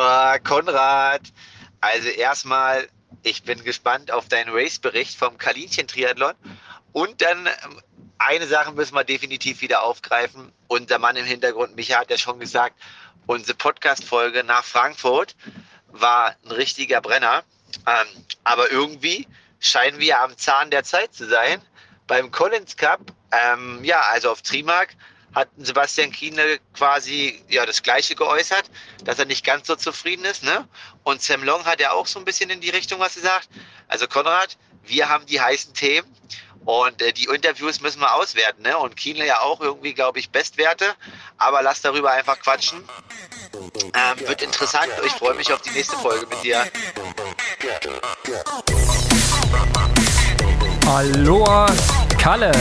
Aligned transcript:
Uh, 0.00 0.38
Konrad, 0.44 1.20
also 1.82 2.08
erstmal, 2.08 2.88
ich 3.22 3.42
bin 3.42 3.62
gespannt 3.62 4.10
auf 4.10 4.28
deinen 4.28 4.48
Race-Bericht 4.50 5.18
vom 5.18 5.36
Kalinchen-Triathlon. 5.36 6.32
Und 6.92 7.20
dann 7.20 7.46
eine 8.16 8.46
Sache 8.46 8.72
müssen 8.72 8.94
wir 8.94 9.04
definitiv 9.04 9.60
wieder 9.60 9.82
aufgreifen. 9.82 10.52
Unser 10.68 10.98
Mann 10.98 11.16
im 11.16 11.26
Hintergrund, 11.26 11.76
Micha, 11.76 11.98
hat 11.98 12.08
ja 12.08 12.16
schon 12.16 12.40
gesagt, 12.40 12.80
unsere 13.26 13.58
Podcast-Folge 13.58 14.42
nach 14.42 14.64
Frankfurt 14.64 15.36
war 15.88 16.34
ein 16.46 16.52
richtiger 16.52 17.02
Brenner. 17.02 17.42
Ähm, 17.86 18.24
aber 18.42 18.70
irgendwie 18.70 19.28
scheinen 19.58 19.98
wir 19.98 20.22
am 20.22 20.34
Zahn 20.38 20.70
der 20.70 20.82
Zeit 20.82 21.12
zu 21.12 21.26
sein. 21.26 21.60
Beim 22.06 22.30
Collins 22.30 22.78
Cup, 22.78 23.00
ähm, 23.32 23.84
ja, 23.84 24.00
also 24.10 24.30
auf 24.30 24.40
Trimark, 24.40 24.96
hat 25.34 25.48
Sebastian 25.58 26.10
Kiene 26.10 26.58
quasi 26.74 27.42
ja 27.48 27.64
das 27.66 27.82
Gleiche 27.82 28.14
geäußert, 28.14 28.64
dass 29.04 29.18
er 29.18 29.26
nicht 29.26 29.44
ganz 29.44 29.66
so 29.66 29.76
zufrieden 29.76 30.24
ist. 30.24 30.42
Ne? 30.42 30.66
Und 31.04 31.22
Sam 31.22 31.44
Long 31.44 31.64
hat 31.64 31.80
ja 31.80 31.92
auch 31.92 32.06
so 32.06 32.18
ein 32.18 32.24
bisschen 32.24 32.50
in 32.50 32.60
die 32.60 32.70
Richtung 32.70 33.00
was 33.00 33.14
gesagt. 33.14 33.48
Also 33.88 34.06
Konrad, 34.06 34.56
wir 34.84 35.08
haben 35.08 35.26
die 35.26 35.40
heißen 35.40 35.74
Themen 35.74 36.08
und 36.64 37.00
äh, 37.00 37.12
die 37.12 37.24
Interviews 37.24 37.80
müssen 37.80 38.00
wir 38.00 38.14
auswerten. 38.14 38.62
Ne? 38.62 38.76
Und 38.76 38.96
Kienle 38.96 39.26
ja 39.26 39.40
auch 39.40 39.60
irgendwie, 39.60 39.94
glaube 39.94 40.18
ich, 40.18 40.30
Bestwerte. 40.30 40.94
Aber 41.38 41.62
lass 41.62 41.80
darüber 41.80 42.10
einfach 42.10 42.38
quatschen. 42.38 42.82
Ähm, 43.54 44.28
wird 44.28 44.42
interessant. 44.42 44.88
Ich 45.04 45.12
freue 45.12 45.34
mich 45.34 45.52
auf 45.52 45.62
die 45.62 45.70
nächste 45.70 45.96
Folge 45.96 46.26
mit 46.26 46.42
dir. 46.42 46.66
Aloha 50.86 51.66
Kalle. 52.18 52.52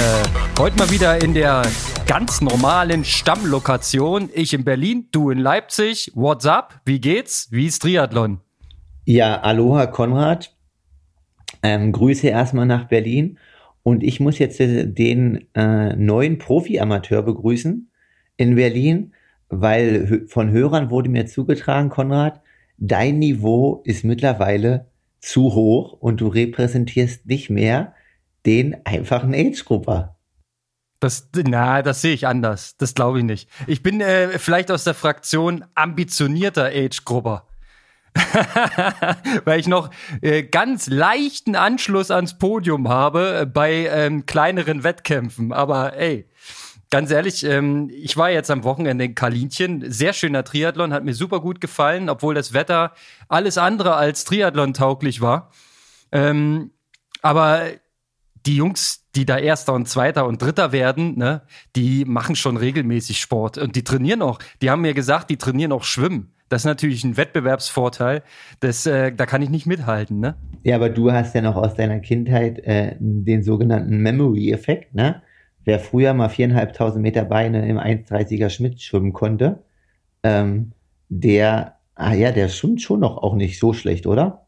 Heute 0.57 0.77
mal 0.77 0.89
wieder 0.89 1.21
in 1.21 1.33
der 1.33 1.63
ganz 2.09 2.41
normalen 2.41 3.05
Stammlokation. 3.05 4.31
Ich 4.33 4.55
in 4.55 4.63
Berlin, 4.63 5.09
du 5.11 5.29
in 5.29 5.37
Leipzig. 5.37 6.11
What's 6.15 6.47
up? 6.47 6.81
Wie 6.83 6.99
geht's? 6.99 7.49
Wie 7.51 7.67
ist 7.67 7.83
Triathlon? 7.83 8.39
Ja, 9.05 9.39
Aloha 9.41 9.85
Konrad. 9.85 10.57
Ähm, 11.61 11.91
Grüße 11.91 12.27
erstmal 12.27 12.65
nach 12.65 12.87
Berlin. 12.87 13.37
Und 13.83 14.01
ich 14.01 14.19
muss 14.19 14.39
jetzt 14.39 14.57
den 14.59 15.53
äh, 15.53 15.95
neuen 15.95 16.39
Profi-Amateur 16.39 17.21
begrüßen 17.21 17.91
in 18.37 18.55
Berlin, 18.55 19.13
weil 19.49 20.25
von 20.29 20.49
Hörern 20.49 20.89
wurde 20.89 21.09
mir 21.09 21.27
zugetragen, 21.27 21.89
Konrad, 21.89 22.41
dein 22.79 23.19
Niveau 23.19 23.83
ist 23.85 24.03
mittlerweile 24.03 24.87
zu 25.19 25.53
hoch 25.53 25.93
und 25.93 26.21
du 26.21 26.27
repräsentierst 26.29 27.27
nicht 27.27 27.51
mehr 27.51 27.93
den 28.47 28.83
einfachen 28.83 29.35
Age-Grupper. 29.35 30.15
Das, 30.99 31.29
na, 31.33 31.81
das 31.81 32.01
sehe 32.01 32.13
ich 32.13 32.27
anders. 32.27 32.75
Das 32.77 32.93
glaube 32.93 33.19
ich 33.19 33.23
nicht. 33.23 33.49
Ich 33.67 33.81
bin 33.81 34.01
äh, 34.01 34.37
vielleicht 34.37 34.69
aus 34.69 34.83
der 34.83 34.93
Fraktion 34.93 35.65
ambitionierter 35.75 36.65
Age-Grupper. 36.65 37.47
Weil 39.45 39.59
ich 39.59 39.67
noch 39.67 39.91
äh, 40.21 40.43
ganz 40.43 40.87
leichten 40.87 41.55
Anschluss 41.55 42.11
ans 42.11 42.37
Podium 42.37 42.89
habe 42.89 43.41
äh, 43.41 43.45
bei 43.45 43.87
ähm, 43.87 44.25
kleineren 44.25 44.83
Wettkämpfen. 44.83 45.53
Aber 45.53 45.95
ey, 45.95 46.27
ganz 46.89 47.11
ehrlich, 47.11 47.43
ähm, 47.43 47.89
ich 47.93 48.17
war 48.17 48.29
jetzt 48.29 48.51
am 48.51 48.63
Wochenende 48.63 49.05
in 49.05 49.15
Kalinchen. 49.15 49.89
Sehr 49.91 50.13
schöner 50.13 50.43
Triathlon, 50.43 50.91
hat 50.91 51.05
mir 51.05 51.13
super 51.13 51.39
gut 51.39 51.61
gefallen, 51.61 52.09
obwohl 52.09 52.35
das 52.35 52.53
Wetter 52.53 52.93
alles 53.27 53.57
andere 53.57 53.95
als 53.95 54.25
Triathlon 54.25 54.73
tauglich 54.73 55.21
war. 55.21 55.51
Ähm, 56.11 56.71
aber 57.21 57.67
die 58.45 58.55
Jungs, 58.55 58.98
die 59.19 59.25
da 59.25 59.37
Erster 59.37 59.73
und 59.73 59.85
Zweiter 59.85 60.25
und 60.25 60.41
Dritter 60.41 60.71
werden, 60.71 61.17
ne, 61.17 61.41
die 61.75 62.05
machen 62.05 62.37
schon 62.37 62.55
regelmäßig 62.55 63.19
Sport 63.19 63.57
und 63.57 63.75
die 63.75 63.83
trainieren 63.83 64.21
auch. 64.21 64.39
Die 64.61 64.69
haben 64.69 64.81
mir 64.81 64.93
gesagt, 64.93 65.29
die 65.29 65.35
trainieren 65.35 65.73
auch 65.73 65.83
Schwimmen. 65.83 66.31
Das 66.47 66.61
ist 66.61 66.65
natürlich 66.65 67.03
ein 67.03 67.17
Wettbewerbsvorteil. 67.17 68.23
Das, 68.61 68.85
äh, 68.85 69.11
da 69.11 69.25
kann 69.25 69.41
ich 69.41 69.49
nicht 69.49 69.65
mithalten, 69.65 70.21
ne? 70.21 70.35
Ja, 70.63 70.77
aber 70.77 70.89
du 70.89 71.11
hast 71.11 71.35
ja 71.35 71.41
noch 71.41 71.57
aus 71.57 71.75
deiner 71.75 71.99
Kindheit 71.99 72.59
äh, 72.59 72.95
den 72.97 73.43
sogenannten 73.43 73.97
Memory-Effekt, 73.97 74.95
ne? 74.95 75.21
Wer 75.65 75.79
früher 75.79 76.13
mal 76.13 76.29
viereinhalbtausend 76.29 77.01
Meter 77.01 77.25
Beine 77.25 77.67
im 77.67 77.77
1,30er 77.77 78.49
Schmidt 78.49 78.81
schwimmen 78.81 79.11
konnte, 79.11 79.63
ähm, 80.23 80.71
der, 81.09 81.75
ah 81.95 82.13
ja, 82.13 82.31
der 82.31 82.47
schwimmt 82.47 82.81
schon 82.81 83.01
noch 83.01 83.17
auch 83.17 83.35
nicht 83.35 83.59
so 83.59 83.73
schlecht, 83.73 84.07
oder? 84.07 84.47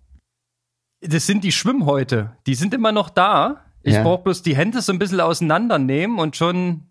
Das 1.01 1.27
sind 1.27 1.43
die 1.43 1.51
Schwimmhäute. 1.51 2.37
Die 2.47 2.55
sind 2.55 2.73
immer 2.73 2.93
noch 2.93 3.09
da. 3.09 3.65
Ich 3.83 3.95
ja. 3.95 4.03
brauche 4.03 4.23
bloß 4.23 4.43
die 4.43 4.55
Hände 4.55 4.81
so 4.81 4.91
ein 4.91 4.99
bisschen 4.99 5.19
auseinandernehmen 5.19 6.19
und 6.19 6.35
schon, 6.35 6.83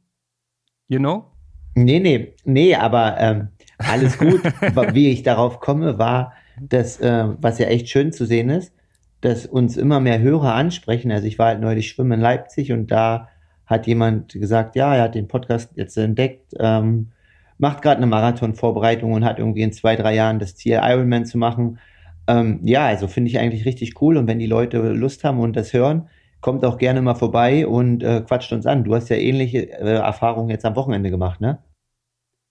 you 0.88 0.98
know? 0.98 1.26
Nee, 1.74 2.00
nee, 2.00 2.34
nee, 2.44 2.74
aber 2.74 3.16
ähm, 3.18 3.48
alles 3.78 4.18
gut. 4.18 4.42
Wie 4.94 5.10
ich 5.10 5.22
darauf 5.22 5.60
komme, 5.60 5.98
war, 5.98 6.32
dass, 6.60 7.00
äh, 7.00 7.28
was 7.40 7.58
ja 7.58 7.66
echt 7.66 7.88
schön 7.88 8.12
zu 8.12 8.26
sehen 8.26 8.50
ist, 8.50 8.72
dass 9.20 9.46
uns 9.46 9.76
immer 9.76 10.00
mehr 10.00 10.20
Hörer 10.20 10.54
ansprechen. 10.54 11.12
Also 11.12 11.26
ich 11.26 11.38
war 11.38 11.46
halt 11.48 11.60
neulich 11.60 11.88
schwimmen 11.88 12.12
in 12.12 12.20
Leipzig 12.20 12.72
und 12.72 12.90
da 12.90 13.28
hat 13.66 13.86
jemand 13.86 14.32
gesagt, 14.32 14.74
ja, 14.74 14.94
er 14.96 15.02
hat 15.04 15.14
den 15.14 15.28
Podcast 15.28 15.70
jetzt 15.76 15.96
entdeckt, 15.96 16.54
ähm, 16.58 17.12
macht 17.58 17.82
gerade 17.82 17.98
eine 17.98 18.06
Marathon-Vorbereitung 18.06 19.12
und 19.12 19.24
hat 19.24 19.38
irgendwie 19.38 19.62
in 19.62 19.72
zwei, 19.72 19.94
drei 19.94 20.14
Jahren 20.14 20.38
das 20.40 20.56
Ziel, 20.56 20.80
Ironman 20.82 21.24
zu 21.24 21.38
machen. 21.38 21.78
Ähm, 22.26 22.60
ja, 22.64 22.86
also 22.86 23.06
finde 23.06 23.30
ich 23.30 23.38
eigentlich 23.38 23.64
richtig 23.66 24.00
cool 24.02 24.16
und 24.16 24.26
wenn 24.26 24.38
die 24.38 24.46
Leute 24.46 24.78
Lust 24.78 25.22
haben 25.22 25.38
und 25.38 25.54
das 25.54 25.72
hören, 25.72 26.08
kommt 26.40 26.64
auch 26.64 26.78
gerne 26.78 27.02
mal 27.02 27.14
vorbei 27.14 27.66
und 27.66 28.02
äh, 28.02 28.22
quatscht 28.22 28.52
uns 28.52 28.66
an. 28.66 28.84
Du 28.84 28.94
hast 28.94 29.08
ja 29.08 29.16
ähnliche 29.16 29.70
äh, 29.72 29.94
Erfahrungen 29.96 30.50
jetzt 30.50 30.64
am 30.64 30.76
Wochenende 30.76 31.10
gemacht, 31.10 31.40
ne? 31.40 31.62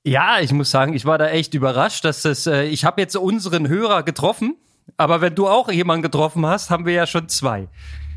Ja, 0.05 0.39
ich 0.39 0.53
muss 0.53 0.72
sagen, 0.72 0.94
ich 0.94 1.05
war 1.05 1.17
da 1.17 1.27
echt 1.27 1.53
überrascht, 1.53 2.05
dass 2.05 2.22
das, 2.22 2.47
äh, 2.47 2.63
ich 2.63 2.85
habe 2.85 3.01
jetzt 3.01 3.16
unseren 3.16 3.67
Hörer 3.67 4.03
getroffen, 4.03 4.55
aber 4.97 5.22
wenn 5.22 5.35
du 5.35 5.47
auch 5.47 5.69
jemanden 5.69 6.03
getroffen 6.03 6.45
hast, 6.45 6.69
haben 6.69 6.85
wir 6.85 6.94
ja 6.94 7.07
schon 7.07 7.28
zwei. 7.29 7.67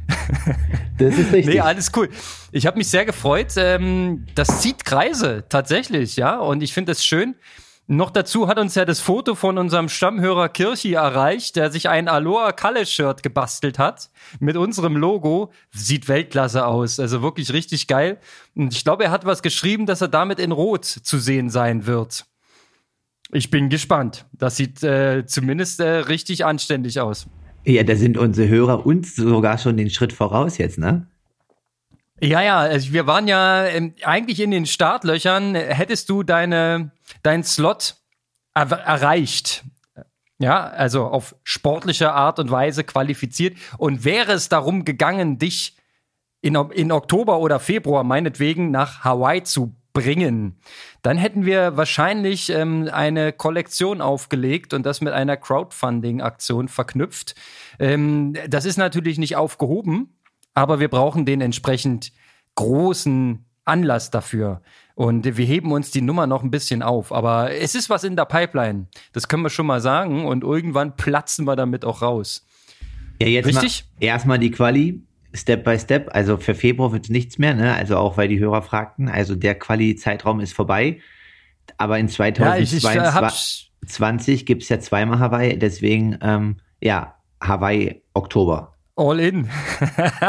Das 0.98 1.16
ist 1.16 1.32
richtig. 1.32 1.54
nee, 1.54 1.60
alles 1.60 1.90
cool. 1.96 2.08
Ich 2.52 2.66
habe 2.66 2.76
mich 2.76 2.88
sehr 2.88 3.04
gefreut. 3.04 3.54
Ähm, 3.56 4.26
das 4.36 4.60
zieht 4.60 4.84
Kreise 4.84 5.44
tatsächlich, 5.48 6.16
ja. 6.16 6.38
Und 6.38 6.62
ich 6.62 6.72
finde 6.72 6.92
es 6.92 7.04
schön, 7.04 7.34
noch 7.88 8.10
dazu 8.10 8.48
hat 8.48 8.58
uns 8.58 8.74
ja 8.74 8.84
das 8.84 9.00
Foto 9.00 9.34
von 9.34 9.58
unserem 9.58 9.88
Stammhörer 9.88 10.48
Kirchi 10.48 10.94
erreicht, 10.94 11.56
der 11.56 11.70
sich 11.70 11.88
ein 11.88 12.08
Aloha 12.08 12.52
Kalle 12.52 12.86
Shirt 12.86 13.22
gebastelt 13.22 13.78
hat 13.78 14.10
mit 14.40 14.56
unserem 14.56 14.96
Logo. 14.96 15.52
Sieht 15.70 16.08
Weltklasse 16.08 16.66
aus, 16.66 17.00
also 17.00 17.22
wirklich 17.22 17.52
richtig 17.52 17.88
geil. 17.88 18.18
Und 18.54 18.72
ich 18.72 18.84
glaube, 18.84 19.04
er 19.04 19.10
hat 19.10 19.24
was 19.24 19.42
geschrieben, 19.42 19.86
dass 19.86 20.00
er 20.00 20.08
damit 20.08 20.38
in 20.38 20.52
Rot 20.52 20.84
zu 20.84 21.18
sehen 21.18 21.50
sein 21.50 21.86
wird. 21.86 22.24
Ich 23.32 23.50
bin 23.50 23.68
gespannt. 23.68 24.26
Das 24.32 24.56
sieht 24.56 24.82
äh, 24.82 25.24
zumindest 25.26 25.80
äh, 25.80 25.88
richtig 25.88 26.44
anständig 26.44 27.00
aus. 27.00 27.26
Ja, 27.64 27.82
da 27.82 27.96
sind 27.96 28.18
unsere 28.18 28.48
Hörer 28.48 28.86
uns 28.86 29.16
sogar 29.16 29.58
schon 29.58 29.76
den 29.76 29.90
Schritt 29.90 30.12
voraus 30.12 30.58
jetzt, 30.58 30.78
ne? 30.78 31.06
Ja, 32.22 32.40
ja, 32.40 32.58
also 32.60 32.92
wir 32.92 33.08
waren 33.08 33.26
ja 33.26 33.66
ähm, 33.66 33.94
eigentlich 34.04 34.38
in 34.38 34.52
den 34.52 34.64
Startlöchern. 34.64 35.56
Hättest 35.56 36.08
du 36.08 36.22
deine, 36.22 36.92
deinen 37.24 37.42
Slot 37.42 37.96
er 38.54 38.70
erreicht, 38.70 39.64
ja, 40.38 40.68
also 40.68 41.06
auf 41.06 41.34
sportliche 41.42 42.12
Art 42.12 42.38
und 42.38 42.50
Weise 42.50 42.84
qualifiziert 42.84 43.56
und 43.76 44.04
wäre 44.04 44.32
es 44.32 44.48
darum 44.48 44.84
gegangen, 44.84 45.38
dich 45.38 45.76
in, 46.42 46.54
in 46.54 46.92
Oktober 46.92 47.38
oder 47.38 47.58
Februar 47.58 48.04
meinetwegen 48.04 48.70
nach 48.70 49.02
Hawaii 49.02 49.42
zu 49.42 49.74
bringen, 49.92 50.60
dann 51.02 51.16
hätten 51.16 51.44
wir 51.44 51.76
wahrscheinlich 51.76 52.50
ähm, 52.50 52.88
eine 52.92 53.32
Kollektion 53.32 54.00
aufgelegt 54.00 54.74
und 54.74 54.86
das 54.86 55.00
mit 55.00 55.12
einer 55.12 55.36
Crowdfunding-Aktion 55.36 56.68
verknüpft. 56.68 57.34
Ähm, 57.78 58.34
das 58.48 58.64
ist 58.64 58.76
natürlich 58.76 59.18
nicht 59.18 59.36
aufgehoben, 59.36 60.14
aber 60.54 60.80
wir 60.80 60.88
brauchen 60.88 61.24
den 61.24 61.40
entsprechend 61.40 62.12
großen 62.54 63.44
Anlass 63.64 64.10
dafür. 64.10 64.60
Und 64.94 65.36
wir 65.36 65.46
heben 65.46 65.72
uns 65.72 65.90
die 65.90 66.02
Nummer 66.02 66.26
noch 66.26 66.42
ein 66.42 66.50
bisschen 66.50 66.82
auf. 66.82 67.12
Aber 67.12 67.52
es 67.52 67.74
ist 67.74 67.88
was 67.88 68.04
in 68.04 68.16
der 68.16 68.26
Pipeline. 68.26 68.88
Das 69.12 69.28
können 69.28 69.42
wir 69.42 69.50
schon 69.50 69.66
mal 69.66 69.80
sagen. 69.80 70.26
Und 70.26 70.44
irgendwann 70.44 70.96
platzen 70.96 71.46
wir 71.46 71.56
damit 71.56 71.84
auch 71.84 72.02
raus. 72.02 72.46
Ja, 73.20 73.28
jetzt 73.28 73.46
Richtig? 73.46 73.84
Mal, 73.98 74.06
erstmal 74.06 74.38
die 74.38 74.50
Quali. 74.50 75.02
Step 75.34 75.64
by 75.64 75.78
Step. 75.78 76.10
Also 76.12 76.36
für 76.36 76.54
Februar 76.54 76.92
wird 76.92 77.04
es 77.04 77.10
nichts 77.10 77.38
mehr, 77.38 77.54
ne? 77.54 77.74
Also 77.74 77.96
auch 77.96 78.18
weil 78.18 78.28
die 78.28 78.38
Hörer 78.38 78.60
fragten. 78.60 79.08
Also 79.08 79.34
der 79.34 79.58
Quali-Zeitraum 79.58 80.40
ist 80.40 80.52
vorbei. 80.52 81.00
Aber 81.78 81.98
in 81.98 82.08
2022 82.08 84.40
ja, 84.40 84.44
gibt 84.44 84.62
es 84.62 84.68
ja 84.68 84.78
zweimal 84.78 85.20
Hawaii. 85.20 85.58
Deswegen, 85.58 86.18
ähm, 86.20 86.58
ja, 86.82 87.14
Hawaii 87.40 88.02
Oktober. 88.12 88.71
All 88.94 89.20
in. 89.20 89.48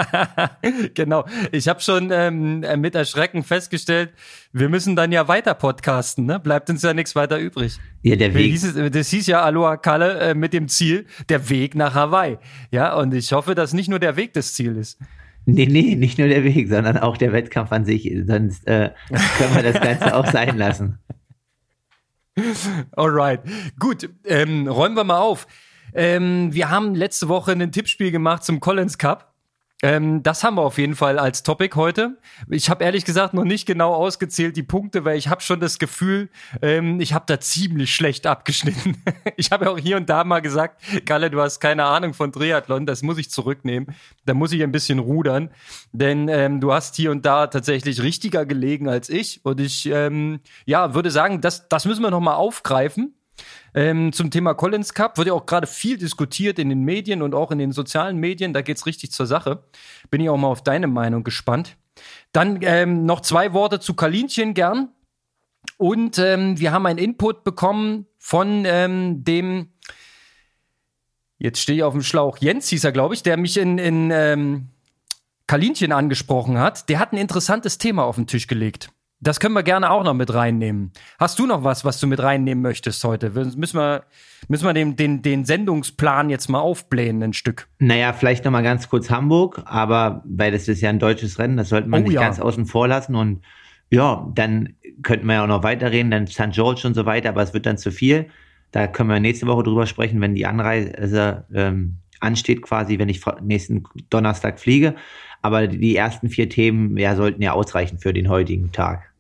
genau. 0.94 1.26
Ich 1.52 1.68
habe 1.68 1.82
schon 1.82 2.12
ähm, 2.12 2.64
mit 2.78 2.96
Erschrecken 2.96 3.44
festgestellt, 3.44 4.14
wir 4.54 4.70
müssen 4.70 4.96
dann 4.96 5.12
ja 5.12 5.28
weiter 5.28 5.54
podcasten, 5.54 6.26
ne? 6.26 6.40
Bleibt 6.40 6.70
uns 6.70 6.82
ja 6.82 6.94
nichts 6.94 7.14
weiter 7.14 7.40
übrig. 7.40 7.78
Ja, 8.04 8.16
der 8.16 8.34
Weg. 8.34 8.52
Hieß, 8.52 8.76
das 8.92 9.10
hieß 9.10 9.28
ja 9.28 9.42
Aloha 9.42 9.76
Kalle 9.76 10.20
äh, 10.20 10.34
mit 10.34 10.54
dem 10.54 10.70
Ziel, 10.70 11.06
der 11.28 11.50
Weg 11.50 11.76
nach 11.76 11.94
Hawaii. 11.94 12.38
Ja, 12.72 12.96
und 12.96 13.14
ich 13.14 13.34
hoffe, 13.34 13.54
dass 13.54 13.74
nicht 13.74 13.90
nur 13.90 14.00
der 14.00 14.16
Weg 14.16 14.32
das 14.34 14.54
Ziel 14.54 14.78
ist. 14.78 14.98
Nee, 15.46 15.66
nee, 15.66 15.96
nicht 15.96 16.18
nur 16.18 16.30
der 16.30 16.46
Weg, 16.46 16.70
sondern 16.70 16.98
auch 16.98 17.18
der 17.18 17.34
Wettkampf 17.34 17.74
an 17.74 17.84
sich. 17.84 18.10
Sonst 18.26 18.66
äh, 18.66 18.92
können 19.38 19.56
wir 19.56 19.64
das 19.64 19.82
Ganze 19.82 20.16
auch 20.16 20.26
sein 20.32 20.58
lassen. 20.58 21.00
Alright. 22.94 23.42
Gut, 23.78 24.10
ähm, 24.26 24.70
räumen 24.70 24.96
wir 24.96 25.04
mal 25.04 25.20
auf. 25.20 25.48
Ähm, 25.96 26.54
wir 26.54 26.70
haben 26.70 26.96
letzte 26.96 27.28
Woche 27.28 27.52
ein 27.52 27.72
Tippspiel 27.72 28.12
gemacht 28.12 28.44
zum 28.44 28.60
Collins 28.60 28.98
Cup. 28.98 29.34
Ähm, 29.84 30.24
das 30.24 30.46
haben 30.46 30.56
wir 30.56 30.62
auf 30.62 30.78
jeden 30.78 30.96
Fall 30.96 31.20
als 31.20 31.44
Topic 31.44 31.76
heute. 31.76 32.18
Ich 32.50 32.70
habe 32.70 32.86
ehrlich 32.86 33.04
gesagt 33.04 33.34
noch 33.34 33.44
nicht 33.44 33.66
genau 33.66 33.94
ausgezählt 33.94 34.56
die 34.56 34.64
Punkte, 34.64 35.04
weil 35.04 35.18
ich 35.18 35.28
habe 35.28 35.42
schon 35.42 35.60
das 35.60 35.78
Gefühl, 35.78 36.30
ähm, 36.62 37.02
ich 37.02 37.14
habe 37.14 37.26
da 37.28 37.42
ziemlich 37.42 37.94
schlecht 37.94 38.26
abgeschnitten. 38.26 39.04
ich 39.36 39.52
habe 39.52 39.66
ja 39.66 39.72
auch 39.72 39.78
hier 39.78 39.98
und 39.98 40.10
da 40.10 40.24
mal 40.24 40.40
gesagt, 40.40 40.82
Galle, 41.06 41.30
du 41.30 41.42
hast 41.42 41.60
keine 41.60 41.84
Ahnung 41.84 42.14
von 42.14 42.32
Triathlon, 42.32 42.86
das 42.86 43.04
muss 43.04 43.18
ich 43.18 43.30
zurücknehmen. 43.30 43.94
Da 44.26 44.34
muss 44.34 44.54
ich 44.54 44.64
ein 44.64 44.72
bisschen 44.72 45.00
rudern, 45.00 45.50
denn 45.92 46.30
ähm, 46.30 46.62
du 46.62 46.72
hast 46.72 46.96
hier 46.96 47.12
und 47.12 47.26
da 47.26 47.48
tatsächlich 47.48 48.02
richtiger 48.02 48.46
gelegen 48.46 48.88
als 48.88 49.10
ich. 49.10 49.42
Und 49.44 49.60
ich 49.60 49.88
ähm, 49.88 50.40
ja 50.66 50.96
würde 50.96 51.12
sagen, 51.12 51.42
das, 51.42 51.68
das 51.68 51.84
müssen 51.84 52.04
wir 52.04 52.10
noch 52.12 52.22
mal 52.22 52.36
aufgreifen. 52.36 53.16
Ähm, 53.74 54.14
zum 54.14 54.30
Thema 54.30 54.54
Collins 54.54 54.94
Cup 54.94 55.18
wird 55.18 55.28
ja 55.28 55.34
auch 55.34 55.46
gerade 55.46 55.68
viel 55.68 55.98
diskutiert 55.98 56.60
in 56.60 56.70
den 56.70 56.84
Medien 56.84 57.22
und 57.22 57.34
auch 57.34 57.52
in 57.52 57.58
den 57.58 57.72
sozialen 57.72 58.18
Medien. 58.18 58.54
Da 58.54 58.62
geht's 58.62 58.86
richtig 58.86 59.12
zur 59.12 59.26
Sache. 59.26 59.64
Bin 60.12 60.22
ich 60.22 60.30
auch 60.30 60.38
mal 60.38 60.48
auf 60.48 60.64
deine 60.64 60.88
Meinung 60.88 61.24
gespannt. 61.24 61.78
Dann 62.32 62.60
ähm, 62.62 63.06
noch 63.06 63.22
zwei 63.22 63.54
Worte 63.54 63.80
zu 63.80 63.94
Kalinchen 63.94 64.54
gern. 64.54 64.90
Und 65.78 66.20
ähm, 66.20 66.60
wir 66.60 66.72
haben 66.72 66.86
einen 66.86 67.00
Input 67.00 67.44
bekommen 67.44 68.08
von 68.18 68.64
ähm, 68.66 69.24
dem, 69.24 69.70
jetzt 71.38 71.60
stehe 71.60 71.78
ich 71.78 71.84
auf 71.84 71.94
dem 71.94 72.04
Schlauch, 72.04 72.38
Jens 72.38 72.70
hieß 72.70 72.84
er, 72.84 72.92
glaube 72.92 73.16
ich, 73.16 73.24
der 73.24 73.38
mich 73.38 73.58
in, 73.58 73.78
in 73.78 74.12
ähm, 74.12 74.70
Kalinchen 75.48 75.92
angesprochen 75.92 76.60
hat. 76.60 76.90
Der 76.90 77.00
hat 77.00 77.14
ein 77.14 77.18
interessantes 77.18 77.78
Thema 77.78 78.04
auf 78.04 78.16
den 78.16 78.28
Tisch 78.28 78.48
gelegt. 78.48 78.90
Das 79.24 79.40
können 79.40 79.54
wir 79.54 79.64
gerne 79.64 79.90
auch 79.90 80.04
noch 80.04 80.14
mit 80.14 80.34
reinnehmen. 80.34 80.92
Hast 81.18 81.40
du 81.40 81.46
noch 81.46 81.64
was, 81.64 81.86
was 81.86 81.98
du 82.00 82.08
mit 82.08 82.22
reinnehmen 82.22 82.62
möchtest 82.62 83.02
heute? 83.06 83.30
Müssen 83.30 83.78
wir, 83.78 84.04
müssen 84.50 84.66
wir 84.66 84.74
den, 84.74 84.98
den, 84.98 85.22
den 85.22 85.46
Sendungsplan 85.46 86.30
jetzt 86.30 86.50
mal 86.50 86.60
aufblähen, 86.60 87.24
ein 87.24 87.32
Stück? 87.32 87.70
Naja, 87.80 88.12
vielleicht 88.12 88.44
noch 88.44 88.52
mal 88.52 88.64
ganz 88.64 88.90
kurz 88.90 89.10
Hamburg, 89.10 89.62
aber 89.66 90.24
weil 90.26 90.52
das 90.52 90.68
ist 90.68 90.82
ja 90.82 90.90
ein 90.90 91.00
deutsches 91.00 91.40
Rennen, 91.40 91.56
das 91.56 91.70
sollte 91.70 91.88
man 91.88 92.02
oh, 92.02 92.04
nicht 92.04 92.16
ja. 92.16 92.22
ganz 92.22 92.42
außen 92.42 92.66
vor 92.66 92.90
lassen 92.90 93.16
und 93.16 93.46
ja, 93.90 94.30
dann 94.36 94.74
könnten 95.04 95.26
wir 95.28 95.36
ja 95.36 95.44
auch 95.44 95.48
noch 95.48 95.64
weiterreden, 95.64 96.12
dann 96.12 96.28
St. 96.28 96.52
George 96.52 96.82
und 96.86 96.94
so 96.94 97.06
weiter, 97.06 97.30
aber 97.30 97.44
es 97.44 97.54
wird 97.54 97.66
dann 97.66 97.78
zu 97.78 97.92
viel. 97.92 98.28
Da 98.72 98.88
können 98.88 99.10
wir 99.10 99.20
nächste 99.20 99.48
Woche 99.48 99.64
drüber 99.64 99.86
sprechen, 99.86 100.20
wenn 100.20 100.36
die 100.36 100.48
Anreise 100.48 101.46
ähm, 101.54 102.00
ansteht, 102.20 102.62
quasi, 102.62 103.00
wenn 103.00 103.08
ich 103.08 103.22
nächsten 103.42 103.84
Donnerstag 104.10 104.60
fliege. 104.60 104.96
Aber 105.44 105.68
die 105.68 105.96
ersten 105.96 106.30
vier 106.30 106.50
Themen 106.50 106.98
ja, 106.98 107.16
sollten 107.16 107.42
ja 107.42 107.54
ausreichen 107.54 108.00
für 108.00 108.14
den 108.14 108.30
heutigen 108.30 108.72
Tag. 108.72 109.13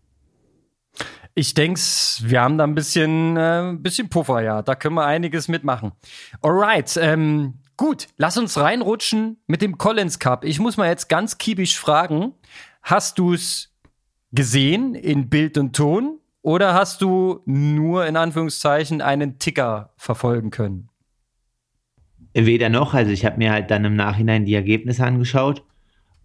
Ich 1.35 1.55
denk's, 1.55 2.21
wir 2.25 2.41
haben 2.41 2.57
da 2.57 2.63
ein 2.63 2.75
bisschen, 2.75 3.37
äh, 3.37 3.73
bisschen 3.77 4.09
Puffer, 4.09 4.41
ja. 4.41 4.61
Da 4.61 4.75
können 4.75 4.95
wir 4.95 5.05
einiges 5.05 5.47
mitmachen. 5.47 5.93
Alright, 6.41 6.95
ähm, 6.97 7.55
gut, 7.75 8.07
lass 8.17 8.37
uns 8.37 8.59
reinrutschen 8.59 9.37
mit 9.47 9.63
dem 9.63 9.79
Collins 9.79 10.19
Cup. 10.19 10.45
Ich 10.45 10.59
muss 10.59 10.77
mal 10.77 10.87
jetzt 10.87 11.09
ganz 11.09 11.39
kiebisch 11.39 11.79
fragen, 11.79 12.33
hast 12.83 13.17
du's 13.17 13.73
gesehen 14.31 14.93
in 14.93 15.29
Bild 15.29 15.57
und 15.57 15.75
Ton 15.75 16.19
oder 16.43 16.75
hast 16.75 17.01
du 17.01 17.41
nur 17.45 18.05
in 18.05 18.15
Anführungszeichen 18.15 19.01
einen 19.01 19.39
Ticker 19.39 19.93
verfolgen 19.97 20.51
können? 20.51 20.89
Weder 22.35 22.69
noch, 22.69 22.93
also 22.93 23.11
ich 23.11 23.25
habe 23.25 23.37
mir 23.37 23.51
halt 23.51 23.71
dann 23.71 23.85
im 23.85 23.95
Nachhinein 23.95 24.45
die 24.45 24.55
Ergebnisse 24.55 25.03
angeschaut, 25.03 25.63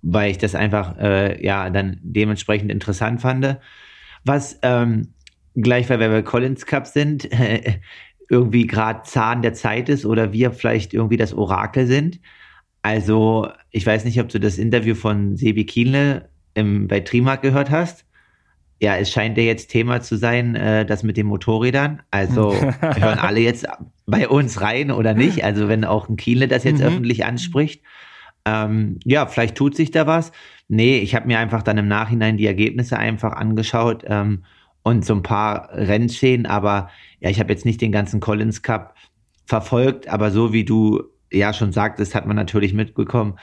weil 0.03 0.31
ich 0.31 0.39
das 0.39 0.55
einfach 0.55 0.99
äh, 0.99 1.43
ja 1.45 1.71
dann 1.71 1.99
dementsprechend 2.03 2.71
interessant 2.71 3.21
fand 3.21 3.59
was 4.29 4.59
ähm, 4.63 5.15
gleich, 5.55 5.89
weil 5.91 6.01
wir 6.01 6.09
bei 6.09 6.23
Collins 6.23 6.67
Cup 6.67 6.87
sind, 6.87 7.31
äh, 7.33 7.81
irgendwie 8.31 8.67
gerade 8.67 9.03
Zahn 9.05 9.43
der 9.43 9.55
Zeit 9.55 9.89
ist 9.89 10.05
oder 10.05 10.33
wir 10.33 10.53
vielleicht 10.53 10.93
irgendwie 10.93 11.17
das 11.17 11.33
Orakel 11.33 11.87
sind. 11.87 12.21
Also, 12.83 13.49
ich 13.71 13.85
weiß 13.87 14.05
nicht, 14.05 14.21
ob 14.21 14.29
du 14.29 14.39
das 14.39 14.59
Interview 14.59 14.95
von 14.95 15.37
Sebi 15.37 15.65
Kienle 15.65 16.29
im, 16.55 16.89
bei 16.89 17.01
Trimark 17.01 17.43
gehört 17.43 17.71
hast. 17.71 18.05
Ja, 18.81 18.97
es 18.97 19.11
scheint 19.11 19.37
ja 19.37 19.43
jetzt 19.43 19.71
Thema 19.71 20.03
zu 20.03 20.17
sein, 20.17 20.55
äh, 20.55 20.87
das 20.87 21.03
mit 21.03 21.17
den 21.17 21.27
Motorrädern. 21.27 22.03
Also 22.13 22.55
hören 22.81 23.19
alle 23.19 23.41
jetzt 23.41 23.67
bei 24.07 24.29
uns 24.29 24.61
rein 24.61 24.93
oder 24.93 25.15
nicht. 25.15 25.43
Also 25.43 25.69
wenn 25.69 25.85
auch 25.85 26.09
ein 26.09 26.17
Kienle 26.17 26.47
das 26.47 26.63
jetzt 26.63 26.79
mhm. 26.79 26.87
öffentlich 26.87 27.25
anspricht. 27.25 27.83
Ähm, 28.45 29.01
ja, 29.05 29.27
vielleicht 29.27 29.57
tut 29.57 29.75
sich 29.75 29.91
da 29.91 30.07
was. 30.07 30.31
Nee, 30.69 30.99
ich 30.99 31.15
habe 31.15 31.27
mir 31.27 31.39
einfach 31.39 31.63
dann 31.63 31.79
im 31.79 31.89
Nachhinein 31.89 32.37
die 32.37 32.47
Ergebnisse 32.47 32.99
einfach 32.99 33.33
angeschaut 33.33 34.05
ähm, 34.07 34.45
und 34.83 35.05
so 35.05 35.15
ein 35.15 35.23
paar 35.23 35.71
Rennszenen, 35.73 36.47
aber 36.47 36.91
ja, 37.21 37.31
ich 37.31 37.41
habe 37.41 37.53
jetzt 37.53 37.65
nicht 37.65 37.81
den 37.81 37.93
ganzen 37.93 38.21
Collins 38.21 38.63
Cup 38.63 38.95
verfolgt, 39.47 40.09
aber 40.09 40.31
so 40.31 40.53
wie 40.53 40.65
du 40.65 41.05
ja 41.33 41.53
schon 41.55 41.73
sagtest, 41.73 42.15
hat 42.15 42.27
man 42.27 42.37
natürlich 42.37 42.75
mitbekommen, 42.75 43.39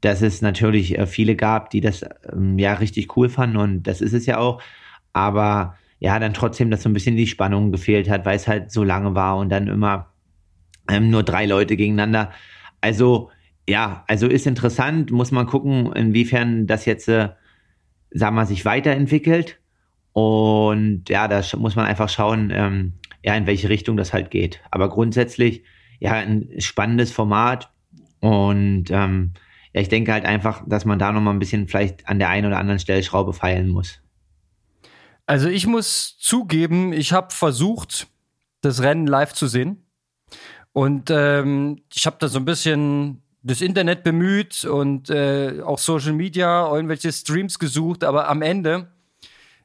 dass 0.00 0.22
es 0.22 0.40
natürlich 0.40 0.98
äh, 0.98 1.06
viele 1.06 1.36
gab, 1.36 1.70
die 1.70 1.82
das 1.82 2.02
ähm, 2.32 2.58
ja 2.58 2.74
richtig 2.74 3.16
cool 3.16 3.28
fanden 3.28 3.58
und 3.58 3.82
das 3.82 4.00
ist 4.00 4.14
es 4.14 4.24
ja 4.26 4.38
auch, 4.38 4.62
aber 5.12 5.76
ja, 5.98 6.18
dann 6.18 6.32
trotzdem, 6.32 6.70
dass 6.70 6.82
so 6.82 6.88
ein 6.88 6.94
bisschen 6.94 7.16
die 7.16 7.26
Spannung 7.26 7.72
gefehlt 7.72 8.08
hat, 8.08 8.24
weil 8.24 8.36
es 8.36 8.48
halt 8.48 8.72
so 8.72 8.82
lange 8.84 9.14
war 9.14 9.36
und 9.36 9.50
dann 9.50 9.68
immer 9.68 10.14
ähm, 10.90 11.10
nur 11.10 11.22
drei 11.22 11.44
Leute 11.46 11.76
gegeneinander. 11.76 12.32
Also 12.80 13.30
ja, 13.70 14.04
also 14.08 14.26
ist 14.26 14.48
interessant, 14.48 15.12
muss 15.12 15.30
man 15.30 15.46
gucken, 15.46 15.92
inwiefern 15.92 16.66
das 16.66 16.84
jetzt, 16.86 17.08
äh, 17.08 17.30
sagen 18.10 18.34
wir, 18.34 18.44
sich 18.44 18.64
weiterentwickelt. 18.64 19.60
Und 20.12 21.08
ja, 21.08 21.28
da 21.28 21.40
muss 21.56 21.76
man 21.76 21.86
einfach 21.86 22.08
schauen, 22.08 22.50
ähm, 22.52 22.94
ja, 23.22 23.36
in 23.36 23.46
welche 23.46 23.68
Richtung 23.68 23.96
das 23.96 24.12
halt 24.12 24.32
geht. 24.32 24.60
Aber 24.72 24.88
grundsätzlich, 24.88 25.62
ja, 26.00 26.14
ein 26.14 26.48
spannendes 26.58 27.12
Format. 27.12 27.70
Und 28.18 28.90
ähm, 28.90 29.34
ja, 29.72 29.80
ich 29.80 29.88
denke 29.88 30.12
halt 30.12 30.24
einfach, 30.24 30.64
dass 30.66 30.84
man 30.84 30.98
da 30.98 31.12
nochmal 31.12 31.34
ein 31.34 31.38
bisschen 31.38 31.68
vielleicht 31.68 32.08
an 32.08 32.18
der 32.18 32.28
einen 32.28 32.46
oder 32.46 32.58
anderen 32.58 32.80
Stellschraube 32.80 33.32
feilen 33.32 33.68
muss. 33.68 34.00
Also 35.26 35.48
ich 35.48 35.68
muss 35.68 36.16
zugeben, 36.18 36.92
ich 36.92 37.12
habe 37.12 37.32
versucht, 37.32 38.08
das 38.62 38.82
Rennen 38.82 39.06
live 39.06 39.32
zu 39.32 39.46
sehen. 39.46 39.86
Und 40.72 41.08
ähm, 41.10 41.82
ich 41.94 42.06
habe 42.06 42.16
da 42.18 42.26
so 42.26 42.40
ein 42.40 42.44
bisschen 42.44 43.22
das 43.42 43.60
Internet 43.60 44.04
bemüht 44.04 44.64
und 44.64 45.10
äh, 45.10 45.62
auch 45.64 45.78
Social 45.78 46.12
Media, 46.12 46.70
irgendwelche 46.74 47.12
Streams 47.12 47.58
gesucht, 47.58 48.04
aber 48.04 48.28
am 48.28 48.42
Ende 48.42 48.88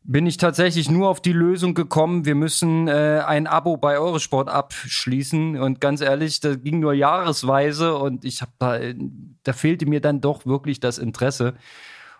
bin 0.07 0.27
ich 0.27 0.37
tatsächlich 0.37 0.89
nur 0.89 1.09
auf 1.09 1.19
die 1.19 1.33
Lösung 1.33 1.73
gekommen, 1.73 2.25
wir 2.25 2.35
müssen 2.35 2.87
äh, 2.87 3.23
ein 3.25 3.47
Abo 3.47 3.75
bei 3.75 3.97
Eurosport 3.97 4.49
abschließen 4.49 5.59
und 5.59 5.81
ganz 5.81 6.01
ehrlich, 6.01 6.39
das 6.39 6.61
ging 6.61 6.79
nur 6.79 6.93
jahresweise 6.93 7.95
und 7.95 8.23
ich 8.23 8.41
habe 8.41 8.51
da, 8.59 8.79
da 9.43 9.53
fehlte 9.53 9.87
mir 9.87 10.01
dann 10.01 10.21
doch 10.21 10.45
wirklich 10.45 10.79
das 10.79 10.99
Interesse. 10.99 11.55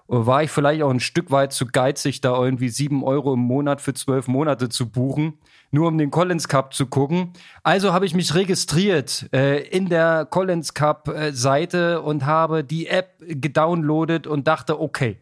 War 0.07 0.43
ich 0.43 0.51
vielleicht 0.51 0.83
auch 0.83 0.91
ein 0.91 0.99
Stück 0.99 1.31
weit 1.31 1.53
zu 1.53 1.67
geizig, 1.67 2.21
da 2.21 2.37
irgendwie 2.43 2.69
sieben 2.69 3.03
Euro 3.03 3.33
im 3.33 3.39
Monat 3.39 3.81
für 3.81 3.93
zwölf 3.93 4.27
Monate 4.27 4.69
zu 4.69 4.89
buchen 4.89 5.39
nur 5.75 5.89
um 5.89 5.97
den 5.99 6.09
Collins 6.09 6.47
Cup 6.47 6.73
zu 6.73 6.87
gucken. 6.87 7.33
Also 7.61 7.93
habe 7.93 8.07
ich 8.07 8.15
mich 8.15 8.33
registriert 8.33 9.29
äh, 9.31 9.59
in 9.67 9.89
der 9.89 10.25
Collins 10.25 10.73
Cup 10.73 11.07
äh, 11.07 11.31
Seite 11.31 12.01
und 12.01 12.25
habe 12.25 12.63
die 12.63 12.87
App 12.87 13.17
gedownloadet 13.19 14.25
und 14.25 14.47
dachte, 14.47 14.81
okay, 14.81 15.19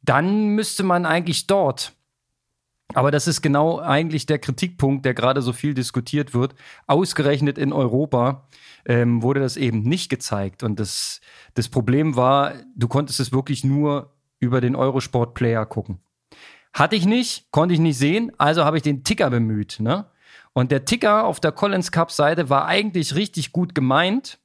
dann 0.00 0.48
müsste 0.48 0.82
man 0.82 1.04
eigentlich 1.04 1.46
dort 1.46 1.92
aber 2.94 3.10
das 3.10 3.28
ist 3.28 3.42
genau 3.42 3.80
eigentlich 3.80 4.24
der 4.24 4.38
Kritikpunkt, 4.38 5.04
der 5.04 5.12
gerade 5.12 5.42
so 5.42 5.52
viel 5.52 5.74
diskutiert 5.74 6.32
wird. 6.32 6.54
Ausgerechnet 6.86 7.58
in 7.58 7.72
Europa 7.72 8.48
ähm, 8.86 9.22
wurde 9.22 9.40
das 9.40 9.58
eben 9.58 9.82
nicht 9.82 10.08
gezeigt. 10.08 10.62
Und 10.62 10.80
das, 10.80 11.20
das 11.54 11.68
Problem 11.68 12.16
war, 12.16 12.54
du 12.74 12.88
konntest 12.88 13.20
es 13.20 13.30
wirklich 13.30 13.62
nur 13.62 14.14
über 14.40 14.60
den 14.60 14.74
Eurosport-Player 14.74 15.66
gucken. 15.66 16.00
Hatte 16.72 16.96
ich 16.96 17.06
nicht, 17.06 17.50
konnte 17.50 17.74
ich 17.74 17.80
nicht 17.80 17.98
sehen, 17.98 18.32
also 18.38 18.64
habe 18.64 18.76
ich 18.76 18.82
den 18.82 19.04
Ticker 19.04 19.30
bemüht. 19.30 19.78
Ne? 19.80 20.06
Und 20.52 20.70
der 20.70 20.84
Ticker 20.84 21.24
auf 21.24 21.40
der 21.40 21.52
Collins 21.52 21.92
Cup 21.92 22.10
Seite 22.10 22.50
war 22.50 22.66
eigentlich 22.66 23.14
richtig 23.14 23.52
gut 23.52 23.74
gemeint, 23.74 24.38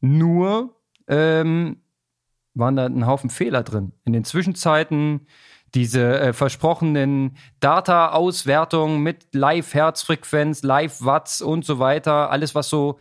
nur 0.00 0.76
ähm, 1.08 1.82
waren 2.54 2.76
da 2.76 2.86
ein 2.86 3.06
Haufen 3.06 3.30
Fehler 3.30 3.62
drin. 3.62 3.92
In 4.04 4.12
den 4.12 4.24
Zwischenzeiten 4.24 5.26
diese 5.74 6.18
äh, 6.18 6.32
versprochenen 6.32 7.36
Data-Auswertungen 7.60 9.00
mit 9.02 9.34
Live-Herzfrequenz, 9.34 10.62
Live-Watts 10.62 11.42
und 11.42 11.64
so 11.64 11.78
weiter, 11.78 12.30
alles 12.30 12.54
was 12.54 12.68
so 12.68 12.98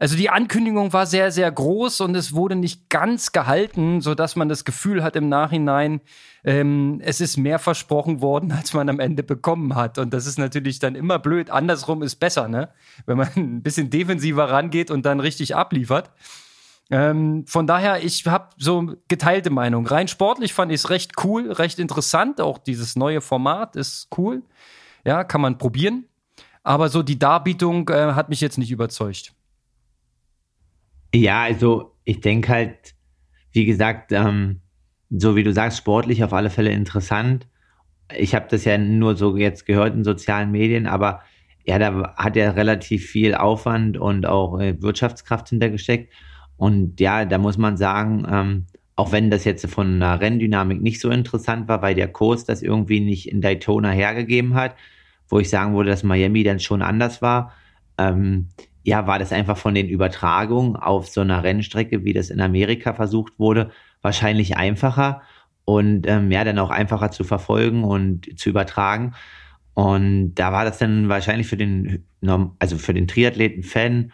also 0.00 0.16
die 0.16 0.30
Ankündigung 0.30 0.94
war 0.94 1.04
sehr, 1.04 1.30
sehr 1.30 1.52
groß 1.52 2.00
und 2.00 2.14
es 2.14 2.32
wurde 2.32 2.56
nicht 2.56 2.88
ganz 2.88 3.32
gehalten, 3.32 4.00
so 4.00 4.14
dass 4.14 4.34
man 4.34 4.48
das 4.48 4.64
Gefühl 4.64 5.02
hat 5.02 5.14
im 5.14 5.28
Nachhinein, 5.28 6.00
ähm, 6.42 7.02
es 7.04 7.20
ist 7.20 7.36
mehr 7.36 7.58
versprochen 7.58 8.22
worden, 8.22 8.50
als 8.58 8.72
man 8.72 8.88
am 8.88 8.98
Ende 8.98 9.22
bekommen 9.22 9.74
hat. 9.74 9.98
Und 9.98 10.14
das 10.14 10.26
ist 10.26 10.38
natürlich 10.38 10.78
dann 10.78 10.94
immer 10.94 11.18
blöd. 11.18 11.50
Andersrum 11.50 12.02
ist 12.02 12.16
besser, 12.16 12.48
ne? 12.48 12.70
Wenn 13.04 13.18
man 13.18 13.28
ein 13.36 13.62
bisschen 13.62 13.90
defensiver 13.90 14.48
rangeht 14.48 14.90
und 14.90 15.04
dann 15.04 15.20
richtig 15.20 15.54
abliefert. 15.54 16.10
Ähm, 16.90 17.44
von 17.46 17.66
daher, 17.66 18.02
ich 18.02 18.26
habe 18.26 18.48
so 18.56 18.94
geteilte 19.08 19.50
Meinung. 19.50 19.86
Rein 19.86 20.08
sportlich 20.08 20.54
fand 20.54 20.72
ich 20.72 20.80
es 20.80 20.88
recht 20.88 21.12
cool, 21.24 21.52
recht 21.52 21.78
interessant. 21.78 22.40
Auch 22.40 22.56
dieses 22.56 22.96
neue 22.96 23.20
Format 23.20 23.76
ist 23.76 24.08
cool. 24.16 24.44
Ja, 25.04 25.24
kann 25.24 25.42
man 25.42 25.58
probieren. 25.58 26.06
aber 26.62 26.88
so 26.88 27.02
die 27.02 27.18
Darbietung 27.18 27.88
äh, 27.90 28.12
hat 28.14 28.30
mich 28.30 28.40
jetzt 28.40 28.56
nicht 28.56 28.70
überzeugt. 28.70 29.34
Ja, 31.14 31.42
also 31.42 31.96
ich 32.04 32.20
denke 32.20 32.48
halt, 32.48 32.94
wie 33.52 33.64
gesagt, 33.64 34.12
ähm, 34.12 34.60
so 35.10 35.34
wie 35.36 35.42
du 35.42 35.52
sagst, 35.52 35.78
sportlich 35.78 36.22
auf 36.22 36.32
alle 36.32 36.50
Fälle 36.50 36.70
interessant. 36.70 37.48
Ich 38.16 38.34
habe 38.34 38.46
das 38.48 38.64
ja 38.64 38.78
nur 38.78 39.16
so 39.16 39.36
jetzt 39.36 39.66
gehört 39.66 39.94
in 39.94 40.04
sozialen 40.04 40.50
Medien, 40.50 40.86
aber 40.86 41.22
ja, 41.64 41.78
da 41.78 42.14
hat 42.16 42.36
er 42.36 42.56
relativ 42.56 43.06
viel 43.06 43.34
Aufwand 43.34 43.98
und 43.98 44.26
auch 44.26 44.58
äh, 44.60 44.80
Wirtschaftskraft 44.80 45.48
hintergesteckt. 45.50 46.12
Und 46.56 47.00
ja, 47.00 47.24
da 47.24 47.38
muss 47.38 47.58
man 47.58 47.76
sagen, 47.76 48.26
ähm, 48.30 48.66
auch 48.96 49.12
wenn 49.12 49.30
das 49.30 49.44
jetzt 49.44 49.66
von 49.66 49.94
einer 49.94 50.20
Renndynamik 50.20 50.80
nicht 50.82 51.00
so 51.00 51.10
interessant 51.10 51.68
war, 51.68 51.82
weil 51.82 51.94
der 51.94 52.08
Kurs 52.08 52.44
das 52.44 52.62
irgendwie 52.62 53.00
nicht 53.00 53.28
in 53.28 53.40
Daytona 53.40 53.90
hergegeben 53.90 54.54
hat, 54.54 54.74
wo 55.28 55.38
ich 55.38 55.48
sagen 55.48 55.74
würde, 55.74 55.90
dass 55.90 56.02
Miami 56.02 56.42
dann 56.42 56.60
schon 56.60 56.82
anders 56.82 57.22
war, 57.22 57.52
ähm, 57.98 58.48
ja, 58.82 59.06
war 59.06 59.18
das 59.18 59.32
einfach 59.32 59.56
von 59.56 59.74
den 59.74 59.88
Übertragungen 59.88 60.76
auf 60.76 61.08
so 61.08 61.20
einer 61.20 61.42
Rennstrecke, 61.42 62.04
wie 62.04 62.12
das 62.12 62.30
in 62.30 62.40
Amerika 62.40 62.94
versucht 62.94 63.38
wurde, 63.38 63.70
wahrscheinlich 64.02 64.56
einfacher 64.56 65.22
und 65.64 66.06
ähm, 66.06 66.30
ja, 66.30 66.44
dann 66.44 66.58
auch 66.58 66.70
einfacher 66.70 67.10
zu 67.10 67.24
verfolgen 67.24 67.84
und 67.84 68.38
zu 68.38 68.48
übertragen. 68.48 69.14
Und 69.74 70.34
da 70.34 70.52
war 70.52 70.64
das 70.64 70.78
dann 70.78 71.08
wahrscheinlich 71.08 71.46
für 71.46 71.56
den, 71.56 72.04
also 72.58 72.76
für 72.76 72.94
den 72.94 73.06
Triathleten-Fan, 73.06 74.12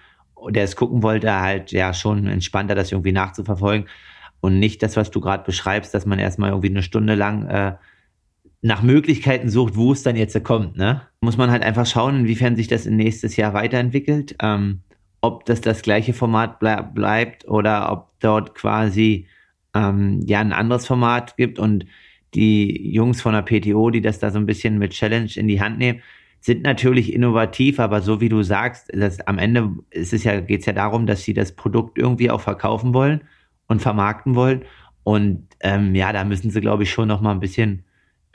der 0.50 0.64
es 0.64 0.76
gucken 0.76 1.02
wollte, 1.02 1.40
halt 1.40 1.72
ja 1.72 1.94
schon 1.94 2.26
entspannter, 2.26 2.74
das 2.74 2.92
irgendwie 2.92 3.12
nachzuverfolgen. 3.12 3.88
Und 4.40 4.58
nicht 4.58 4.82
das, 4.82 4.96
was 4.96 5.10
du 5.10 5.20
gerade 5.20 5.44
beschreibst, 5.44 5.94
dass 5.94 6.06
man 6.06 6.18
erstmal 6.18 6.50
irgendwie 6.50 6.70
eine 6.70 6.82
Stunde 6.82 7.14
lang 7.14 7.46
äh, 7.48 7.76
nach 8.62 8.82
Möglichkeiten 8.82 9.48
sucht, 9.48 9.76
wo 9.76 9.92
es 9.92 10.02
dann 10.02 10.16
jetzt 10.16 10.42
kommt. 10.44 10.76
Ne? 10.76 11.02
Muss 11.20 11.36
man 11.36 11.50
halt 11.50 11.62
einfach 11.62 11.86
schauen, 11.86 12.20
inwiefern 12.20 12.56
sich 12.56 12.68
das 12.68 12.86
in 12.86 12.96
nächstes 12.96 13.36
Jahr 13.36 13.54
weiterentwickelt. 13.54 14.36
Ähm, 14.42 14.80
ob 15.20 15.44
das 15.44 15.60
das 15.60 15.82
gleiche 15.82 16.12
Format 16.12 16.58
ble 16.58 16.88
bleibt 16.94 17.48
oder 17.48 17.90
ob 17.92 18.10
dort 18.20 18.54
quasi 18.54 19.26
ähm, 19.74 20.20
ja 20.26 20.40
ein 20.40 20.52
anderes 20.52 20.86
Format 20.86 21.36
gibt 21.36 21.58
und 21.58 21.86
die 22.34 22.92
Jungs 22.92 23.22
von 23.22 23.32
der 23.32 23.42
PTO, 23.42 23.90
die 23.90 24.00
das 24.00 24.18
da 24.18 24.30
so 24.30 24.38
ein 24.38 24.46
bisschen 24.46 24.78
mit 24.78 24.92
Challenge 24.92 25.30
in 25.34 25.48
die 25.48 25.60
Hand 25.60 25.78
nehmen, 25.78 26.02
sind 26.40 26.62
natürlich 26.62 27.12
innovativ, 27.12 27.80
aber 27.80 28.02
so 28.02 28.20
wie 28.20 28.28
du 28.28 28.42
sagst, 28.42 28.90
das, 28.92 29.20
am 29.26 29.38
Ende 29.38 29.70
ist 29.90 30.12
es 30.12 30.22
ja, 30.22 30.40
geht 30.40 30.60
es 30.60 30.66
ja 30.66 30.72
darum, 30.72 31.06
dass 31.06 31.22
sie 31.22 31.34
das 31.34 31.56
Produkt 31.56 31.98
irgendwie 31.98 32.30
auch 32.30 32.40
verkaufen 32.40 32.94
wollen 32.94 33.22
und 33.66 33.82
vermarkten 33.82 34.34
wollen. 34.34 34.64
Und 35.02 35.48
ähm, 35.60 35.94
ja, 35.94 36.12
da 36.12 36.24
müssen 36.24 36.50
sie, 36.50 36.60
glaube 36.60 36.84
ich, 36.84 36.90
schon 36.90 37.08
noch 37.08 37.20
mal 37.20 37.32
ein 37.32 37.40
bisschen 37.40 37.84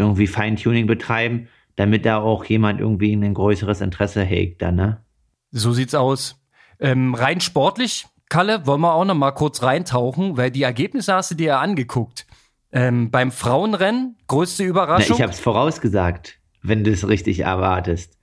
irgendwie 0.02 0.28
Feintuning 0.28 0.88
betreiben, 0.88 1.48
damit 1.76 2.06
da 2.06 2.20
auch 2.20 2.46
jemand 2.46 2.80
irgendwie 2.80 3.14
ein 3.14 3.34
größeres 3.34 3.82
Interesse 3.82 4.24
hegt 4.24 4.62
dann, 4.62 4.76
ne? 4.76 5.04
So 5.52 5.74
sieht's 5.74 5.96
aus. 5.96 6.42
Ähm, 6.80 7.14
rein 7.14 7.42
sportlich, 7.42 8.08
Kalle, 8.30 8.66
wollen 8.66 8.82
wir 8.82 8.94
auch 8.94 9.06
noch 9.06 9.16
mal 9.16 9.32
kurz 9.32 9.62
reintauchen, 9.62 10.38
weil 10.38 10.52
die 10.52 10.64
Ergebnisse 10.64 11.14
hast 11.14 11.32
du 11.32 11.36
dir 11.36 11.48
ja 11.48 11.60
angeguckt. 11.60 12.26
Ähm, 12.72 13.12
beim 13.12 13.32
Frauenrennen, 13.32 14.18
größte 14.28 14.64
Überraschung. 14.64 15.10
Na, 15.10 15.16
ich 15.16 15.22
habe 15.22 15.34
es 15.34 15.40
vorausgesagt, 15.40 16.40
wenn 16.62 16.84
du 16.84 16.92
es 16.92 17.08
richtig 17.08 17.40
erwartest. 17.40 18.18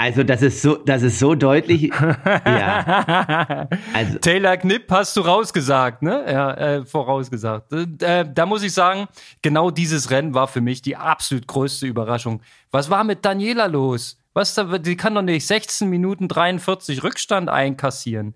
Also 0.00 0.22
das 0.22 0.42
ist 0.42 0.62
so, 0.62 0.76
das 0.76 1.02
ist 1.02 1.18
so 1.18 1.34
deutlich. 1.34 1.90
ja. 2.46 3.68
Also, 3.92 4.18
Taylor 4.20 4.56
Knipp 4.56 4.88
hast 4.90 5.16
du 5.16 5.22
rausgesagt, 5.22 6.02
ne? 6.02 6.24
Ja, 6.24 6.54
äh, 6.54 6.86
vorausgesagt. 6.86 7.72
Äh, 7.72 8.24
da 8.32 8.46
muss 8.46 8.62
ich 8.62 8.72
sagen, 8.72 9.08
genau 9.42 9.72
dieses 9.72 10.10
Rennen 10.12 10.34
war 10.34 10.46
für 10.46 10.60
mich 10.60 10.82
die 10.82 10.94
absolut 10.94 11.48
größte 11.48 11.88
Überraschung. 11.88 12.42
Was 12.70 12.90
war 12.90 13.02
mit 13.02 13.24
Daniela 13.24 13.66
los? 13.66 14.18
Was 14.34 14.54
da, 14.54 14.78
die 14.78 14.96
kann 14.96 15.16
doch 15.16 15.22
nicht 15.22 15.44
16 15.44 15.90
Minuten 15.90 16.28
43 16.28 17.02
Rückstand 17.02 17.48
einkassieren. 17.48 18.34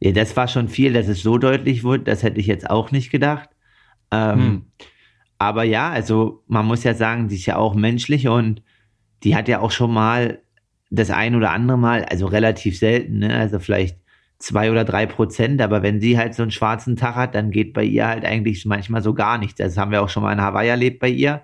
Ja, 0.00 0.10
das 0.10 0.36
war 0.36 0.48
schon 0.48 0.68
viel, 0.68 0.94
dass 0.94 1.06
es 1.06 1.22
so 1.22 1.38
deutlich 1.38 1.84
wurde. 1.84 2.02
Das 2.02 2.24
hätte 2.24 2.40
ich 2.40 2.48
jetzt 2.48 2.68
auch 2.68 2.90
nicht 2.90 3.10
gedacht. 3.10 3.50
Ähm, 4.10 4.34
hm. 4.34 4.66
Aber 5.38 5.62
ja, 5.62 5.90
also 5.90 6.42
man 6.48 6.66
muss 6.66 6.82
ja 6.82 6.94
sagen, 6.94 7.28
sie 7.28 7.36
ist 7.36 7.46
ja 7.46 7.56
auch 7.56 7.76
menschlich 7.76 8.26
und 8.26 8.62
die 9.22 9.36
hat 9.36 9.46
ja 9.46 9.60
auch 9.60 9.70
schon 9.70 9.92
mal 9.92 10.42
das 10.92 11.10
ein 11.10 11.34
oder 11.34 11.50
andere 11.52 11.78
Mal, 11.78 12.04
also 12.04 12.26
relativ 12.26 12.78
selten, 12.78 13.20
ne? 13.20 13.34
also 13.34 13.58
vielleicht 13.58 13.98
zwei 14.38 14.70
oder 14.70 14.84
drei 14.84 15.06
Prozent, 15.06 15.62
aber 15.62 15.82
wenn 15.82 16.00
sie 16.00 16.18
halt 16.18 16.34
so 16.34 16.42
einen 16.42 16.50
schwarzen 16.50 16.96
Tag 16.96 17.14
hat, 17.14 17.34
dann 17.34 17.50
geht 17.50 17.72
bei 17.72 17.84
ihr 17.84 18.06
halt 18.06 18.24
eigentlich 18.24 18.66
manchmal 18.66 19.02
so 19.02 19.14
gar 19.14 19.38
nichts. 19.38 19.56
Das 19.56 19.78
haben 19.78 19.90
wir 19.92 20.02
auch 20.02 20.08
schon 20.08 20.22
mal 20.22 20.32
in 20.32 20.42
Hawaii 20.42 20.68
erlebt 20.68 21.00
bei 21.00 21.08
ihr. 21.08 21.42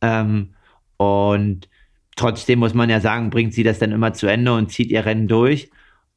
Ähm, 0.00 0.54
und 0.96 1.68
trotzdem 2.16 2.60
muss 2.60 2.72
man 2.72 2.88
ja 2.88 3.00
sagen, 3.00 3.30
bringt 3.30 3.52
sie 3.52 3.64
das 3.64 3.78
dann 3.78 3.92
immer 3.92 4.12
zu 4.14 4.28
Ende 4.28 4.54
und 4.54 4.70
zieht 4.70 4.90
ihr 4.90 5.04
Rennen 5.04 5.28
durch 5.28 5.70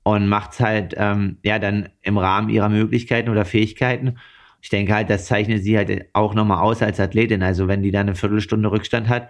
und 0.03 0.27
macht 0.27 0.53
es 0.53 0.59
halt 0.61 0.93
ähm, 0.97 1.37
ja 1.43 1.59
dann 1.59 1.89
im 2.01 2.17
Rahmen 2.17 2.49
ihrer 2.49 2.69
Möglichkeiten 2.69 3.29
oder 3.29 3.43
Fähigkeiten. 3.43 4.17
Ich 4.61 4.69
denke 4.69 4.93
halt, 4.93 5.09
das 5.09 5.25
zeichnet 5.25 5.63
sie 5.63 5.77
halt 5.77 6.09
auch 6.13 6.33
nochmal 6.33 6.59
aus 6.59 6.81
als 6.81 6.99
Athletin. 6.99 7.43
Also 7.43 7.67
wenn 7.67 7.83
die 7.83 7.91
dann 7.91 8.07
eine 8.07 8.15
Viertelstunde 8.15 8.71
Rückstand 8.71 9.09
hat, 9.09 9.29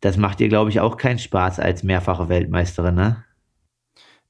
das 0.00 0.16
macht 0.16 0.40
dir, 0.40 0.48
glaube 0.48 0.70
ich, 0.70 0.80
auch 0.80 0.96
keinen 0.96 1.18
Spaß 1.18 1.60
als 1.60 1.82
mehrfache 1.82 2.28
Weltmeisterin, 2.28 2.94
ne? 2.94 3.24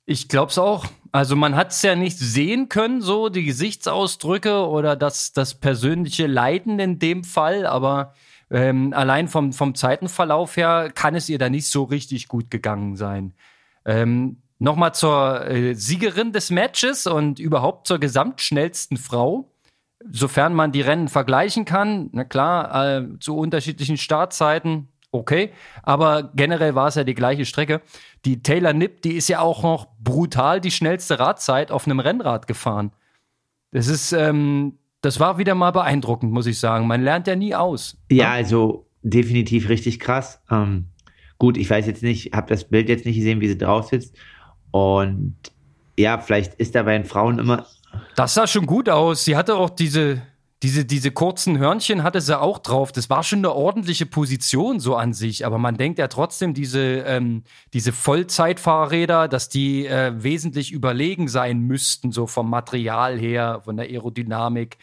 Ich 0.07 0.29
glaube 0.29 0.51
es 0.51 0.59
auch. 0.59 0.87
Also 1.13 1.37
man 1.37 1.55
hat 1.55 1.71
es 1.71 1.83
ja 1.83 1.95
nicht 1.95 2.19
sehen 2.19 2.69
können, 2.69 3.01
so 3.01 3.29
die 3.29 3.45
Gesichtsausdrücke 3.45 4.67
oder 4.67 4.97
das, 4.97 5.33
das 5.33 5.55
persönliche 5.55 6.27
Leiden 6.27 6.79
in 6.81 6.99
dem 6.99 7.23
Fall, 7.23 7.67
aber 7.67 8.15
ähm, 8.51 8.93
allein 8.93 9.29
vom, 9.29 9.53
vom 9.53 9.75
Zeitenverlauf 9.75 10.57
her 10.57 10.91
kann 10.93 11.15
es 11.15 11.29
ihr 11.29 11.39
da 11.39 11.49
nicht 11.49 11.69
so 11.69 11.85
richtig 11.85 12.27
gut 12.27 12.51
gegangen 12.51 12.97
sein. 12.97 13.35
Ähm, 13.85 14.39
Nochmal 14.63 14.93
zur 14.95 15.47
äh, 15.47 15.75
Siegerin 15.75 16.33
des 16.33 16.51
Matches 16.51 17.07
und 17.07 17.39
überhaupt 17.39 17.87
zur 17.87 17.99
gesamtschnellsten 17.99 18.99
Frau, 18.99 19.51
sofern 20.11 20.53
man 20.53 20.71
die 20.71 20.83
Rennen 20.83 21.09
vergleichen 21.09 21.65
kann. 21.65 22.11
Na 22.13 22.25
klar, 22.25 22.99
äh, 22.99 23.19
zu 23.21 23.39
unterschiedlichen 23.39 23.97
Startzeiten, 23.97 24.90
okay. 25.13 25.51
Aber 25.83 26.31
generell 26.35 26.75
war 26.75 26.89
es 26.89 26.95
ja 26.95 27.05
die 27.05 27.15
gleiche 27.15 27.45
Strecke. 27.45 27.83
Die 28.25 28.43
Taylor 28.43 28.73
Nipp, 28.73 29.03
die 29.03 29.13
ist 29.13 29.29
ja 29.29 29.41
auch 29.41 29.63
noch 29.63 29.89
brutal 29.99 30.61
die 30.61 30.71
schnellste 30.71 31.19
Radzeit 31.19 31.71
auf 31.71 31.87
einem 31.87 32.01
Rennrad 32.01 32.47
gefahren. 32.47 32.93
Das 33.73 33.87
ist, 33.87 34.13
ähm, 34.13 34.79
das 35.01 35.21
war 35.21 35.39
wieder 35.39 35.55
mal 35.55 35.71
beeindruckend, 35.71 36.33
muss 36.33 36.47
ich 36.47 36.59
sagen. 36.59 36.87
Man 36.87 37.03
lernt 37.03 37.27
ja 37.27 37.37
nie 37.37 37.55
aus. 37.55 37.97
Ja, 38.11 38.31
also 38.31 38.87
definitiv 39.03 39.69
richtig 39.69 40.01
krass. 40.01 40.41
Ähm, 40.51 40.87
gut, 41.39 41.57
ich 41.57 41.71
weiß 41.71 41.87
jetzt 41.87 42.03
nicht, 42.03 42.33
habe 42.35 42.49
das 42.49 42.65
Bild 42.65 42.89
jetzt 42.89 43.07
nicht 43.07 43.17
gesehen, 43.17 43.41
wie 43.41 43.49
sie 43.49 43.59
drauf 43.59 43.89
sitzt. 43.89 44.17
Und 44.71 45.37
ja, 45.97 46.19
vielleicht 46.19 46.55
ist 46.55 46.75
da 46.75 46.83
bei 46.83 46.93
den 46.93 47.05
Frauen 47.05 47.39
immer. 47.39 47.67
Das 48.17 48.35
sah 48.35 48.47
schon 48.47 48.67
gut 48.67 48.89
aus. 48.89 49.25
Sie 49.25 49.37
hatte 49.37 49.57
auch 49.57 49.71
diese, 49.71 50.23
diese, 50.63 50.85
diese 50.85 51.11
kurzen 51.11 51.59
Hörnchen 51.59 52.03
hatte 52.03 52.21
sie 52.21 52.39
auch 52.39 52.59
drauf. 52.59 52.93
Das 52.93 53.09
war 53.09 53.23
schon 53.23 53.39
eine 53.39 53.53
ordentliche 53.53 54.05
Position 54.05 54.79
so 54.79 54.95
an 54.95 55.15
sich. 55.15 55.47
Aber 55.47 55.57
man 55.57 55.79
denkt 55.79 55.99
ja 55.99 56.09
trotzdem, 56.09 56.53
diese, 56.53 56.99
ähm, 57.07 57.45
diese 57.73 57.93
Vollzeitfahrräder, 57.93 59.27
dass 59.27 59.49
die 59.49 59.87
äh, 59.87 60.13
wesentlich 60.23 60.71
überlegen 60.71 61.29
sein 61.29 61.61
müssten, 61.61 62.13
so 62.13 62.27
vom 62.27 62.51
Material 62.51 63.19
her, 63.19 63.63
von 63.65 63.79
der 63.79 63.87
Aerodynamik 63.87 64.77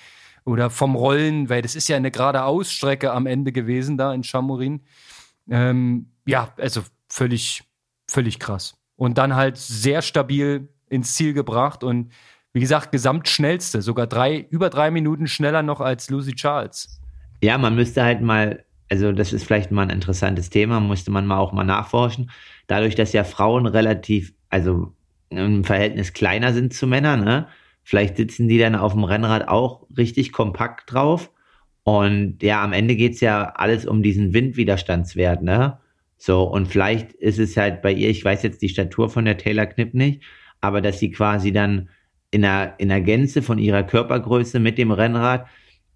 oder 0.45 0.71
vom 0.71 0.95
Rollen, 0.95 1.49
weil 1.49 1.61
das 1.61 1.75
ist 1.75 1.89
ja 1.89 1.97
eine 1.97 2.09
gerade 2.09 2.43
Ausstrecke 2.43 3.11
am 3.11 3.27
Ende 3.27 3.51
gewesen 3.51 3.97
da 3.97 4.13
in 4.13 4.23
Chamorin. 4.23 4.81
Ähm, 5.47 6.07
ja, 6.25 6.53
also 6.57 6.81
völlig, 7.07 7.63
völlig 8.09 8.39
krass. 8.39 8.77
Und 8.95 9.19
dann 9.19 9.35
halt 9.35 9.57
sehr 9.57 10.01
stabil 10.01 10.69
ins 10.89 11.13
Ziel 11.13 11.33
gebracht 11.33 11.83
und 11.83 12.11
wie 12.57 12.61
gesagt, 12.61 12.91
gesamtschnellste, 12.91 13.83
sogar 13.83 14.07
drei, 14.07 14.47
über 14.49 14.71
drei 14.71 14.89
Minuten 14.89 15.27
schneller 15.27 15.61
noch 15.61 15.79
als 15.79 16.09
Lucy 16.09 16.33
Charles. 16.33 16.99
Ja, 17.43 17.55
man 17.59 17.75
müsste 17.75 18.03
halt 18.03 18.21
mal, 18.21 18.65
also 18.89 19.11
das 19.11 19.31
ist 19.31 19.43
vielleicht 19.43 19.69
mal 19.69 19.83
ein 19.83 19.91
interessantes 19.91 20.49
Thema, 20.49 20.79
musste 20.79 21.11
man 21.11 21.27
mal 21.27 21.37
auch 21.37 21.53
mal 21.53 21.65
nachforschen. 21.65 22.31
Dadurch, 22.65 22.95
dass 22.95 23.13
ja 23.13 23.23
Frauen 23.23 23.67
relativ, 23.67 24.33
also 24.49 24.91
im 25.29 25.65
Verhältnis 25.65 26.13
kleiner 26.13 26.51
sind 26.51 26.73
zu 26.73 26.87
Männern, 26.87 27.23
ne? 27.23 27.47
Vielleicht 27.83 28.17
sitzen 28.17 28.47
die 28.47 28.57
dann 28.57 28.73
auf 28.73 28.93
dem 28.93 29.03
Rennrad 29.03 29.47
auch 29.47 29.85
richtig 29.95 30.31
kompakt 30.31 30.91
drauf. 30.91 31.29
Und 31.83 32.41
ja, 32.41 32.63
am 32.63 32.73
Ende 32.73 32.95
geht 32.95 33.13
es 33.13 33.21
ja 33.21 33.51
alles 33.55 33.85
um 33.85 34.01
diesen 34.01 34.33
Windwiderstandswert, 34.33 35.43
ne? 35.43 35.77
So, 36.17 36.41
und 36.41 36.69
vielleicht 36.69 37.11
ist 37.13 37.37
es 37.37 37.55
halt 37.55 37.83
bei 37.83 37.93
ihr, 37.93 38.09
ich 38.09 38.25
weiß 38.25 38.41
jetzt 38.41 38.63
die 38.63 38.69
Statur 38.69 39.11
von 39.11 39.25
der 39.25 39.37
Taylor 39.37 39.67
Knipp 39.67 39.93
nicht, 39.93 40.23
aber 40.59 40.81
dass 40.81 40.97
sie 40.97 41.11
quasi 41.11 41.51
dann 41.51 41.89
in 42.31 42.41
der, 42.41 42.75
in 42.77 42.89
der 42.89 43.01
Gänze 43.01 43.41
von 43.41 43.57
ihrer 43.57 43.83
Körpergröße 43.83 44.59
mit 44.59 44.77
dem 44.77 44.91
Rennrad 44.91 45.47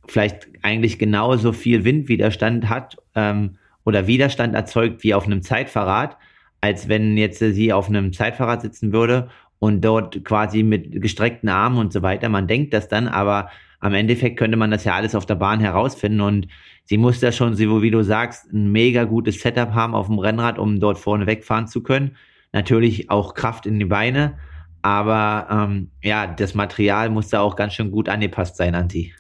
vielleicht 0.07 0.47
eigentlich 0.61 1.00
genauso 1.00 1.53
viel 1.53 1.83
Windwiderstand 1.83 2.69
hat 2.69 2.97
ähm, 3.15 3.57
oder 3.83 4.07
Widerstand 4.07 4.55
erzeugt 4.55 5.03
wie 5.03 5.13
auf 5.13 5.25
einem 5.25 5.41
Zeitfahrrad, 5.41 6.17
als 6.61 6.88
wenn 6.88 7.17
jetzt 7.17 7.39
sie 7.39 7.73
auf 7.73 7.89
einem 7.89 8.13
Zeitfahrrad 8.13 8.61
sitzen 8.61 8.93
würde 8.93 9.29
und 9.59 9.81
dort 9.83 10.23
quasi 10.25 10.63
mit 10.63 11.01
gestreckten 11.01 11.50
Armen 11.50 11.77
und 11.77 11.93
so 11.93 12.01
weiter. 12.01 12.29
Man 12.29 12.47
denkt 12.47 12.73
das 12.73 12.88
dann, 12.88 13.07
aber 13.07 13.50
am 13.79 13.93
Endeffekt 13.93 14.38
könnte 14.38 14.57
man 14.57 14.71
das 14.71 14.83
ja 14.83 14.95
alles 14.95 15.15
auf 15.15 15.25
der 15.25 15.35
Bahn 15.35 15.59
herausfinden 15.59 16.21
und 16.21 16.47
sie 16.85 16.97
muss 16.97 17.19
da 17.19 17.31
schon, 17.31 17.57
wie 17.57 17.91
du 17.91 18.03
sagst, 18.03 18.51
ein 18.51 18.71
mega 18.71 19.03
gutes 19.05 19.39
Setup 19.39 19.73
haben 19.73 19.95
auf 19.95 20.07
dem 20.07 20.19
Rennrad, 20.19 20.59
um 20.59 20.79
dort 20.79 21.00
vorne 21.00 21.25
wegfahren 21.25 21.67
zu 21.67 21.81
können. 21.81 22.15
natürlich 22.53 23.09
auch 23.09 23.33
Kraft 23.33 23.65
in 23.65 23.79
die 23.79 23.85
Beine, 23.85 24.38
aber 24.81 25.47
ähm, 25.50 25.91
ja, 26.01 26.27
das 26.27 26.53
Material 26.53 27.09
muss 27.09 27.29
da 27.29 27.41
auch 27.41 27.55
ganz 27.55 27.73
schön 27.73 27.91
gut 27.91 28.09
angepasst 28.09 28.57
sein, 28.57 28.75
Anti. 28.75 29.13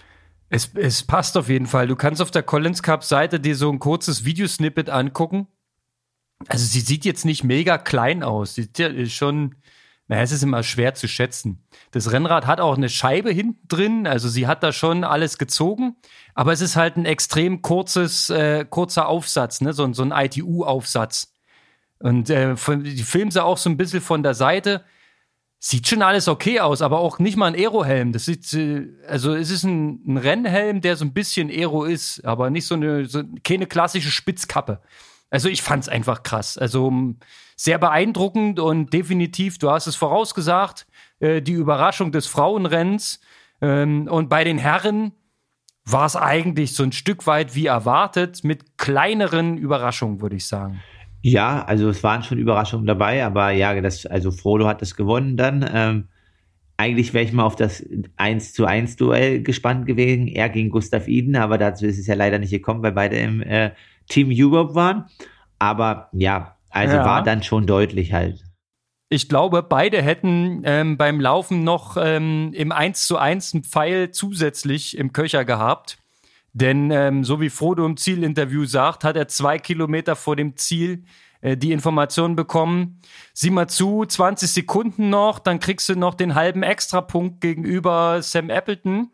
Es, 0.49 0.71
es 0.75 1.03
passt 1.03 1.37
auf 1.37 1.47
jeden 1.47 1.67
Fall. 1.67 1.87
Du 1.87 1.95
kannst 1.95 2.21
auf 2.21 2.31
der 2.31 2.43
Collins 2.43 2.83
Cup 2.83 3.03
Seite 3.03 3.39
dir 3.39 3.55
so 3.55 3.71
ein 3.71 3.79
kurzes 3.79 4.25
Videosnippet 4.25 4.89
angucken. 4.89 5.47
Also 6.47 6.65
sie 6.65 6.81
sieht 6.81 7.05
jetzt 7.05 7.23
nicht 7.25 7.43
mega 7.43 7.77
klein 7.77 8.23
aus. 8.23 8.55
Sie 8.55 8.67
ist 8.77 9.13
schon, 9.13 9.55
naja, 10.07 10.23
es 10.23 10.33
ist 10.33 10.43
immer 10.43 10.63
schwer 10.63 10.93
zu 10.93 11.07
schätzen. 11.07 11.63
Das 11.91 12.11
Rennrad 12.11 12.47
hat 12.47 12.59
auch 12.59 12.75
eine 12.75 12.89
Scheibe 12.89 13.31
hinten 13.31 13.65
drin, 13.67 14.07
also 14.07 14.27
sie 14.27 14.47
hat 14.47 14.61
da 14.63 14.73
schon 14.73 15.03
alles 15.03 15.37
gezogen, 15.37 15.95
aber 16.33 16.51
es 16.51 16.61
ist 16.61 16.75
halt 16.75 16.97
ein 16.97 17.05
extrem 17.05 17.61
kurzes, 17.61 18.29
äh, 18.29 18.65
kurzer 18.69 19.07
Aufsatz, 19.07 19.61
ne? 19.61 19.71
so, 19.71 19.91
so 19.93 20.03
ein 20.03 20.11
ITU-Aufsatz. 20.11 21.33
Und 21.99 22.29
äh, 22.29 22.57
von, 22.57 22.83
die 22.83 23.03
filmen 23.03 23.31
sie 23.31 23.43
auch 23.43 23.57
so 23.57 23.69
ein 23.69 23.77
bisschen 23.77 24.01
von 24.01 24.23
der 24.23 24.33
Seite. 24.33 24.83
Sieht 25.63 25.87
schon 25.87 26.01
alles 26.01 26.27
okay 26.27 26.59
aus, 26.59 26.81
aber 26.81 26.97
auch 26.97 27.19
nicht 27.19 27.37
mal 27.37 27.45
ein 27.45 27.53
Aerohelm. 27.53 28.13
Das 28.13 28.25
sieht, 28.25 28.51
äh, 28.53 28.87
also 29.07 29.35
es 29.35 29.51
ist 29.51 29.63
ein, 29.63 30.01
ein 30.07 30.17
Rennhelm, 30.17 30.81
der 30.81 30.95
so 30.95 31.05
ein 31.05 31.13
bisschen 31.13 31.51
Aero 31.51 31.83
ist, 31.83 32.25
aber 32.25 32.49
nicht 32.49 32.65
so 32.65 32.73
eine, 32.73 33.05
so, 33.05 33.21
keine 33.43 33.67
klassische 33.67 34.09
Spitzkappe. 34.09 34.81
Also 35.29 35.49
ich 35.49 35.61
fand's 35.61 35.87
einfach 35.87 36.23
krass. 36.23 36.57
Also 36.57 36.91
sehr 37.55 37.77
beeindruckend 37.77 38.59
und 38.59 38.91
definitiv, 38.91 39.59
du 39.59 39.69
hast 39.69 39.85
es 39.85 39.95
vorausgesagt, 39.95 40.87
äh, 41.19 41.43
die 41.43 41.53
Überraschung 41.53 42.11
des 42.11 42.25
Frauenrennens. 42.25 43.19
Ähm, 43.61 44.07
und 44.09 44.29
bei 44.29 44.43
den 44.43 44.57
Herren 44.57 45.11
war 45.85 46.07
es 46.07 46.15
eigentlich 46.15 46.73
so 46.73 46.81
ein 46.81 46.91
Stück 46.91 47.27
weit 47.27 47.53
wie 47.53 47.67
erwartet, 47.67 48.43
mit 48.43 48.79
kleineren 48.79 49.59
Überraschungen, 49.59 50.21
würde 50.21 50.37
ich 50.37 50.47
sagen. 50.47 50.81
Ja, 51.21 51.63
also 51.63 51.89
es 51.89 52.03
waren 52.03 52.23
schon 52.23 52.39
Überraschungen 52.39 52.87
dabei, 52.87 53.23
aber 53.23 53.51
ja, 53.51 53.79
das, 53.81 54.05
also 54.05 54.31
Frodo 54.31 54.67
hat 54.67 54.81
es 54.81 54.95
gewonnen 54.95 55.37
dann. 55.37 55.69
Ähm, 55.71 56.07
eigentlich 56.77 57.13
wäre 57.13 57.23
ich 57.23 57.31
mal 57.31 57.43
auf 57.43 57.55
das 57.55 57.85
1 58.15 58.53
zu 58.53 58.65
1 58.65 58.95
Duell 58.95 59.43
gespannt 59.43 59.85
gewesen, 59.85 60.27
er 60.27 60.49
gegen 60.49 60.71
Gustav 60.71 61.07
Iden, 61.07 61.35
aber 61.35 61.59
dazu 61.59 61.85
ist 61.85 61.99
es 61.99 62.07
ja 62.07 62.15
leider 62.15 62.39
nicht 62.39 62.49
gekommen, 62.49 62.81
weil 62.81 62.93
beide 62.93 63.17
im 63.17 63.41
äh, 63.43 63.71
Team 64.09 64.29
Europe 64.31 64.73
waren. 64.73 65.05
Aber 65.59 66.09
ja, 66.11 66.57
also 66.71 66.95
ja. 66.95 67.05
war 67.05 67.23
dann 67.23 67.43
schon 67.43 67.67
deutlich 67.67 68.13
halt. 68.13 68.43
Ich 69.09 69.29
glaube, 69.29 69.61
beide 69.61 70.01
hätten 70.01 70.61
ähm, 70.63 70.97
beim 70.97 71.19
Laufen 71.19 71.63
noch 71.63 71.97
ähm, 71.99 72.51
im 72.53 72.71
1 72.71 73.05
zu 73.05 73.17
1 73.17 73.53
einen 73.53 73.63
Pfeil 73.63 74.11
zusätzlich 74.11 74.97
im 74.97 75.13
Köcher 75.13 75.45
gehabt. 75.45 75.97
Denn 76.53 76.91
ähm, 76.91 77.23
so 77.23 77.39
wie 77.39 77.49
Frodo 77.49 77.85
im 77.85 77.97
Zielinterview 77.97 78.65
sagt, 78.65 79.03
hat 79.03 79.15
er 79.15 79.27
zwei 79.27 79.57
Kilometer 79.57 80.15
vor 80.15 80.35
dem 80.35 80.57
Ziel 80.57 81.03
äh, 81.41 81.57
die 81.57 81.71
Information 81.71 82.35
bekommen. 82.35 82.99
Sieh 83.33 83.49
mal 83.49 83.67
zu, 83.67 84.05
20 84.05 84.51
Sekunden 84.51 85.09
noch, 85.09 85.39
dann 85.39 85.59
kriegst 85.59 85.89
du 85.89 85.95
noch 85.95 86.13
den 86.13 86.35
halben 86.35 86.63
Extrapunkt 86.63 87.41
gegenüber 87.41 88.21
Sam 88.21 88.49
Appleton. 88.49 89.09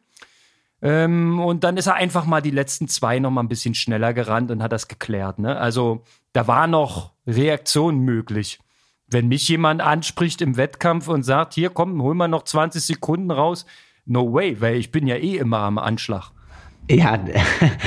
Ähm, 0.81 1.39
und 1.39 1.63
dann 1.63 1.77
ist 1.77 1.87
er 1.87 1.95
einfach 1.95 2.25
mal 2.25 2.41
die 2.41 2.51
letzten 2.51 2.87
zwei 2.87 3.19
noch 3.19 3.31
mal 3.31 3.41
ein 3.41 3.47
bisschen 3.47 3.73
schneller 3.73 4.13
gerannt 4.13 4.51
und 4.51 4.61
hat 4.61 4.71
das 4.71 4.87
geklärt. 4.87 5.39
Ne? 5.39 5.57
Also 5.57 6.03
da 6.33 6.47
war 6.47 6.67
noch 6.67 7.13
Reaktion 7.25 7.99
möglich. 7.99 8.59
Wenn 9.07 9.27
mich 9.27 9.47
jemand 9.47 9.81
anspricht 9.81 10.41
im 10.41 10.57
Wettkampf 10.57 11.07
und 11.07 11.23
sagt, 11.23 11.53
hier 11.53 11.69
komm, 11.69 12.01
hol 12.01 12.13
mal 12.13 12.27
noch 12.27 12.43
20 12.43 12.83
Sekunden 12.83 13.31
raus, 13.31 13.65
no 14.05 14.33
way, 14.33 14.59
weil 14.59 14.75
ich 14.75 14.91
bin 14.91 15.07
ja 15.07 15.15
eh 15.15 15.37
immer 15.37 15.59
am 15.59 15.77
Anschlag. 15.77 16.31
Ja, 16.89 17.19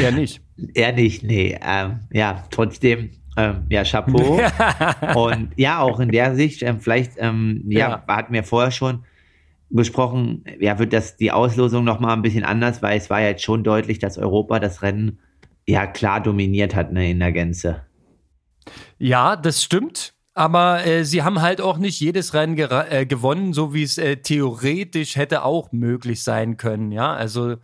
er 0.00 0.12
nicht. 0.12 0.40
Er 0.74 0.92
nicht, 0.92 1.22
nee. 1.22 1.58
Ähm, 1.62 2.00
ja, 2.12 2.44
trotzdem, 2.50 3.12
ähm, 3.38 3.62
ja, 3.70 3.82
Chapeau. 3.82 4.38
und 5.14 5.52
ja, 5.56 5.78
auch 5.80 6.00
in 6.00 6.10
der 6.10 6.34
Sicht, 6.34 6.62
ähm, 6.62 6.80
vielleicht, 6.80 7.12
ähm, 7.16 7.64
ja, 7.66 7.88
ja, 7.88 8.04
hatten 8.06 8.34
wir 8.34 8.44
vorher 8.44 8.70
schon 8.70 9.04
besprochen, 9.70 10.44
ja, 10.58 10.78
wird 10.78 10.92
das 10.92 11.16
die 11.16 11.32
Auslosung 11.32 11.84
nochmal 11.84 12.14
ein 12.14 12.20
bisschen 12.20 12.44
anders, 12.44 12.82
weil 12.82 12.98
es 12.98 13.08
war 13.08 13.22
ja 13.22 13.28
jetzt 13.28 13.42
schon 13.42 13.64
deutlich, 13.64 14.00
dass 14.00 14.18
Europa 14.18 14.58
das 14.58 14.82
Rennen 14.82 15.18
ja 15.66 15.86
klar 15.86 16.20
dominiert 16.20 16.74
hat 16.74 16.92
ne, 16.92 17.10
in 17.10 17.20
der 17.20 17.32
Gänze. 17.32 17.82
Ja, 18.98 19.34
das 19.36 19.62
stimmt. 19.62 20.12
Aber 20.34 20.86
äh, 20.86 21.04
sie 21.04 21.22
haben 21.22 21.42
halt 21.42 21.60
auch 21.60 21.78
nicht 21.78 22.00
jedes 22.00 22.34
Rennen 22.34 22.56
äh, 22.56 23.04
gewonnen, 23.04 23.52
so 23.52 23.74
wie 23.74 23.82
es 23.82 23.98
äh, 23.98 24.18
theoretisch 24.18 25.16
hätte 25.16 25.42
auch 25.42 25.72
möglich 25.72 26.22
sein 26.22 26.56
können. 26.56 26.92
Ja, 26.92 27.12
also 27.12 27.56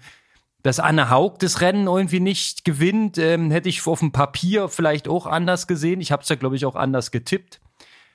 dass 0.67 0.81
Anne 0.81 1.11
Haug 1.11 1.39
das 1.39 1.61
Rennen 1.61 1.87
irgendwie 1.87 2.19
nicht 2.19 2.65
gewinnt, 2.65 3.19
ähm, 3.19 3.53
hätte 3.53 3.69
ich 3.69 3.87
auf 3.87 4.01
dem 4.01 4.11
Papier 4.11 4.69
vielleicht 4.69 5.07
auch 5.07 5.27
anders 5.27 5.69
gesehen. 5.69 6.01
Ich 6.01 6.11
habe 6.11 6.25
es 6.25 6.29
ja, 6.29 6.35
glaube 6.35 6.57
ich, 6.57 6.67
auch 6.67 6.75
anders 6.75 7.13
getippt. 7.13 7.61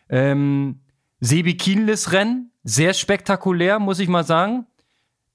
Ähm, 0.09 0.81
Sebi 1.21 1.55
Kienles 1.55 2.11
Rennen, 2.11 2.51
sehr 2.65 2.93
spektakulär, 2.93 3.79
muss 3.79 3.99
ich 3.99 4.09
mal 4.09 4.25
sagen. 4.25 4.65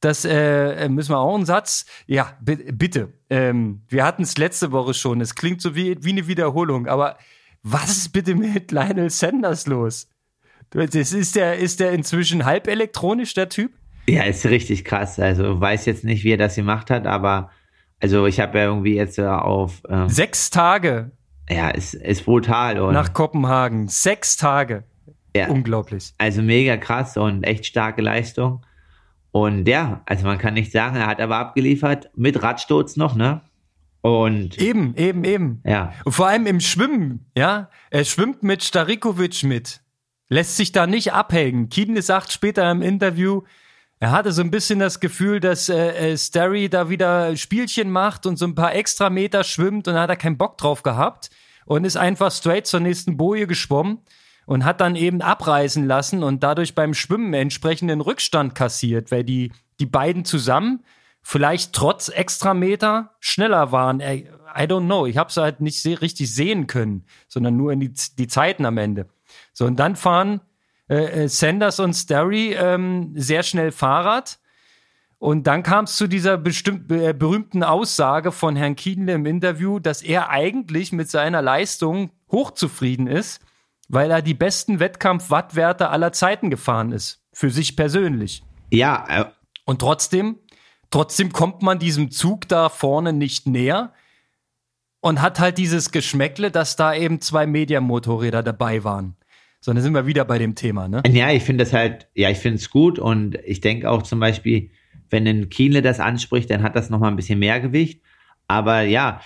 Das 0.01 0.27
äh, 0.27 0.91
müssen 0.91 1.13
wir 1.13 1.19
auch 1.19 1.35
einen 1.35 1.47
Satz. 1.47 1.87
Ja, 2.07 2.37
bitte. 2.43 3.15
Ähm, 3.31 3.81
wir 3.89 4.05
hatten 4.05 4.25
es 4.25 4.37
letzte 4.37 4.71
Woche 4.71 4.93
schon. 4.93 5.23
Es 5.23 5.35
klingt 5.35 5.63
so 5.63 5.75
wie, 5.75 5.97
wie 6.05 6.11
eine 6.11 6.27
Wiederholung, 6.27 6.87
aber 6.87 7.17
was 7.63 7.97
ist 7.97 8.13
bitte 8.13 8.35
mit 8.35 8.73
Lionel 8.73 9.09
Sanders 9.09 9.67
los? 9.67 10.07
Das 10.69 10.95
ist 10.95 11.35
der, 11.35 11.57
ist 11.57 11.81
der 11.81 11.93
inzwischen 11.93 12.45
halb 12.45 12.69
elektronisch, 12.69 13.33
der 13.33 13.49
Typ? 13.49 13.73
Ja, 14.09 14.23
ist 14.23 14.47
richtig 14.47 14.85
krass. 14.85 15.19
Also 15.19 15.61
weiß 15.61 15.87
jetzt 15.87 16.05
nicht, 16.05 16.25
wie 16.25 16.33
er 16.33 16.37
das 16.37 16.55
gemacht 16.55 16.91
hat, 16.91 17.07
aber 17.07 17.51
also 18.01 18.27
ich 18.27 18.41
habe 18.41 18.59
ja 18.59 18.65
irgendwie 18.67 18.95
jetzt 18.95 19.19
auf 19.19 19.83
ähm, 19.89 20.09
sechs 20.09 20.51
Tage. 20.51 21.13
Ja, 21.49 21.71
ist, 21.71 21.95
ist 21.95 22.25
brutal. 22.25 22.79
Und 22.81 22.95
Nach 22.95 23.13
Kopenhagen. 23.13 23.89
Sechs 23.89 24.37
Tage. 24.37 24.85
Ja, 25.35 25.49
Unglaublich. 25.49 26.13
Also 26.19 26.43
mega 26.43 26.77
krass 26.77 27.17
und 27.17 27.45
echt 27.45 27.67
starke 27.67 28.03
Leistung. 28.03 28.65
Und 29.33 29.69
ja, 29.69 30.03
also 30.07 30.25
man 30.25 30.39
kann 30.39 30.55
nicht 30.55 30.73
sagen, 30.73 30.97
er 30.97 31.07
hat 31.07 31.21
aber 31.21 31.37
abgeliefert 31.37 32.11
mit 32.17 32.43
Radsturz 32.43 32.97
noch, 32.97 33.15
ne? 33.15 33.43
Und 34.01 34.57
eben, 34.59 34.95
eben, 34.97 35.25
eben. 35.25 35.61
Ja. 35.65 35.93
Und 36.05 36.13
vor 36.13 36.29
allem 36.29 36.47
im 36.47 36.61
Schwimmen, 36.61 37.31
ja. 37.37 37.69
Er 37.91 38.05
schwimmt 38.05 38.43
mit 38.43 38.63
Starikovic 38.65 39.43
mit. 39.43 39.83
Lässt 40.29 40.57
sich 40.57 40.73
da 40.73 40.87
nicht 40.87 41.13
abhängen. 41.13 41.69
Kiedne 41.69 42.03
sagt 42.03 42.33
später 42.33 42.71
im 42.71 42.83
Interview, 42.83 43.43
er 43.99 44.11
hatte 44.11 44.33
so 44.33 44.43
ein 44.43 44.51
bisschen 44.51 44.79
das 44.79 45.01
Gefühl, 45.01 45.41
dass 45.41 45.69
äh, 45.69 46.13
äh, 46.13 46.19
Starry 46.19 46.69
da 46.69 46.91
wieder 46.91 47.35
Spielchen 47.37 47.91
macht 47.91 48.27
und 48.27 48.37
so 48.37 48.47
ein 48.47 48.55
paar 48.55 48.75
extra 48.75 49.09
Meter 49.09 49.43
schwimmt 49.43 49.89
und 49.89 49.95
da 49.95 50.03
hat 50.03 50.11
er 50.11 50.17
keinen 50.17 50.37
Bock 50.37 50.59
drauf 50.59 50.83
gehabt 50.83 51.31
und 51.65 51.85
ist 51.85 51.97
einfach 51.97 52.31
straight 52.31 52.67
zur 52.67 52.81
nächsten 52.81 53.17
Boje 53.17 53.47
geschwommen 53.47 53.99
und 54.45 54.65
hat 54.65 54.81
dann 54.81 54.97
eben 54.97 55.23
abreißen 55.23 55.87
lassen 55.87 56.23
und 56.23 56.43
dadurch 56.43 56.75
beim 56.75 56.93
Schwimmen 56.93 57.33
entsprechenden 57.33 58.01
Rückstand 58.03 58.55
kassiert, 58.55 59.11
weil 59.11 59.25
die, 59.25 59.53
die 59.81 59.87
beiden 59.87 60.25
zusammen 60.25 60.85
vielleicht 61.23 61.73
trotz 61.73 62.09
Extrameter 62.09 63.15
schneller 63.19 63.73
waren. 63.73 64.01
I 64.01 64.29
don't 64.61 64.85
know. 64.85 65.07
Ich 65.07 65.17
habe 65.17 65.31
es 65.31 65.37
halt 65.37 65.61
nicht 65.61 65.83
se 65.83 66.01
richtig 66.01 66.33
sehen 66.33 66.67
können, 66.67 67.05
sondern 67.29 67.57
nur 67.57 67.73
in 67.73 67.81
die, 67.81 67.93
die 68.17 68.29
Zeiten 68.29 68.65
am 68.65 68.79
Ende. 68.79 69.09
So, 69.53 69.65
und 69.65 69.77
dann 69.77 69.97
fahren 69.97 70.41
äh, 70.89 71.25
äh 71.25 71.29
Sanders 71.29 71.81
und 71.81 71.95
Starry 71.95 72.55
ähm, 72.55 73.13
sehr 73.15 73.43
schnell 73.43 73.73
Fahrrad. 73.73 74.39
Und 75.19 75.47
dann 75.47 75.63
kam 75.63 75.85
es 75.85 75.97
zu 75.97 76.07
dieser 76.07 76.37
bestimmt, 76.37 76.91
äh, 76.93 77.15
berühmten 77.15 77.63
Aussage 77.63 78.33
von 78.33 78.55
Herrn 78.55 78.77
Kienle 78.77 79.15
im 79.15 79.27
Interview, 79.27 79.79
dass 79.79 80.03
er 80.03 80.31
eigentlich 80.31 80.93
mit 80.93 81.11
seiner 81.11 81.41
Leistung 81.41 82.11
hochzufrieden 82.31 83.07
ist, 83.07 83.41
weil 83.89 84.11
er 84.11 84.21
die 84.21 84.35
besten 84.35 84.79
Wettkampf-Wattwerte 84.79 85.89
aller 85.89 86.13
Zeiten 86.13 86.51
gefahren 86.51 86.93
ist. 86.93 87.23
Für 87.33 87.51
sich 87.51 87.77
persönlich. 87.77 88.43
Ja. 88.71 89.05
Äh 89.09 89.25
und 89.65 89.81
trotzdem 89.81 90.39
Trotzdem 90.91 91.33
kommt 91.33 91.63
man 91.63 91.79
diesem 91.79 92.11
Zug 92.11 92.49
da 92.49 92.69
vorne 92.69 93.13
nicht 93.13 93.47
näher 93.47 93.93
und 95.01 95.21
hat 95.21 95.41
halt 95.41 95.59
dieses 95.59 95.91
Geschmäckle, 95.91 96.51
dass 96.51 96.77
da 96.77 96.95
eben 96.95 97.21
zwei 97.21 97.47
Mediamotorräder 97.47 98.43
dabei 98.43 98.85
waren. 98.85 99.17
So, 99.67 99.73
dann 99.73 99.83
sind 99.83 99.95
wir 99.95 100.07
wieder 100.07 100.25
bei 100.25 100.39
dem 100.39 100.55
Thema, 100.55 100.87
ne? 100.87 101.03
Ja, 101.09 101.33
ich 101.33 101.43
finde 101.43 101.65
das 101.65 101.73
halt, 101.73 102.07
ja, 102.15 102.31
ich 102.31 102.39
finde 102.39 102.59
es 102.59 102.71
gut 102.71 103.01
und 103.01 103.37
ich 103.45 103.61
denke 103.61 103.91
auch 103.91 104.03
zum 104.03 104.21
Beispiel, 104.21 104.71
wenn 105.11 105.27
ein 105.27 105.49
Kienle 105.49 105.83
das 105.83 105.99
anspricht, 105.99 106.49
dann 106.51 106.63
hat 106.63 106.77
das 106.77 106.89
nochmal 106.89 107.11
ein 107.11 107.17
bisschen 107.17 107.41
mehr 107.41 107.59
Gewicht. 107.59 108.01
Aber 108.47 108.83
ja, 108.83 109.21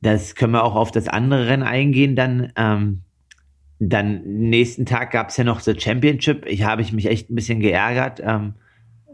das 0.00 0.34
können 0.34 0.52
wir 0.52 0.64
auch 0.64 0.74
auf 0.74 0.90
das 0.90 1.06
andere 1.06 1.46
Rennen 1.46 1.62
eingehen. 1.62 2.16
Dann, 2.16 2.52
ähm, 2.56 3.02
dann 3.78 4.22
nächsten 4.24 4.84
Tag 4.84 5.12
gab 5.12 5.28
es 5.28 5.36
ja 5.36 5.44
noch 5.44 5.60
The 5.60 5.78
Championship. 5.78 6.44
Ich 6.46 6.64
habe 6.64 6.82
ich 6.82 6.92
mich 6.92 7.06
echt 7.06 7.30
ein 7.30 7.36
bisschen 7.36 7.60
geärgert, 7.60 8.20
ähm, 8.20 8.54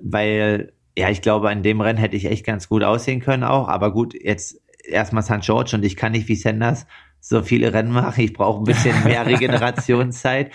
weil 0.02 0.72
ja, 0.96 1.10
ich 1.10 1.20
glaube, 1.20 1.50
an 1.50 1.62
dem 1.62 1.82
Rennen 1.82 1.98
hätte 1.98 2.16
ich 2.16 2.24
echt 2.24 2.46
ganz 2.46 2.70
gut 2.70 2.84
aussehen 2.84 3.20
können 3.20 3.44
auch. 3.44 3.68
Aber 3.68 3.92
gut, 3.92 4.14
jetzt 4.14 4.62
erstmal 4.82 5.24
St. 5.24 5.42
George 5.42 5.72
und 5.74 5.84
ich 5.84 5.94
kann 5.94 6.12
nicht 6.12 6.28
wie 6.28 6.36
Sanders 6.36 6.86
so 7.26 7.42
viele 7.42 7.72
Rennen 7.72 7.92
machen. 7.92 8.22
Ich 8.22 8.34
brauche 8.34 8.60
ein 8.60 8.64
bisschen 8.64 9.02
mehr 9.04 9.24
Regenerationszeit. 9.26 10.52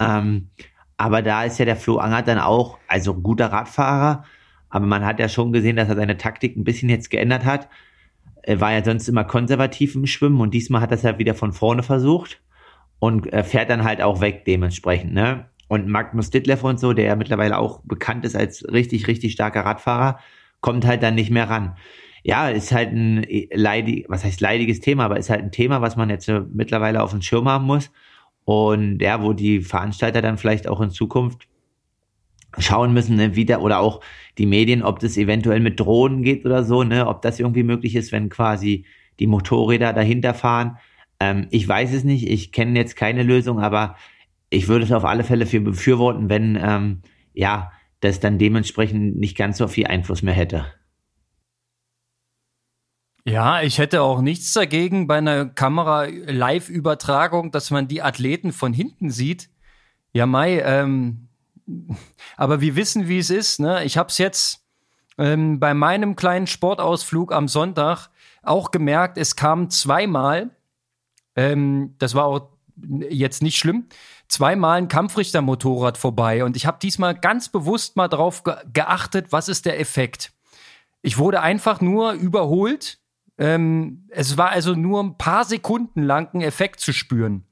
ähm, 0.00 0.50
aber 0.96 1.22
da 1.22 1.44
ist 1.44 1.58
ja 1.58 1.64
der 1.64 1.76
Flo 1.76 1.98
Angert 1.98 2.26
dann 2.26 2.40
auch, 2.40 2.78
also 2.88 3.12
ein 3.14 3.22
guter 3.22 3.52
Radfahrer. 3.52 4.24
Aber 4.68 4.86
man 4.86 5.06
hat 5.06 5.20
ja 5.20 5.28
schon 5.28 5.52
gesehen, 5.52 5.76
dass 5.76 5.88
er 5.88 5.94
seine 5.94 6.16
Taktik 6.16 6.56
ein 6.56 6.64
bisschen 6.64 6.88
jetzt 6.88 7.10
geändert 7.10 7.44
hat. 7.44 7.68
Er 8.42 8.60
war 8.60 8.72
ja 8.72 8.84
sonst 8.84 9.08
immer 9.08 9.24
konservativ 9.24 9.94
im 9.94 10.06
Schwimmen 10.06 10.40
und 10.40 10.54
diesmal 10.54 10.80
hat 10.80 10.90
er 10.90 10.96
es 10.96 11.02
ja 11.02 11.18
wieder 11.18 11.34
von 11.34 11.52
vorne 11.52 11.82
versucht. 11.84 12.40
und 12.98 13.32
äh, 13.32 13.44
fährt 13.44 13.70
dann 13.70 13.84
halt 13.84 14.02
auch 14.02 14.20
weg 14.20 14.44
dementsprechend, 14.44 15.14
ne? 15.14 15.46
Und 15.68 15.86
Magnus 15.86 16.30
Ditlev 16.30 16.64
und 16.64 16.80
so, 16.80 16.94
der 16.94 17.04
ja 17.04 17.16
mittlerweile 17.16 17.58
auch 17.58 17.80
bekannt 17.84 18.24
ist 18.24 18.34
als 18.34 18.64
richtig, 18.72 19.06
richtig 19.06 19.32
starker 19.34 19.64
Radfahrer, 19.64 20.18
kommt 20.60 20.84
halt 20.84 21.02
dann 21.04 21.14
nicht 21.14 21.30
mehr 21.30 21.48
ran. 21.48 21.76
Ja, 22.24 22.48
ist 22.48 22.72
halt 22.72 22.92
ein 22.92 23.24
äh, 23.24 23.48
leidig, 23.52 24.06
was 24.08 24.24
heißt 24.24 24.40
leidiges 24.40 24.80
Thema, 24.80 25.04
aber 25.04 25.18
ist 25.18 25.30
halt 25.30 25.42
ein 25.42 25.52
Thema, 25.52 25.80
was 25.80 25.96
man 25.96 26.10
jetzt 26.10 26.30
mittlerweile 26.52 27.02
auf 27.02 27.10
dem 27.10 27.22
Schirm 27.22 27.48
haben 27.48 27.66
muss. 27.66 27.90
Und 28.44 29.00
ja, 29.02 29.22
wo 29.22 29.32
die 29.34 29.60
Veranstalter 29.60 30.22
dann 30.22 30.38
vielleicht 30.38 30.68
auch 30.68 30.80
in 30.80 30.90
Zukunft 30.90 31.48
schauen 32.56 32.92
müssen, 32.94 33.16
ne, 33.16 33.36
wie 33.36 33.44
der, 33.44 33.62
oder 33.62 33.80
auch 33.80 34.00
die 34.38 34.46
Medien, 34.46 34.82
ob 34.82 35.00
das 35.00 35.16
eventuell 35.16 35.60
mit 35.60 35.78
Drohnen 35.78 36.22
geht 36.22 36.44
oder 36.44 36.64
so, 36.64 36.82
ne, 36.82 37.06
ob 37.06 37.22
das 37.22 37.40
irgendwie 37.40 37.62
möglich 37.62 37.94
ist, 37.94 38.12
wenn 38.12 38.28
quasi 38.30 38.84
die 39.20 39.26
Motorräder 39.26 39.92
dahinter 39.92 40.34
fahren. 40.34 40.78
Ähm, 41.20 41.46
ich 41.50 41.68
weiß 41.68 41.92
es 41.92 42.04
nicht, 42.04 42.28
ich 42.28 42.52
kenne 42.52 42.78
jetzt 42.78 42.96
keine 42.96 43.22
Lösung, 43.22 43.60
aber 43.60 43.96
ich 44.50 44.68
würde 44.68 44.84
es 44.84 44.92
auf 44.92 45.04
alle 45.04 45.24
Fälle 45.24 45.46
für 45.46 45.60
befürworten, 45.60 46.30
wenn 46.30 46.58
ähm, 46.60 47.02
ja, 47.34 47.72
das 48.00 48.20
dann 48.20 48.38
dementsprechend 48.38 49.18
nicht 49.18 49.36
ganz 49.36 49.58
so 49.58 49.68
viel 49.68 49.86
Einfluss 49.86 50.22
mehr 50.22 50.34
hätte. 50.34 50.66
Ja, 53.28 53.60
ich 53.60 53.76
hätte 53.76 54.00
auch 54.00 54.22
nichts 54.22 54.54
dagegen 54.54 55.06
bei 55.06 55.18
einer 55.18 55.44
Kamera-Live-Übertragung, 55.44 57.52
dass 57.52 57.70
man 57.70 57.86
die 57.86 58.00
Athleten 58.00 58.52
von 58.52 58.72
hinten 58.72 59.10
sieht. 59.10 59.50
Ja, 60.14 60.24
Mai, 60.24 60.60
ähm, 60.60 61.28
aber 62.38 62.62
wir 62.62 62.74
wissen, 62.74 63.06
wie 63.06 63.18
es 63.18 63.28
ist. 63.28 63.60
Ne? 63.60 63.84
Ich 63.84 63.98
habe 63.98 64.08
es 64.08 64.16
jetzt 64.16 64.64
ähm, 65.18 65.60
bei 65.60 65.74
meinem 65.74 66.16
kleinen 66.16 66.46
Sportausflug 66.46 67.34
am 67.34 67.48
Sonntag 67.48 68.08
auch 68.42 68.70
gemerkt, 68.70 69.18
es 69.18 69.36
kam 69.36 69.68
zweimal, 69.68 70.48
ähm, 71.36 71.96
das 71.98 72.14
war 72.14 72.24
auch 72.24 72.48
jetzt 73.10 73.42
nicht 73.42 73.58
schlimm, 73.58 73.88
zweimal 74.28 74.78
ein 74.78 74.88
Kampfrichtermotorrad 74.88 75.98
vorbei 75.98 76.44
und 76.44 76.56
ich 76.56 76.64
habe 76.64 76.78
diesmal 76.80 77.14
ganz 77.14 77.50
bewusst 77.50 77.94
mal 77.94 78.08
drauf 78.08 78.42
ge 78.42 78.54
geachtet, 78.72 79.32
was 79.32 79.50
ist 79.50 79.66
der 79.66 79.78
Effekt. 79.78 80.32
Ich 81.02 81.18
wurde 81.18 81.42
einfach 81.42 81.82
nur 81.82 82.12
überholt 82.12 82.98
ähm, 83.38 84.04
es 84.10 84.36
war 84.36 84.50
also 84.50 84.74
nur 84.74 85.02
ein 85.02 85.16
paar 85.16 85.44
Sekunden 85.44 86.02
lang 86.02 86.34
ein 86.34 86.40
Effekt 86.40 86.80
zu 86.80 86.92
spüren. 86.92 87.44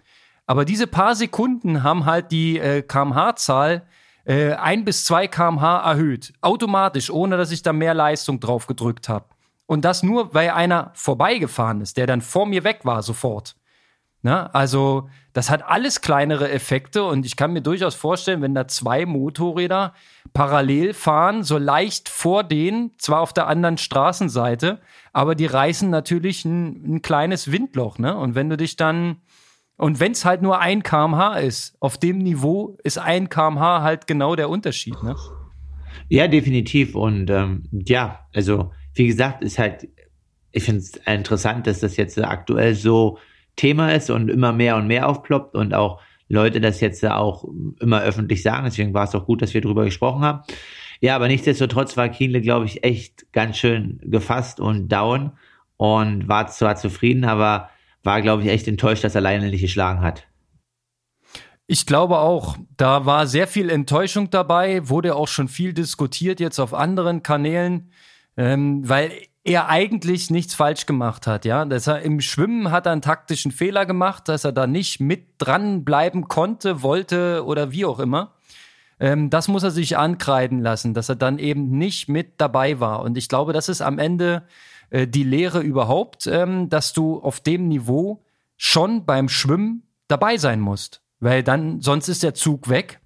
Aber 0.47 0.65
diese 0.65 0.87
paar 0.87 1.15
Sekunden 1.15 1.83
haben 1.83 2.05
halt 2.05 2.31
die 2.31 2.59
äh, 2.59 2.83
kmh-Zahl 2.83 3.87
äh, 4.25 4.53
ein 4.55 4.85
bis 4.85 5.05
zwei 5.05 5.27
kmh 5.29 5.79
erhöht. 5.79 6.33
Automatisch, 6.41 7.11
ohne 7.11 7.37
dass 7.37 7.51
ich 7.51 7.63
da 7.63 7.73
mehr 7.73 7.95
Leistung 7.95 8.41
drauf 8.41 8.67
gedrückt 8.67 9.09
habe. 9.09 9.27
Und 9.67 9.85
das 9.85 10.03
nur, 10.03 10.35
weil 10.35 10.51
einer 10.51 10.91
vorbeigefahren 10.95 11.81
ist, 11.81 11.97
der 11.97 12.07
dann 12.07 12.21
vor 12.21 12.47
mir 12.47 12.63
weg 12.63 12.81
war 12.85 13.03
sofort. 13.03 13.57
Na, 14.23 14.47
also, 14.47 15.09
das 15.37 15.51
hat 15.51 15.69
alles 15.69 16.01
kleinere 16.01 16.51
Effekte 16.51 17.05
und 17.05 17.27
ich 17.27 17.37
kann 17.37 17.53
mir 17.53 17.61
durchaus 17.61 17.95
vorstellen, 17.95 18.41
wenn 18.41 18.55
da 18.55 18.69
zwei 18.69 19.05
Motorräder 19.05 19.93
parallel 20.33 20.95
fahren, 20.95 21.43
so 21.43 21.59
leicht 21.59 22.09
vor 22.09 22.43
denen, 22.43 22.93
zwar 22.97 23.21
auf 23.21 23.35
der 23.35 23.47
anderen 23.47 23.77
Straßenseite, 23.77 24.81
aber 25.13 25.35
die 25.35 25.45
reißen 25.45 25.91
natürlich 25.91 26.47
ein, 26.47 26.95
ein 26.97 27.03
kleines 27.03 27.53
Windloch, 27.53 27.99
ne? 27.99 28.17
Und 28.17 28.35
wenn 28.35 28.49
du 28.49 28.57
dich 28.57 28.77
dann, 28.77 29.19
und 29.77 30.01
wenn 30.01 30.13
es 30.13 30.25
halt 30.25 30.41
nur 30.41 30.59
ein 30.59 30.83
kmh 30.83 31.37
ist, 31.37 31.77
auf 31.81 31.99
dem 31.99 32.17
Niveau 32.17 32.79
ist 32.83 32.97
ein 32.97 33.29
kmh 33.29 33.83
halt 33.83 34.07
genau 34.07 34.37
der 34.37 34.49
Unterschied, 34.49 35.03
ne? 35.03 35.17
Ja, 36.09 36.29
definitiv. 36.29 36.95
Und 36.95 37.29
ähm, 37.29 37.65
ja, 37.71 38.21
also 38.33 38.73
wie 38.95 39.07
gesagt, 39.07 39.45
ist 39.45 39.59
halt, 39.59 39.87
ich 40.51 40.65
finde 40.65 40.81
es 40.81 40.97
interessant, 41.05 41.67
dass 41.67 41.81
das 41.81 41.99
jetzt 41.99 42.19
aktuell 42.19 42.75
so 42.75 43.19
Thema 43.57 43.93
ist 43.93 44.11
und 44.11 44.31
immer 44.31 44.53
mehr 44.53 44.77
und 44.77 44.87
mehr 44.87 45.09
aufploppt 45.09 45.55
und 45.55 45.75
auch 45.75 46.01
Leute 46.29 46.61
das 46.61 46.81
jetzt 46.81 47.05
auch 47.05 47.45
immer 47.81 48.03
öffentlich 48.03 48.43
sagen. 48.43 48.65
Deswegen 48.65 48.95
war 48.95 49.05
es 49.05 49.15
auch 49.15 49.27
gut, 49.27 49.43
dass 49.43 49.55
wir 49.55 49.61
darüber 49.61 49.85
gesprochen 49.85 50.23
haben. 50.23 50.43
Ja, 51.01 51.15
aber 51.15 51.29
nichtsdestotrotz 51.29 51.97
war 51.97 52.09
Kienle, 52.09 52.41
glaube 52.41 52.67
ich, 52.67 52.85
echt 52.85 53.33
ganz 53.33 53.57
schön 53.59 54.01
gefasst 54.03 54.61
und 54.61 54.89
down 54.89 55.33
und 55.77 56.29
war 56.29 56.47
zwar 56.49 56.77
zufrieden, 56.77 57.25
aber 57.25 57.71
war, 58.03 58.23
glaube 58.23 58.43
ich, 58.43 58.49
echt 58.49 58.67
enttäuscht, 58.69 59.05
dass 59.05 59.15
er 59.15 59.21
alleine 59.21 59.51
nicht 59.51 59.61
geschlagen 59.61 60.01
hat. 60.01 60.27
Ich 61.67 61.85
glaube 61.85 62.19
auch, 62.19 62.57
da 62.77 63.07
war 63.07 63.27
sehr 63.27 63.49
viel 63.49 63.71
Enttäuschung 63.71 64.31
dabei, 64.31 64.89
wurde 64.89 65.17
auch 65.17 65.29
schon 65.29 65.49
viel 65.49 65.73
diskutiert 65.73 66.39
jetzt 66.39 66.61
auf 66.61 66.73
anderen 66.73 67.23
Kanälen, 67.25 67.91
ähm, 68.37 68.89
weil 68.89 69.11
er 69.47 69.69
eigentlich 69.69 70.31
nichts 70.31 70.55
falsch 70.55 70.87
gemacht 70.87 71.27
hat, 71.27 71.45
ja. 71.45 71.65
Dass 71.65 71.87
er 71.87 72.03
im 72.03 72.21
Schwimmen 72.21 72.71
hat 72.71 72.87
er 72.87 72.93
einen 72.93 73.03
taktischen 73.03 73.53
Fehler 73.53 73.87
gemacht, 73.87 74.29
dass 74.29 74.45
er 74.45 74.53
da 74.53 74.67
nicht 74.67 75.01
mit 75.01 75.27
dran 75.39 75.85
bleiben 75.85 76.29
konnte, 76.29 76.83
wollte 76.83 77.45
oder 77.45 77.71
wie 77.71 77.85
auch 77.85 78.01
immer. 78.01 78.35
Ähm, 78.99 79.31
das 79.31 79.49
muss 79.49 79.63
er 79.63 79.71
sich 79.71 79.97
ankreiden 79.97 80.61
lassen, 80.61 80.95
dass 80.95 81.09
er 81.09 81.17
dann 81.17 81.39
eben 81.39 81.71
nicht 81.79 82.09
mit 82.09 82.41
dabei 82.41 82.81
war. 82.81 83.03
Und 83.03 83.17
ich 83.17 83.29
glaube, 83.29 83.53
das 83.53 83.69
ist 83.69 83.83
am 83.83 83.99
Ende 83.99 84.43
äh, 84.91 85.07
die 85.07 85.23
Lehre 85.23 85.61
überhaupt, 85.61 86.27
ähm, 86.27 86.69
dass 86.69 86.93
du 86.93 87.21
auf 87.21 87.41
dem 87.41 87.69
Niveau 87.69 88.25
schon 88.57 89.05
beim 89.07 89.29
Schwimmen 89.29 89.85
dabei 90.09 90.39
sein 90.39 90.61
musst. 90.61 91.03
Weil 91.21 91.43
dann, 91.43 91.81
sonst 91.81 92.09
ist 92.09 92.23
der 92.23 92.35
Zug 92.35 92.69
weg. 92.69 93.01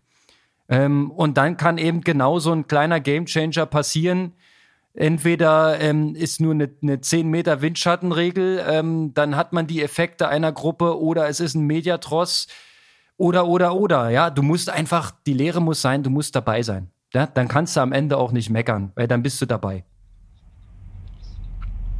Ähm, 0.68 1.10
und 1.10 1.36
dann 1.36 1.58
kann 1.58 1.76
eben 1.76 2.00
genau 2.00 2.38
so 2.38 2.52
ein 2.52 2.66
kleiner 2.66 3.00
Gamechanger 3.00 3.66
passieren. 3.66 4.32
Entweder 4.94 5.78
ähm, 5.80 6.14
ist 6.16 6.40
nur 6.40 6.52
eine, 6.52 6.68
eine 6.82 7.00
10 7.00 7.28
Meter 7.28 7.62
Windschattenregel, 7.62 8.64
ähm, 8.68 9.14
dann 9.14 9.36
hat 9.36 9.52
man 9.52 9.66
die 9.66 9.82
Effekte 9.82 10.28
einer 10.28 10.52
Gruppe 10.52 11.00
oder 11.00 11.28
es 11.28 11.38
ist 11.38 11.54
ein 11.54 11.66
Mediatross 11.66 12.48
oder, 13.16 13.46
oder, 13.46 13.76
oder. 13.76 14.08
Ja, 14.10 14.30
du 14.30 14.42
musst 14.42 14.68
einfach, 14.68 15.12
die 15.26 15.32
Lehre 15.32 15.62
muss 15.62 15.80
sein, 15.80 16.02
du 16.02 16.10
musst 16.10 16.34
dabei 16.34 16.62
sein. 16.62 16.90
Ja, 17.14 17.26
dann 17.26 17.48
kannst 17.48 17.76
du 17.76 17.80
am 17.80 17.92
Ende 17.92 18.16
auch 18.16 18.32
nicht 18.32 18.50
meckern, 18.50 18.92
weil 18.94 19.06
dann 19.06 19.22
bist 19.22 19.40
du 19.40 19.46
dabei. 19.46 19.84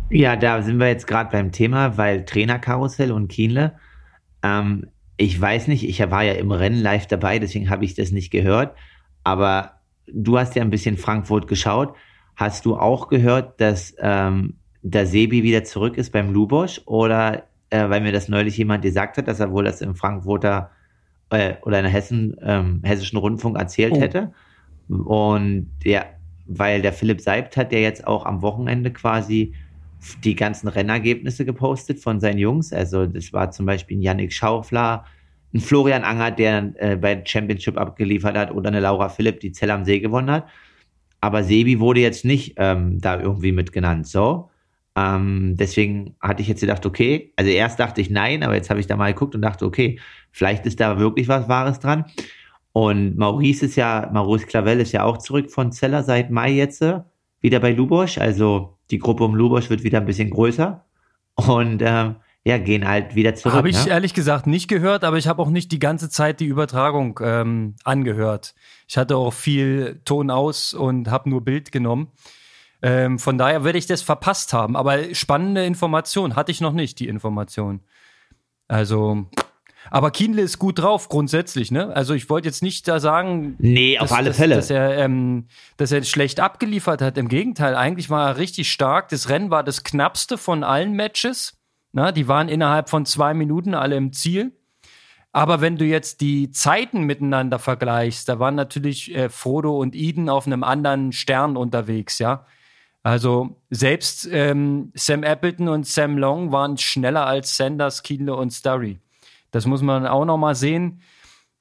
Ja, 0.08 0.34
da 0.34 0.60
sind 0.62 0.78
wir 0.78 0.88
jetzt 0.88 1.06
gerade 1.06 1.30
beim 1.30 1.52
Thema, 1.52 1.96
weil 1.96 2.24
Trainerkarussell 2.24 3.12
und 3.12 3.28
Kienle. 3.28 3.74
Ähm, 4.42 4.88
ich 5.16 5.40
weiß 5.40 5.68
nicht, 5.68 5.88
ich 5.88 6.00
war 6.10 6.24
ja 6.24 6.32
im 6.32 6.50
Rennen 6.50 6.80
live 6.80 7.06
dabei, 7.06 7.38
deswegen 7.38 7.70
habe 7.70 7.84
ich 7.84 7.94
das 7.94 8.10
nicht 8.10 8.30
gehört. 8.32 8.74
Aber 9.22 9.80
du 10.08 10.38
hast 10.38 10.56
ja 10.56 10.62
ein 10.62 10.70
bisschen 10.70 10.96
Frankfurt 10.96 11.46
geschaut. 11.46 11.94
Hast 12.40 12.64
du 12.64 12.74
auch 12.74 13.08
gehört, 13.08 13.60
dass 13.60 13.94
ähm, 13.98 14.54
der 14.80 15.06
Sebi 15.06 15.42
wieder 15.42 15.62
zurück 15.62 15.98
ist 15.98 16.10
beim 16.10 16.32
Lubosch? 16.32 16.80
Oder 16.86 17.42
äh, 17.68 17.90
weil 17.90 18.00
mir 18.00 18.12
das 18.12 18.28
neulich 18.28 18.56
jemand 18.56 18.80
gesagt 18.80 19.18
hat, 19.18 19.28
dass 19.28 19.40
er 19.40 19.52
wohl 19.52 19.64
das 19.64 19.82
im 19.82 19.94
Frankfurter 19.94 20.70
äh, 21.28 21.56
oder 21.60 21.80
in 21.80 21.84
der 21.84 21.92
Hessen, 21.92 22.34
ähm, 22.40 22.80
Hessischen 22.82 23.18
Rundfunk 23.18 23.58
erzählt 23.58 23.92
oh. 23.94 24.00
hätte. 24.00 24.32
Und 24.88 25.68
ja, 25.84 26.06
weil 26.46 26.80
der 26.80 26.94
Philipp 26.94 27.20
Seibt 27.20 27.58
hat 27.58 27.72
ja 27.74 27.78
jetzt 27.78 28.06
auch 28.06 28.24
am 28.24 28.40
Wochenende 28.40 28.90
quasi 28.90 29.52
die 30.24 30.34
ganzen 30.34 30.68
Rennergebnisse 30.68 31.44
gepostet 31.44 31.98
von 31.98 32.20
seinen 32.20 32.38
Jungs. 32.38 32.72
Also 32.72 33.04
das 33.04 33.34
war 33.34 33.50
zum 33.50 33.66
Beispiel 33.66 33.98
ein 33.98 34.02
Yannick 34.02 34.32
Schaufler, 34.32 35.04
ein 35.52 35.60
Florian 35.60 36.04
Anger, 36.04 36.30
der 36.30 36.72
äh, 36.76 36.96
bei 36.96 37.22
Championship 37.22 37.76
abgeliefert 37.76 38.34
hat, 38.34 38.50
oder 38.50 38.68
eine 38.68 38.80
Laura 38.80 39.10
Philipp, 39.10 39.40
die 39.40 39.52
Zell 39.52 39.70
am 39.70 39.84
See 39.84 40.00
gewonnen 40.00 40.30
hat. 40.30 40.46
Aber 41.20 41.44
Sebi 41.44 41.80
wurde 41.80 42.00
jetzt 42.00 42.24
nicht 42.24 42.54
ähm, 42.56 43.00
da 43.00 43.20
irgendwie 43.20 43.52
mit 43.52 43.72
genannt. 43.72 44.06
So. 44.06 44.50
Ähm, 44.96 45.56
deswegen 45.58 46.16
hatte 46.20 46.42
ich 46.42 46.48
jetzt 46.48 46.60
gedacht, 46.60 46.84
okay, 46.86 47.32
also 47.36 47.50
erst 47.50 47.78
dachte 47.78 48.00
ich 48.00 48.10
nein, 48.10 48.42
aber 48.42 48.54
jetzt 48.54 48.70
habe 48.70 48.80
ich 48.80 48.86
da 48.86 48.96
mal 48.96 49.12
geguckt 49.12 49.34
und 49.34 49.42
dachte, 49.42 49.64
okay, 49.64 49.98
vielleicht 50.32 50.66
ist 50.66 50.80
da 50.80 50.98
wirklich 50.98 51.28
was 51.28 51.48
Wahres 51.48 51.78
dran. 51.78 52.04
Und 52.72 53.16
Maurice 53.16 53.66
ist 53.66 53.76
ja, 53.76 54.08
Maurice 54.12 54.46
Clavel 54.46 54.80
ist 54.80 54.92
ja 54.92 55.04
auch 55.04 55.18
zurück 55.18 55.50
von 55.50 55.72
Zeller 55.72 56.02
seit 56.02 56.30
Mai 56.30 56.52
jetzt 56.52 56.82
äh, 56.82 57.00
wieder 57.40 57.60
bei 57.60 57.72
Lubosch. 57.72 58.18
Also 58.18 58.78
die 58.90 58.98
Gruppe 58.98 59.24
um 59.24 59.34
Lubosch 59.34 59.70
wird 59.70 59.84
wieder 59.84 59.98
ein 59.98 60.06
bisschen 60.06 60.30
größer. 60.30 60.84
Und 61.34 61.82
ähm, 61.84 62.16
ja, 62.44 62.56
gehen 62.56 62.88
halt 62.88 63.14
wieder 63.14 63.34
zurück. 63.34 63.54
Habe 63.54 63.68
ich 63.68 63.84
ne? 63.84 63.90
ehrlich 63.90 64.14
gesagt 64.14 64.46
nicht 64.46 64.68
gehört, 64.68 65.04
aber 65.04 65.18
ich 65.18 65.28
habe 65.28 65.42
auch 65.42 65.50
nicht 65.50 65.72
die 65.72 65.78
ganze 65.78 66.08
Zeit 66.08 66.40
die 66.40 66.46
Übertragung 66.46 67.20
ähm, 67.22 67.76
angehört. 67.84 68.54
Ich 68.88 68.96
hatte 68.96 69.16
auch 69.16 69.32
viel 69.32 70.00
Ton 70.06 70.30
aus 70.30 70.72
und 70.72 71.10
habe 71.10 71.28
nur 71.28 71.44
Bild 71.44 71.70
genommen. 71.70 72.08
Ähm, 72.82 73.18
von 73.18 73.36
daher 73.36 73.62
werde 73.62 73.78
ich 73.78 73.86
das 73.86 74.00
verpasst 74.00 74.54
haben. 74.54 74.74
Aber 74.74 75.14
spannende 75.14 75.66
Information 75.66 76.34
hatte 76.34 76.50
ich 76.50 76.62
noch 76.62 76.72
nicht, 76.72 76.98
die 76.98 77.08
Information. 77.08 77.80
Also, 78.68 79.26
aber 79.90 80.10
Kienle 80.10 80.40
ist 80.40 80.58
gut 80.58 80.78
drauf, 80.78 81.10
grundsätzlich, 81.10 81.70
ne? 81.70 81.94
Also 81.94 82.14
ich 82.14 82.30
wollte 82.30 82.48
jetzt 82.48 82.62
nicht 82.62 82.88
da 82.88 83.00
sagen, 83.00 83.56
nee, 83.58 83.98
auf 83.98 84.08
dass, 84.08 84.18
alle 84.18 84.32
Fälle. 84.32 84.54
Dass 84.54 84.70
er, 84.70 84.96
ähm, 84.96 85.48
dass 85.76 85.92
er 85.92 86.02
schlecht 86.04 86.40
abgeliefert 86.40 87.02
hat. 87.02 87.18
Im 87.18 87.28
Gegenteil, 87.28 87.74
eigentlich 87.74 88.08
war 88.08 88.28
er 88.28 88.36
richtig 88.38 88.70
stark. 88.70 89.10
Das 89.10 89.28
Rennen 89.28 89.50
war 89.50 89.62
das 89.62 89.84
knappste 89.84 90.38
von 90.38 90.64
allen 90.64 90.94
Matches. 90.94 91.59
Na, 91.92 92.12
die 92.12 92.28
waren 92.28 92.48
innerhalb 92.48 92.88
von 92.88 93.06
zwei 93.06 93.34
Minuten 93.34 93.74
alle 93.74 93.96
im 93.96 94.12
Ziel. 94.12 94.52
Aber 95.32 95.60
wenn 95.60 95.76
du 95.76 95.84
jetzt 95.84 96.20
die 96.20 96.50
Zeiten 96.50 97.04
miteinander 97.04 97.58
vergleichst, 97.58 98.28
da 98.28 98.38
waren 98.38 98.56
natürlich 98.56 99.14
äh, 99.14 99.28
Frodo 99.28 99.78
und 99.78 99.94
Eden 99.94 100.28
auf 100.28 100.46
einem 100.46 100.64
anderen 100.64 101.12
Stern 101.12 101.56
unterwegs, 101.56 102.18
ja. 102.18 102.46
Also 103.02 103.56
selbst 103.70 104.28
ähm, 104.30 104.92
Sam 104.94 105.22
Appleton 105.22 105.68
und 105.68 105.86
Sam 105.86 106.18
Long 106.18 106.52
waren 106.52 106.76
schneller 106.76 107.26
als 107.26 107.56
Sanders, 107.56 108.02
Kienle 108.02 108.34
und 108.36 108.50
Starry. 108.50 108.98
Das 109.52 109.66
muss 109.66 109.80
man 109.80 110.06
auch 110.06 110.26
noch 110.26 110.36
mal 110.36 110.54
sehen. 110.54 111.00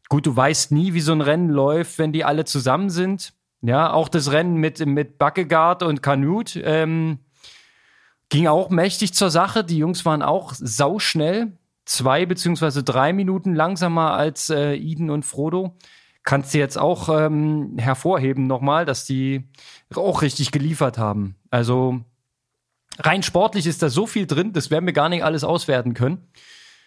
Gut, 0.09 0.25
du 0.25 0.35
weißt 0.35 0.71
nie, 0.71 0.93
wie 0.93 0.99
so 0.99 1.13
ein 1.13 1.21
Rennen 1.21 1.49
läuft, 1.49 1.97
wenn 1.97 2.11
die 2.11 2.25
alle 2.25 2.43
zusammen 2.43 2.89
sind. 2.89 3.33
Ja, 3.61 3.93
auch 3.93 4.09
das 4.09 4.31
Rennen 4.31 4.55
mit, 4.55 4.85
mit 4.85 5.17
Buckegaard 5.17 5.83
und 5.83 6.01
Canute 6.01 6.61
ähm, 6.61 7.19
ging 8.29 8.47
auch 8.47 8.69
mächtig 8.69 9.13
zur 9.13 9.29
Sache. 9.29 9.63
Die 9.63 9.77
Jungs 9.77 10.05
waren 10.05 10.21
auch 10.21 10.53
sauschnell. 10.53 11.57
Zwei 11.85 12.25
beziehungsweise 12.25 12.83
drei 12.83 13.13
Minuten 13.13 13.55
langsamer 13.55 14.13
als 14.13 14.49
äh, 14.49 14.75
Eden 14.75 15.09
und 15.09 15.25
Frodo. 15.25 15.75
Kannst 16.23 16.53
du 16.53 16.59
jetzt 16.59 16.77
auch 16.77 17.09
ähm, 17.09 17.77
hervorheben 17.77 18.45
nochmal, 18.45 18.85
dass 18.85 19.05
die 19.05 19.49
auch 19.95 20.21
richtig 20.21 20.51
geliefert 20.51 20.99
haben. 20.99 21.35
Also 21.49 22.01
rein 22.99 23.23
sportlich 23.23 23.65
ist 23.65 23.81
da 23.81 23.89
so 23.89 24.05
viel 24.05 24.27
drin, 24.27 24.53
das 24.53 24.69
werden 24.69 24.85
wir 24.85 24.93
gar 24.93 25.09
nicht 25.09 25.23
alles 25.23 25.43
auswerten 25.43 25.95
können. 25.95 26.27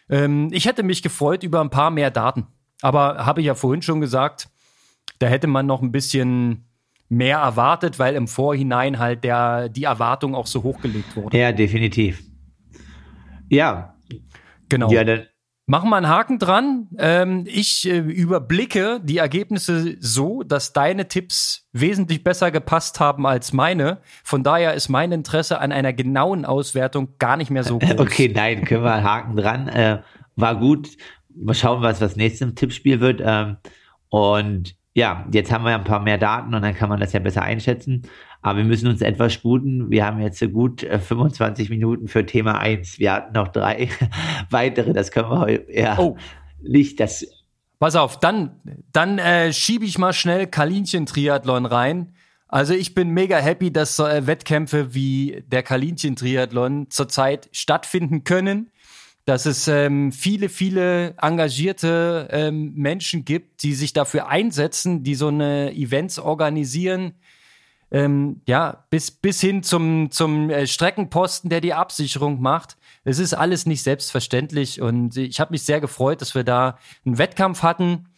Ähm, 0.08 0.50
ich 0.52 0.66
hätte 0.66 0.84
mich 0.84 1.02
gefreut 1.02 1.42
über 1.42 1.60
ein 1.60 1.70
paar 1.70 1.90
mehr 1.90 2.12
Daten. 2.12 2.46
Aber 2.82 3.26
habe 3.26 3.40
ich 3.40 3.46
ja 3.46 3.54
vorhin 3.54 3.82
schon 3.82 4.00
gesagt, 4.00 4.48
da 5.18 5.26
hätte 5.26 5.46
man 5.46 5.66
noch 5.66 5.82
ein 5.82 5.92
bisschen 5.92 6.64
mehr 7.12 7.38
erwartet, 7.38 7.98
weil 7.98 8.14
im 8.14 8.26
Vorhinein 8.26 8.98
halt 8.98 9.22
der, 9.22 9.68
die 9.68 9.84
Erwartung 9.84 10.34
auch 10.34 10.46
so 10.46 10.62
hochgelegt 10.62 11.14
wurde. 11.14 11.38
Ja, 11.38 11.52
definitiv. 11.52 12.22
Ja. 13.48 13.94
Genau. 14.68 14.90
Ja, 14.90 15.04
Machen 15.66 15.90
wir 15.90 15.96
einen 15.96 16.08
Haken 16.08 16.38
dran. 16.38 16.88
Ähm, 16.98 17.44
ich 17.46 17.88
äh, 17.88 17.98
überblicke 17.98 19.00
die 19.02 19.18
Ergebnisse 19.18 19.96
so, 20.00 20.42
dass 20.42 20.72
deine 20.72 21.06
Tipps 21.06 21.68
wesentlich 21.72 22.24
besser 22.24 22.50
gepasst 22.50 22.98
haben 22.98 23.26
als 23.26 23.52
meine. 23.52 23.98
Von 24.24 24.42
daher 24.42 24.74
ist 24.74 24.88
mein 24.88 25.12
Interesse 25.12 25.60
an 25.60 25.70
einer 25.70 25.92
genauen 25.92 26.44
Auswertung 26.44 27.14
gar 27.18 27.36
nicht 27.36 27.50
mehr 27.50 27.62
so 27.62 27.78
groß. 27.78 27.98
Okay, 28.00 28.32
nein, 28.34 28.64
können 28.64 28.82
wir 28.82 28.92
einen 28.92 29.04
Haken 29.04 29.36
dran. 29.36 29.68
Äh, 29.68 30.02
war 30.34 30.58
gut. 30.58 30.88
Mal 31.34 31.54
schauen, 31.54 31.82
was 31.82 32.00
das 32.00 32.16
nächste 32.16 32.54
Tippspiel 32.54 33.00
wird. 33.00 33.22
Ähm, 33.24 33.58
und 34.08 34.74
ja, 34.94 35.26
jetzt 35.32 35.50
haben 35.50 35.64
wir 35.64 35.74
ein 35.74 35.84
paar 35.84 36.00
mehr 36.00 36.18
Daten 36.18 36.54
und 36.54 36.62
dann 36.62 36.74
kann 36.74 36.88
man 36.88 37.00
das 37.00 37.12
ja 37.12 37.20
besser 37.20 37.42
einschätzen. 37.42 38.02
Aber 38.42 38.58
wir 38.58 38.64
müssen 38.64 38.88
uns 38.88 39.00
etwas 39.00 39.32
sputen. 39.32 39.90
Wir 39.90 40.04
haben 40.04 40.20
jetzt 40.20 40.40
gut 40.52 40.80
25 40.80 41.68
äh, 41.68 41.72
Minuten 41.72 42.08
für 42.08 42.26
Thema 42.26 42.58
1. 42.58 42.98
Wir 42.98 43.12
hatten 43.12 43.32
noch 43.34 43.48
drei 43.48 43.88
weitere. 44.50 44.92
Das 44.92 45.10
können 45.10 45.30
wir 45.30 45.40
heute 45.40 45.66
ja 45.72 45.98
oh. 45.98 46.16
nicht. 46.60 47.00
Das 47.00 47.24
Pass 47.78 47.96
auf, 47.96 48.20
dann, 48.20 48.60
dann 48.92 49.18
äh, 49.18 49.52
schiebe 49.52 49.84
ich 49.84 49.98
mal 49.98 50.12
schnell 50.12 50.46
Kalinchen-Triathlon 50.46 51.66
rein. 51.66 52.14
Also 52.46 52.74
ich 52.74 52.94
bin 52.94 53.08
mega 53.08 53.38
happy, 53.38 53.72
dass 53.72 53.98
äh, 53.98 54.26
Wettkämpfe 54.26 54.94
wie 54.94 55.42
der 55.48 55.62
Kalinchen-Triathlon 55.62 56.90
zurzeit 56.90 57.48
stattfinden 57.50 58.24
können 58.24 58.71
dass 59.24 59.46
es 59.46 59.68
ähm, 59.68 60.10
viele, 60.10 60.48
viele 60.48 61.14
engagierte 61.20 62.28
ähm, 62.30 62.74
Menschen 62.74 63.24
gibt, 63.24 63.62
die 63.62 63.74
sich 63.74 63.92
dafür 63.92 64.28
einsetzen, 64.28 65.04
die 65.04 65.14
so 65.14 65.28
eine 65.28 65.72
Events 65.72 66.18
organisieren, 66.18 67.14
ähm, 67.92 68.40
ja, 68.46 68.84
bis, 68.90 69.10
bis 69.10 69.40
hin 69.40 69.62
zum, 69.62 70.10
zum 70.10 70.48
äh, 70.50 70.66
Streckenposten, 70.66 71.50
der 71.50 71.60
die 71.60 71.74
Absicherung 71.74 72.40
macht. 72.40 72.78
Es 73.04 73.18
ist 73.18 73.34
alles 73.34 73.66
nicht 73.66 73.82
selbstverständlich 73.82 74.80
und 74.80 75.16
ich 75.16 75.38
habe 75.40 75.52
mich 75.52 75.62
sehr 75.62 75.80
gefreut, 75.80 76.22
dass 76.22 76.34
wir 76.34 76.42
da 76.42 76.78
einen 77.04 77.18
Wettkampf 77.18 77.62
hatten. 77.62 78.08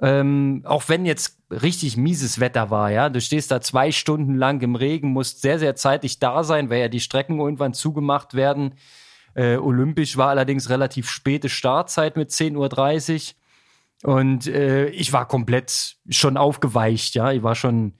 Ähm, 0.00 0.62
auch 0.64 0.88
wenn 0.88 1.06
jetzt 1.06 1.38
richtig 1.50 1.96
mieses 1.96 2.40
Wetter 2.40 2.70
war, 2.70 2.90
ja, 2.90 3.08
du 3.08 3.20
stehst 3.20 3.52
da 3.52 3.60
zwei 3.60 3.92
Stunden 3.92 4.34
lang 4.34 4.60
im 4.60 4.74
Regen, 4.74 5.12
musst 5.12 5.40
sehr, 5.40 5.60
sehr 5.60 5.76
zeitig 5.76 6.18
da 6.18 6.42
sein, 6.42 6.68
weil 6.68 6.80
ja 6.80 6.88
die 6.88 6.98
Strecken 6.98 7.38
irgendwann 7.38 7.74
zugemacht 7.74 8.34
werden. 8.34 8.74
Äh, 9.34 9.56
olympisch 9.56 10.16
war 10.16 10.28
allerdings 10.28 10.68
relativ 10.70 11.08
späte 11.08 11.48
Startzeit 11.48 12.16
mit 12.16 12.30
10.30 12.30 13.34
Uhr. 14.04 14.12
Und 14.14 14.46
äh, 14.46 14.88
ich 14.88 15.12
war 15.12 15.26
komplett 15.28 15.96
schon 16.08 16.36
aufgeweicht, 16.36 17.14
ja. 17.14 17.32
Ich 17.32 17.42
war 17.42 17.54
schon, 17.54 17.94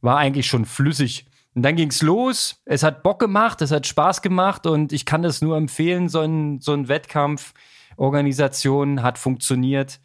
war 0.00 0.16
eigentlich 0.16 0.46
schon 0.46 0.64
flüssig. 0.64 1.26
Und 1.54 1.62
dann 1.62 1.76
ging's 1.76 2.00
los. 2.02 2.62
Es 2.64 2.82
hat 2.82 3.02
Bock 3.02 3.18
gemacht, 3.18 3.60
es 3.60 3.70
hat 3.70 3.86
Spaß 3.86 4.22
gemacht 4.22 4.66
und 4.66 4.92
ich 4.92 5.04
kann 5.04 5.22
das 5.22 5.42
nur 5.42 5.56
empfehlen. 5.56 6.08
So 6.08 6.20
ein, 6.20 6.60
so 6.60 6.72
ein 6.72 6.88
Wettkampf, 6.88 7.52
Organisation 7.96 9.02
hat 9.02 9.18
funktioniert. 9.18 10.00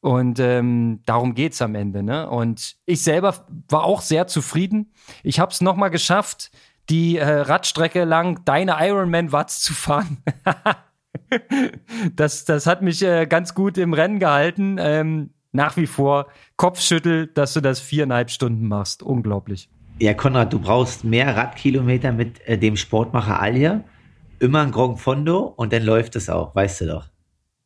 Und 0.00 0.38
ähm, 0.38 1.02
darum 1.06 1.34
geht's 1.34 1.60
am 1.60 1.74
Ende. 1.74 2.02
Ne? 2.02 2.28
Und 2.28 2.76
ich 2.86 3.02
selber 3.02 3.46
war 3.68 3.84
auch 3.84 4.00
sehr 4.00 4.28
zufrieden. 4.28 4.92
Ich 5.24 5.40
habe 5.40 5.52
es 5.52 5.60
nochmal 5.60 5.90
geschafft, 5.90 6.50
die 6.90 7.18
äh, 7.18 7.28
Radstrecke 7.28 8.04
lang 8.04 8.44
deine 8.44 8.76
Ironman-Watts 8.80 9.60
zu 9.60 9.74
fahren. 9.74 10.18
das, 12.16 12.44
das 12.44 12.66
hat 12.66 12.82
mich 12.82 13.02
äh, 13.02 13.26
ganz 13.26 13.54
gut 13.54 13.78
im 13.78 13.92
Rennen 13.92 14.18
gehalten. 14.18 14.76
Ähm, 14.78 15.30
nach 15.52 15.76
wie 15.76 15.86
vor 15.86 16.28
Kopfschüttel, 16.56 17.26
dass 17.28 17.54
du 17.54 17.60
das 17.60 17.80
viereinhalb 17.80 18.30
Stunden 18.30 18.68
machst. 18.68 19.02
Unglaublich. 19.02 19.68
Ja, 19.98 20.14
Konrad, 20.14 20.52
du 20.52 20.60
brauchst 20.60 21.04
mehr 21.04 21.36
Radkilometer 21.36 22.12
mit 22.12 22.46
äh, 22.46 22.58
dem 22.58 22.76
Sportmacher 22.76 23.40
Alje. 23.40 23.82
Immer 24.38 24.62
ein 24.62 24.70
Grand 24.70 25.00
Fondo 25.00 25.52
und 25.56 25.72
dann 25.72 25.82
läuft 25.82 26.14
es 26.14 26.30
auch, 26.30 26.54
weißt 26.54 26.82
du 26.82 26.86
doch. 26.86 27.08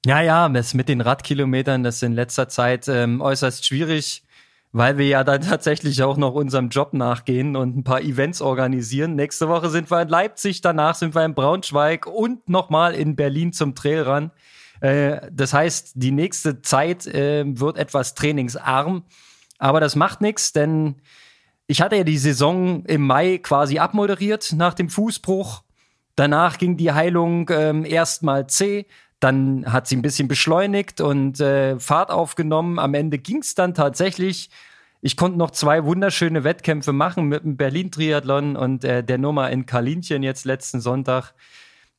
Ja, 0.06 0.20
ja, 0.20 0.48
das 0.48 0.74
mit 0.74 0.88
den 0.88 1.00
Radkilometern, 1.00 1.82
das 1.84 1.96
ist 1.96 2.02
in 2.02 2.14
letzter 2.14 2.48
Zeit 2.48 2.88
ähm, 2.88 3.20
äußerst 3.20 3.66
schwierig 3.66 4.24
weil 4.72 4.98
wir 4.98 5.06
ja 5.06 5.24
dann 5.24 5.40
tatsächlich 5.48 6.02
auch 6.02 6.16
noch 6.16 6.34
unserem 6.34 6.70
Job 6.70 6.94
nachgehen 6.94 7.56
und 7.56 7.76
ein 7.76 7.84
paar 7.84 8.00
Events 8.00 8.40
organisieren. 8.40 9.14
Nächste 9.14 9.48
Woche 9.48 9.70
sind 9.70 9.90
wir 9.90 10.02
in 10.02 10.08
Leipzig, 10.08 10.60
danach 10.60 10.94
sind 10.94 11.14
wir 11.14 11.24
in 11.24 11.34
Braunschweig 11.34 12.06
und 12.06 12.48
nochmal 12.48 12.94
in 12.94 13.14
Berlin 13.14 13.52
zum 13.52 13.74
Trailrun. 13.74 14.30
Äh, 14.80 15.28
das 15.30 15.52
heißt, 15.52 15.92
die 15.94 16.10
nächste 16.10 16.62
Zeit 16.62 17.06
äh, 17.06 17.44
wird 17.46 17.76
etwas 17.78 18.14
trainingsarm, 18.14 19.04
aber 19.58 19.80
das 19.80 19.94
macht 19.94 20.20
nichts, 20.20 20.52
denn 20.52 20.96
ich 21.66 21.80
hatte 21.80 21.96
ja 21.96 22.04
die 22.04 22.18
Saison 22.18 22.84
im 22.86 23.06
Mai 23.06 23.38
quasi 23.38 23.78
abmoderiert 23.78 24.52
nach 24.52 24.74
dem 24.74 24.90
Fußbruch. 24.90 25.62
Danach 26.16 26.58
ging 26.58 26.76
die 26.76 26.92
Heilung 26.92 27.48
ähm, 27.50 27.84
erstmal 27.84 28.46
C, 28.48 28.86
dann 29.22 29.72
hat 29.72 29.86
sie 29.86 29.96
ein 29.96 30.02
bisschen 30.02 30.26
beschleunigt 30.26 31.00
und 31.00 31.38
äh, 31.38 31.78
Fahrt 31.78 32.10
aufgenommen. 32.10 32.80
Am 32.80 32.94
Ende 32.94 33.18
ging 33.18 33.38
es 33.38 33.54
dann 33.54 33.72
tatsächlich. 33.72 34.50
Ich 35.00 35.16
konnte 35.16 35.38
noch 35.38 35.52
zwei 35.52 35.84
wunderschöne 35.84 36.42
Wettkämpfe 36.42 36.92
machen 36.92 37.26
mit 37.26 37.44
dem 37.44 37.56
Berlin-Triathlon 37.56 38.56
und 38.56 38.84
äh, 38.84 39.04
der 39.04 39.18
Nummer 39.18 39.50
in 39.50 39.64
Kalinchen 39.64 40.24
jetzt 40.24 40.44
letzten 40.44 40.80
Sonntag. 40.80 41.34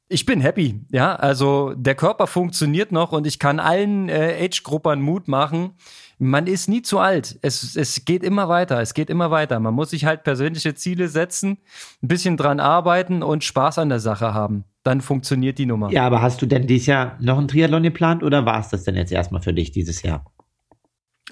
Ich 0.10 0.26
bin 0.26 0.42
happy, 0.42 0.82
ja. 0.92 1.16
Also 1.16 1.74
der 1.76 1.96
Körper 1.96 2.28
funktioniert 2.28 2.92
noch 2.92 3.14
und 3.14 3.26
ich 3.26 3.40
kann 3.40 3.60
allen 3.60 4.10
äh, 4.10 4.38
Age-Gruppern 4.44 5.02
Mut 5.02 5.30
machen. 5.30 5.76
Man 6.20 6.46
ist 6.46 6.68
nie 6.68 6.82
zu 6.82 7.00
alt. 7.00 7.40
Es, 7.42 7.78
es 7.78 8.04
geht 8.04 8.24
immer 8.24 8.50
weiter. 8.50 8.82
Es 8.82 8.94
geht 8.94 9.10
immer 9.10 9.32
weiter. 9.32 9.62
Man 9.62 9.74
muss 9.74 9.92
sich 9.92 10.04
halt 10.04 10.24
persönliche 10.24 10.76
Ziele 10.76 11.08
setzen, 11.08 11.58
ein 12.02 12.08
bisschen 12.10 12.36
dran 12.36 12.60
arbeiten 12.60 13.24
und 13.24 13.46
Spaß 13.46 13.78
an 13.78 13.88
der 13.88 14.00
Sache 14.02 14.34
haben 14.34 14.66
dann 14.84 15.02
funktioniert 15.02 15.58
die 15.58 15.66
Nummer. 15.66 15.92
Ja, 15.92 16.06
aber 16.06 16.22
hast 16.22 16.42
du 16.42 16.46
denn 16.46 16.68
dieses 16.68 16.88
Jahr 16.88 17.18
noch 17.20 17.38
ein 17.38 17.48
Triathlon 17.48 17.84
geplant 17.84 18.24
oder 18.24 18.46
war 18.46 18.60
es 18.60 18.70
das 18.70 18.84
denn 18.84 18.96
jetzt 18.96 19.12
erstmal 19.12 19.42
für 19.42 19.54
dich 19.54 19.72
dieses 19.72 20.02
Jahr? 20.04 20.26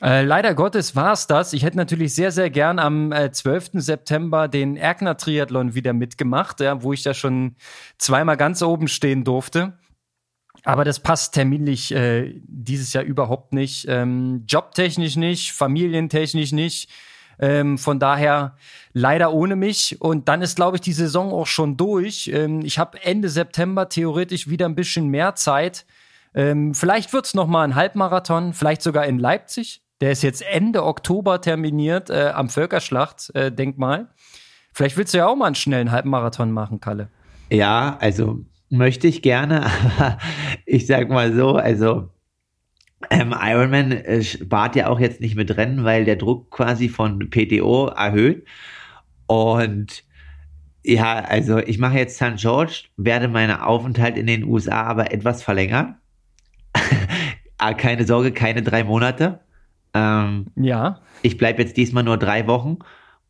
Äh, 0.02 0.24
leider 0.24 0.56
Gottes 0.56 0.96
war 0.96 1.14
es 1.14 1.28
das. 1.28 1.54
Ich 1.54 1.64
hätte 1.64 1.78
natürlich 1.78 2.16
sehr, 2.16 2.32
sehr 2.32 2.50
gern 2.50 2.80
am 2.80 3.12
äh, 3.12 3.32
12. 3.32 3.72
September 3.74 4.48
den 4.48 4.78
Erkner 4.78 5.18
Triathlon 5.18 5.76
wieder 5.76 5.94
mitgemacht, 5.94 6.60
ja, 6.60 6.82
wo 6.82 6.94
ich 6.94 7.04
da 7.04 7.14
schon 7.14 7.56
zweimal 7.98 8.38
ganz 8.38 8.64
oben 8.64 8.88
stehen 8.88 9.24
durfte. 9.24 9.78
Aber 10.64 10.86
das 10.86 11.00
passt 11.02 11.34
terminlich 11.34 11.94
äh, 11.94 12.40
dieses 12.46 12.94
Jahr 12.94 13.04
überhaupt 13.04 13.54
nicht. 13.54 13.86
Ähm, 13.90 14.46
jobtechnisch 14.48 15.18
nicht, 15.18 15.52
familientechnisch 15.52 16.52
nicht. 16.52 16.90
Ähm, 17.42 17.80
von 17.80 18.00
daher 18.00 18.56
leider 18.94 19.34
ohne 19.34 19.56
mich. 19.56 20.00
Und 20.00 20.30
dann 20.30 20.42
ist, 20.42 20.56
glaube 20.56 20.78
ich, 20.78 20.82
die 20.82 20.94
Saison 20.94 21.34
auch 21.34 21.48
schon 21.48 21.76
durch. 21.76 22.30
Ähm, 22.34 22.62
ich 22.64 22.78
habe 22.78 23.04
Ende 23.04 23.30
September 23.30 23.90
theoretisch 23.90 24.48
wieder 24.48 24.68
ein 24.68 24.76
bisschen 24.76 25.08
mehr 25.08 25.36
Zeit. 25.36 25.86
Ähm, 26.34 26.74
vielleicht 26.74 27.12
wird's 27.14 27.34
noch 27.34 27.48
mal 27.48 27.64
ein 27.64 27.76
Halbmarathon, 27.76 28.54
vielleicht 28.54 28.84
sogar 28.84 29.06
in 29.06 29.20
Leipzig. 29.20 29.82
Der 30.02 30.12
ist 30.12 30.24
jetzt 30.24 30.44
Ende 30.44 30.84
Oktober 30.86 31.42
terminiert 31.42 32.10
äh, 32.10 32.32
am 32.34 32.50
Völkerschlacht-Denkmal. 32.50 34.02
Äh, 34.02 34.06
vielleicht 34.74 34.98
willst 34.98 35.14
du 35.14 35.20
ja 35.20 35.28
auch 35.28 35.36
mal 35.36 35.48
einen 35.48 35.56
schnellen 35.56 35.92
Halbmarathon 35.92 36.52
machen, 36.52 36.80
Kalle. 36.80 37.10
Ja, 37.50 37.98
also 38.00 38.40
möchte 38.70 39.08
ich 39.08 39.22
gerne, 39.22 39.66
aber 39.98 40.18
ich 40.66 40.88
sag 40.88 41.10
mal 41.10 41.34
so, 41.34 41.56
also 41.56 42.10
ähm, 43.10 43.34
Ironman 43.38 43.92
äh, 43.92 44.24
spart 44.24 44.76
ja 44.76 44.88
auch 44.88 45.00
jetzt 45.00 45.22
nicht 45.22 45.36
mit 45.36 45.56
Rennen, 45.58 45.84
weil 45.84 46.06
der 46.06 46.16
Druck 46.16 46.52
quasi 46.52 46.90
von 46.90 47.30
PTO 47.30 47.88
erhöht. 47.88 48.46
Und 49.28 50.04
ja, 50.84 51.20
also 51.20 51.60
ich 51.60 51.78
mache 51.78 51.98
jetzt 51.98 52.16
St. 52.16 52.36
George, 52.38 52.86
werde 52.98 53.28
meinen 53.28 53.60
Aufenthalt 53.60 54.18
in 54.18 54.28
den 54.28 54.44
USA 54.44 54.84
aber 54.84 55.14
etwas 55.14 55.44
verlängern. 55.44 55.98
Ah, 57.64 57.76
keine 57.76 58.08
Sorge, 58.08 58.32
keine 58.32 58.64
drei 58.64 58.84
Monate. 58.84 59.40
Ähm, 59.94 60.48
ja. 60.56 61.00
Ich 61.22 61.38
bleibe 61.38 61.62
jetzt 61.62 61.78
diesmal 61.78 62.04
nur 62.04 62.18
drei 62.18 62.48
Wochen 62.48 62.80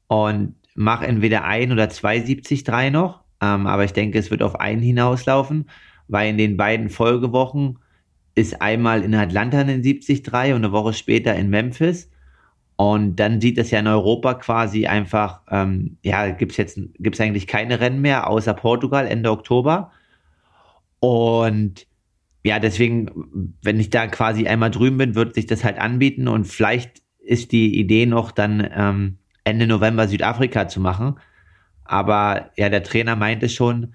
und 0.07 0.55
mache 0.73 1.05
entweder 1.05 1.43
ein 1.43 1.73
oder 1.73 1.89
zwei 1.89 2.21
70 2.21 2.63
drei 2.63 2.89
noch. 2.91 3.25
Ähm, 3.41 3.67
aber 3.67 3.83
ich 3.83 3.91
denke, 3.91 4.17
es 4.17 4.31
wird 4.31 4.41
auf 4.41 4.57
einen 4.57 4.81
hinauslaufen, 4.81 5.69
weil 6.07 6.29
in 6.29 6.37
den 6.37 6.55
beiden 6.55 6.89
Folgewochen 6.89 7.79
ist 8.35 8.61
einmal 8.61 9.03
in 9.03 9.13
Atlanta 9.13 9.61
in 9.61 9.81
73 9.81 10.25
und 10.27 10.35
eine 10.35 10.71
Woche 10.71 10.93
später 10.93 11.35
in 11.35 11.49
Memphis. 11.49 12.09
Und 12.75 13.17
dann 13.17 13.41
sieht 13.41 13.57
das 13.57 13.69
ja 13.69 13.79
in 13.79 13.87
Europa 13.87 14.33
quasi 14.35 14.87
einfach, 14.87 15.41
ähm, 15.51 15.97
ja, 16.03 16.31
gibt 16.31 16.53
es 16.53 16.57
jetzt 16.57 16.79
gibt's 16.97 17.21
eigentlich 17.21 17.45
keine 17.45 17.79
Rennen 17.79 18.01
mehr, 18.01 18.27
außer 18.27 18.53
Portugal 18.53 19.05
Ende 19.05 19.29
Oktober. 19.29 19.91
Und 20.99 21.85
ja, 22.43 22.59
deswegen, 22.59 23.55
wenn 23.61 23.79
ich 23.79 23.91
da 23.91 24.07
quasi 24.07 24.47
einmal 24.47 24.71
drüben 24.71 24.97
bin, 24.97 25.15
wird 25.15 25.35
sich 25.35 25.45
das 25.45 25.63
halt 25.63 25.77
anbieten 25.77 26.27
und 26.27 26.45
vielleicht 26.45 27.03
ist 27.19 27.51
die 27.51 27.77
Idee 27.79 28.07
noch 28.07 28.31
dann 28.31 28.67
ähm, 28.73 29.17
Ende 29.43 29.67
November 29.67 30.07
Südafrika 30.07 30.67
zu 30.67 30.79
machen. 30.79 31.19
Aber 31.83 32.51
ja, 32.57 32.69
der 32.69 32.83
Trainer 32.83 33.15
meinte 33.15 33.47
schon, 33.49 33.93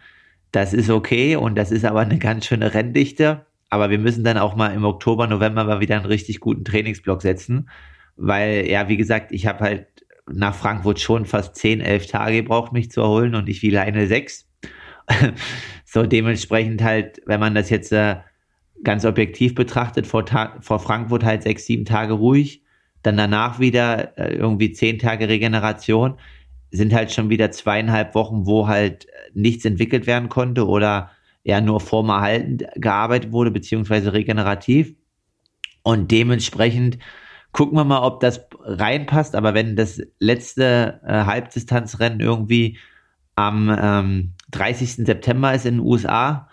das 0.53 0.73
ist 0.73 0.91
okay 0.91 1.37
und 1.37 1.57
das 1.57 1.73
ist 1.73 1.85
aber 1.85 2.01
eine 2.01 2.19
ganz 2.19 2.47
schöne 2.47 2.73
Renndichte. 2.73 3.47
Aber 3.69 3.91
wir 3.91 3.99
müssen 3.99 4.25
dann 4.25 4.39
auch 4.39 4.57
mal 4.57 4.75
im 4.75 4.85
Oktober, 4.85 5.27
November 5.27 5.65
mal 5.65 5.81
wieder 5.81 5.97
einen 5.97 6.07
richtig 6.07 6.41
guten 6.41 6.65
Trainingsblock 6.65 7.23
setzen. 7.23 7.69
Weil, 8.17 8.69
ja, 8.69 8.89
wie 8.89 8.97
gesagt, 8.97 9.33
ich 9.33 9.47
habe 9.47 9.61
halt 9.61 9.87
nach 10.33 10.55
Frankfurt 10.55 11.01
schon 11.01 11.27
fast 11.27 11.57
10, 11.57 11.81
11 11.81 12.07
Tage 12.07 12.37
gebraucht, 12.37 12.73
mich 12.73 12.91
zu 12.91 13.01
erholen 13.01 13.35
und 13.35 13.49
ich 13.49 13.63
wiele 13.63 13.81
eine 13.81 14.07
6. 14.07 14.49
so 15.85 16.05
dementsprechend 16.05 16.83
halt, 16.83 17.21
wenn 17.27 17.41
man 17.41 17.55
das 17.55 17.71
jetzt 17.71 17.93
äh, 17.93 18.17
ganz 18.83 19.05
objektiv 19.05 19.55
betrachtet, 19.55 20.07
vor, 20.07 20.25
vor 20.61 20.81
Frankfurt 20.81 21.25
halt 21.25 21.43
sechs, 21.43 21.67
sieben 21.67 21.85
Tage 21.85 22.15
ruhig, 22.15 22.63
dann 23.03 23.17
danach 23.17 23.61
wieder 23.61 24.19
äh, 24.19 24.35
irgendwie 24.35 24.73
zehn 24.73 24.99
Tage 24.99 25.29
Regeneration, 25.29 26.19
sind 26.71 26.93
halt 26.93 27.13
schon 27.13 27.31
wieder 27.31 27.51
zweieinhalb 27.53 28.15
Wochen, 28.15 28.47
wo 28.47 28.67
halt 28.67 29.07
nichts 29.33 29.65
entwickelt 29.65 30.07
werden 30.07 30.29
konnte 30.29 30.67
oder 30.67 31.11
ja 31.47 31.61
nur 31.61 31.79
formerhaltend 31.81 32.67
gearbeitet 32.75 33.31
wurde, 33.31 33.53
beziehungsweise 33.53 34.13
regenerativ. 34.13 34.95
Und 35.85 36.11
dementsprechend 36.11 36.99
gucken 37.53 37.79
wir 37.79 37.85
mal, 37.85 38.03
ob 38.03 38.19
das 38.19 38.49
reinpasst. 38.65 39.37
Aber 39.37 39.55
wenn 39.55 39.77
das 39.77 40.03
letzte 40.19 41.01
äh, 41.07 41.25
Halbdistanzrennen 41.25 42.19
irgendwie 42.19 42.79
am 43.37 43.75
ähm, 43.81 44.33
30. 44.51 45.07
September 45.07 45.55
ist 45.55 45.67
in 45.67 45.77
den 45.77 45.87
USA, 45.87 46.49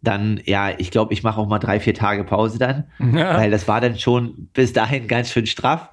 dann, 0.00 0.40
ja, 0.46 0.70
ich 0.78 0.90
glaube, 0.90 1.12
ich 1.12 1.22
mache 1.22 1.38
auch 1.38 1.46
mal 1.46 1.58
drei, 1.58 1.78
vier 1.78 1.92
Tage 1.92 2.24
Pause 2.24 2.58
dann, 2.58 2.84
ja. 2.98 3.36
weil 3.36 3.50
das 3.50 3.68
war 3.68 3.82
dann 3.82 3.98
schon 3.98 4.48
bis 4.54 4.72
dahin 4.72 5.06
ganz 5.06 5.30
schön 5.30 5.46
straff. 5.46 5.90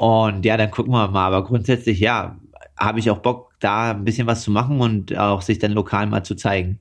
Und 0.00 0.44
ja, 0.44 0.56
dann 0.56 0.72
gucken 0.72 0.92
wir 0.92 1.06
mal. 1.06 1.26
Aber 1.26 1.44
grundsätzlich, 1.44 2.00
ja, 2.00 2.36
habe 2.76 2.98
ich 2.98 3.10
auch 3.10 3.18
Bock, 3.18 3.52
da 3.60 3.92
ein 3.92 4.04
bisschen 4.04 4.26
was 4.26 4.42
zu 4.42 4.50
machen 4.50 4.80
und 4.80 5.16
auch 5.16 5.40
sich 5.40 5.60
dann 5.60 5.70
lokal 5.70 6.08
mal 6.08 6.24
zu 6.24 6.34
zeigen. 6.34 6.80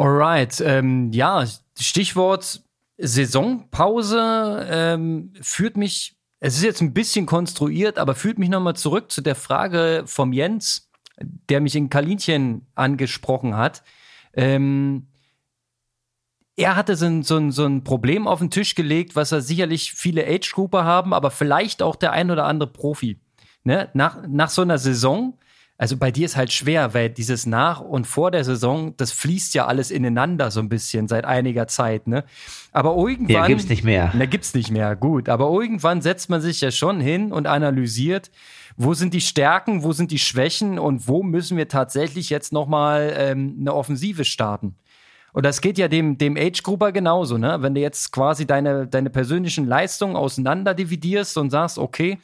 Alright, 0.00 0.62
ähm, 0.62 1.12
ja, 1.12 1.44
Stichwort 1.78 2.62
Saisonpause 2.96 4.66
ähm, 4.70 5.34
führt 5.42 5.76
mich, 5.76 6.16
es 6.38 6.56
ist 6.56 6.62
jetzt 6.62 6.80
ein 6.80 6.94
bisschen 6.94 7.26
konstruiert, 7.26 7.98
aber 7.98 8.14
führt 8.14 8.38
mich 8.38 8.48
nochmal 8.48 8.76
zurück 8.76 9.10
zu 9.10 9.20
der 9.20 9.34
Frage 9.34 10.04
vom 10.06 10.32
Jens, 10.32 10.90
der 11.20 11.60
mich 11.60 11.76
in 11.76 11.90
Kalinchen 11.90 12.66
angesprochen 12.74 13.58
hat. 13.58 13.82
Ähm, 14.32 15.08
er 16.56 16.76
hatte 16.76 16.96
so 16.96 17.04
ein, 17.04 17.22
so, 17.22 17.36
ein, 17.36 17.52
so 17.52 17.66
ein 17.66 17.84
Problem 17.84 18.26
auf 18.26 18.38
den 18.38 18.50
Tisch 18.50 18.74
gelegt, 18.74 19.16
was 19.16 19.32
er 19.32 19.42
sicherlich 19.42 19.92
viele 19.92 20.26
Age-Grouper 20.26 20.82
haben, 20.82 21.12
aber 21.12 21.30
vielleicht 21.30 21.82
auch 21.82 21.94
der 21.94 22.12
ein 22.12 22.30
oder 22.30 22.46
andere 22.46 22.72
Profi. 22.72 23.20
Ne? 23.64 23.90
Nach, 23.92 24.26
nach 24.26 24.48
so 24.48 24.62
einer 24.62 24.78
Saison, 24.78 25.38
also 25.80 25.96
bei 25.96 26.10
dir 26.10 26.26
ist 26.26 26.36
halt 26.36 26.52
schwer, 26.52 26.92
weil 26.92 27.08
dieses 27.08 27.46
nach 27.46 27.80
und 27.80 28.06
vor 28.06 28.30
der 28.30 28.44
Saison, 28.44 28.94
das 28.98 29.12
fließt 29.12 29.54
ja 29.54 29.64
alles 29.64 29.90
ineinander 29.90 30.50
so 30.50 30.60
ein 30.60 30.68
bisschen 30.68 31.08
seit 31.08 31.24
einiger 31.24 31.68
Zeit, 31.68 32.06
ne? 32.06 32.24
Aber 32.70 32.94
irgendwann. 32.96 33.34
Ja, 33.34 33.46
gibt's 33.46 33.66
nicht 33.66 33.82
mehr. 33.82 34.12
Na, 34.14 34.26
gibt's 34.26 34.52
nicht 34.52 34.70
mehr, 34.70 34.94
gut. 34.94 35.30
Aber 35.30 35.50
irgendwann 35.50 36.02
setzt 36.02 36.28
man 36.28 36.42
sich 36.42 36.60
ja 36.60 36.70
schon 36.70 37.00
hin 37.00 37.32
und 37.32 37.46
analysiert, 37.46 38.30
wo 38.76 38.92
sind 38.92 39.14
die 39.14 39.22
Stärken, 39.22 39.82
wo 39.82 39.92
sind 39.92 40.10
die 40.10 40.18
Schwächen 40.18 40.78
und 40.78 41.08
wo 41.08 41.22
müssen 41.22 41.56
wir 41.56 41.68
tatsächlich 41.68 42.28
jetzt 42.28 42.52
nochmal 42.52 43.14
ähm, 43.16 43.56
eine 43.58 43.72
Offensive 43.72 44.26
starten. 44.26 44.74
Und 45.32 45.46
das 45.46 45.62
geht 45.62 45.78
ja 45.78 45.88
dem, 45.88 46.18
dem 46.18 46.36
Age-Grupper 46.36 46.92
genauso, 46.92 47.38
ne? 47.38 47.56
Wenn 47.62 47.74
du 47.74 47.80
jetzt 47.80 48.12
quasi 48.12 48.46
deine, 48.46 48.86
deine 48.86 49.08
persönlichen 49.08 49.66
Leistungen 49.66 50.14
auseinander 50.14 50.74
dividierst 50.74 51.38
und 51.38 51.48
sagst, 51.48 51.78
okay, 51.78 52.18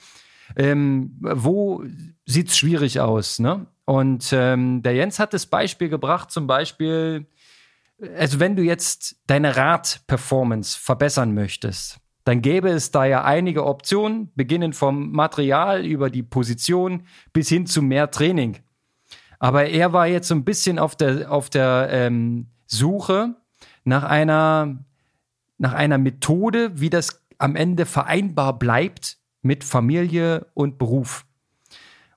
ähm, 0.57 1.17
wo 1.21 1.83
sieht's 2.27 2.59
schwierig 2.59 3.01
aus, 3.01 3.39
ne? 3.39 3.67
Und 3.85 4.31
ähm, 4.33 4.83
der 4.83 4.95
Jens 4.95 5.19
hat 5.19 5.33
das 5.33 5.47
Beispiel 5.47 5.89
gebracht, 5.89 6.33
zum 6.33 6.49
Beispiel, 6.49 7.27
also 8.17 8.41
wenn 8.41 8.57
du 8.57 8.63
jetzt 8.63 9.17
deine 9.29 9.57
Radperformance 9.57 10.77
verbessern 10.77 11.33
möchtest, 11.35 11.99
dann 12.25 12.43
gäbe 12.43 12.69
es 12.69 12.91
da 12.91 13.05
ja 13.05 13.25
einige 13.25 13.65
Optionen, 13.65 14.33
beginnend 14.35 14.75
vom 14.75 15.13
Material 15.13 15.87
über 15.87 16.11
die 16.11 16.25
Position 16.25 17.05
bis 17.33 17.49
hin 17.49 17.67
zu 17.67 17.81
mehr 17.81 18.11
Training. 18.11 18.59
Aber 19.39 19.67
er 19.67 19.93
war 19.93 20.09
jetzt 20.09 20.27
so 20.27 20.35
ein 20.35 20.45
bisschen 20.45 20.81
auf 20.81 20.97
der, 20.97 21.31
auf 21.31 21.51
der 21.51 21.89
ähm, 21.93 22.49
Suche 22.67 23.37
nach 23.85 24.03
einer, 24.03 24.85
nach 25.59 25.75
einer 25.75 25.99
Methode, 25.99 26.73
wie 26.81 26.91
das 26.91 27.25
am 27.39 27.55
Ende 27.55 27.87
vereinbar 27.87 28.59
bleibt 28.59 29.19
mit 29.43 29.63
Familie 29.63 30.47
und 30.55 30.79
Beruf. 30.79 31.26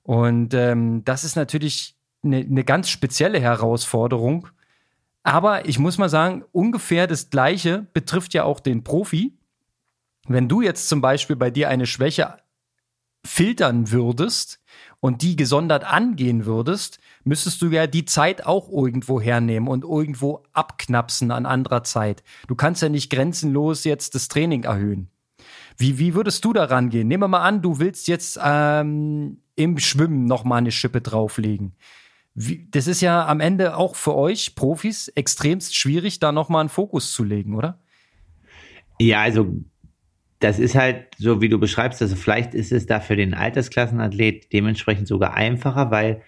Und 0.10 0.56
ähm, 0.56 1.06
das 1.06 1.24
ist 1.24 1.36
natürlich 1.36 1.96
eine, 2.24 2.38
eine 2.38 2.64
ganz 2.64 2.90
spezielle 2.90 3.40
Herausforderung. 3.40 4.48
Aber 5.22 5.70
ich 5.70 5.78
muss 5.78 6.00
mal 6.00 6.10
sagen, 6.10 6.44
ungefähr 6.52 7.06
das 7.06 7.30
Gleiche 7.30 7.86
betrifft 7.94 8.34
ja 8.34 8.44
auch 8.44 8.60
den 8.60 8.84
Profi. 8.84 9.38
Wenn 10.28 10.50
du 10.50 10.64
jetzt 10.64 10.90
zum 10.90 11.00
Beispiel 11.00 11.36
bei 11.36 11.52
dir 11.52 11.70
eine 11.70 11.86
Schwäche 11.86 12.38
filtern 13.24 13.92
würdest 13.92 14.60
und 15.00 15.22
die 15.22 15.36
gesondert 15.36 15.84
angehen 15.84 16.48
würdest, 16.48 16.98
müsstest 17.24 17.62
du 17.62 17.68
ja 17.68 17.86
die 17.86 18.06
Zeit 18.06 18.48
auch 18.48 18.68
irgendwo 18.68 19.22
hernehmen 19.22 19.70
und 19.70 19.84
irgendwo 19.84 20.42
abknapsen 20.54 21.30
an 21.30 21.46
anderer 21.46 21.84
Zeit. 21.84 22.24
Du 22.48 22.56
kannst 22.56 22.82
ja 22.82 22.90
nicht 22.90 23.12
grenzenlos 23.12 23.84
jetzt 23.84 24.16
das 24.16 24.28
Training 24.28 24.64
erhöhen. 24.64 25.12
Wie, 25.78 26.00
wie 26.00 26.16
würdest 26.16 26.44
du 26.46 26.52
da 26.52 26.64
rangehen? 26.64 27.08
Nehmen 27.08 27.22
wir 27.22 27.28
mal 27.28 27.44
an, 27.44 27.62
du 27.62 27.78
willst 27.78 28.08
jetzt 28.08 28.40
ähm, 28.44 29.38
im 29.60 29.78
Schwimmen 29.78 30.26
noch 30.26 30.46
mal 30.46 30.58
eine 30.58 30.72
Schippe 30.72 31.02
drauflegen. 31.02 31.74
Wie, 32.34 32.68
das 32.72 32.88
ist 32.88 33.02
ja 33.02 33.28
am 33.28 33.42
Ende 33.42 33.76
auch 33.76 33.96
für 33.96 34.16
euch 34.16 34.56
Profis 34.56 35.10
extremst 35.10 35.76
schwierig, 35.76 36.20
da 36.20 36.32
noch 36.32 36.48
mal 36.48 36.62
einen 36.62 36.70
Fokus 36.70 37.12
zu 37.12 37.24
legen, 37.24 37.56
oder? 37.56 37.80
Ja, 39.00 39.22
also 39.22 39.54
das 40.40 40.60
ist 40.60 40.76
halt 40.76 41.08
so, 41.18 41.42
wie 41.42 41.50
du 41.50 41.60
beschreibst, 41.60 42.02
also 42.02 42.16
vielleicht 42.16 42.54
ist 42.54 42.72
es 42.72 42.86
da 42.86 43.02
für 43.02 43.18
den 43.18 43.34
Altersklassenathlet 43.34 44.54
dementsprechend 44.54 45.08
sogar 45.08 45.34
einfacher, 45.34 45.92
weil 45.92 46.22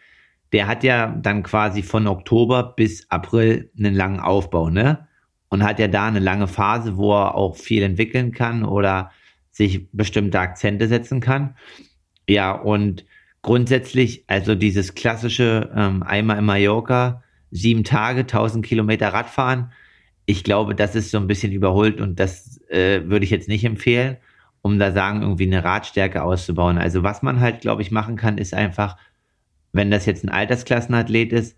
der 0.51 0.67
hat 0.67 0.83
ja 0.83 1.07
dann 1.07 1.43
quasi 1.43 1.81
von 1.81 2.07
Oktober 2.07 2.73
bis 2.75 3.09
April 3.09 3.71
einen 3.77 3.95
langen 3.95 4.19
Aufbau, 4.19 4.69
ne? 4.69 5.07
Und 5.47 5.63
hat 5.63 5.79
ja 5.79 5.87
da 5.87 6.07
eine 6.07 6.19
lange 6.19 6.47
Phase, 6.47 6.97
wo 6.97 7.13
er 7.13 7.35
auch 7.35 7.55
viel 7.55 7.83
entwickeln 7.83 8.33
kann 8.33 8.65
oder 8.65 9.11
sich 9.49 9.89
bestimmte 9.91 10.39
Akzente 10.39 10.87
setzen 10.87 11.21
kann. 11.21 11.55
Ja, 12.27 12.51
und 12.51 13.05
grundsätzlich, 13.41 14.23
also 14.27 14.55
dieses 14.55 14.95
klassische 14.95 15.71
ähm, 15.75 16.03
einmal 16.03 16.39
in 16.39 16.45
Mallorca, 16.45 17.23
sieben 17.51 17.83
Tage, 17.83 18.21
1000 18.21 18.65
Kilometer 18.65 19.09
Radfahren, 19.09 19.71
ich 20.25 20.43
glaube, 20.43 20.75
das 20.75 20.95
ist 20.95 21.11
so 21.11 21.17
ein 21.17 21.27
bisschen 21.27 21.51
überholt 21.51 21.99
und 21.99 22.19
das 22.19 22.61
äh, 22.69 23.01
würde 23.05 23.25
ich 23.25 23.31
jetzt 23.31 23.49
nicht 23.49 23.65
empfehlen, 23.65 24.17
um 24.61 24.79
da 24.79 24.91
sagen, 24.91 25.21
irgendwie 25.21 25.47
eine 25.47 25.63
Radstärke 25.63 26.23
auszubauen. 26.23 26.77
Also 26.77 27.03
was 27.03 27.21
man 27.21 27.39
halt, 27.39 27.61
glaube 27.61 27.81
ich, 27.81 27.91
machen 27.91 28.15
kann, 28.15 28.37
ist 28.37 28.53
einfach, 28.53 28.97
wenn 29.73 29.91
das 29.91 30.05
jetzt 30.05 30.23
ein 30.23 30.29
Altersklassenathlet 30.29 31.33
ist, 31.33 31.57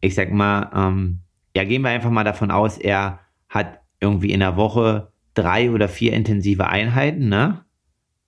ich 0.00 0.14
sag 0.14 0.30
mal, 0.32 0.70
ähm, 0.74 1.20
ja, 1.56 1.64
gehen 1.64 1.82
wir 1.82 1.90
einfach 1.90 2.10
mal 2.10 2.24
davon 2.24 2.50
aus, 2.50 2.78
er 2.78 3.20
hat 3.48 3.80
irgendwie 4.00 4.30
in 4.30 4.40
der 4.40 4.56
Woche 4.56 5.10
drei 5.34 5.70
oder 5.70 5.88
vier 5.88 6.12
intensive 6.12 6.68
Einheiten, 6.68 7.28
ne? 7.28 7.64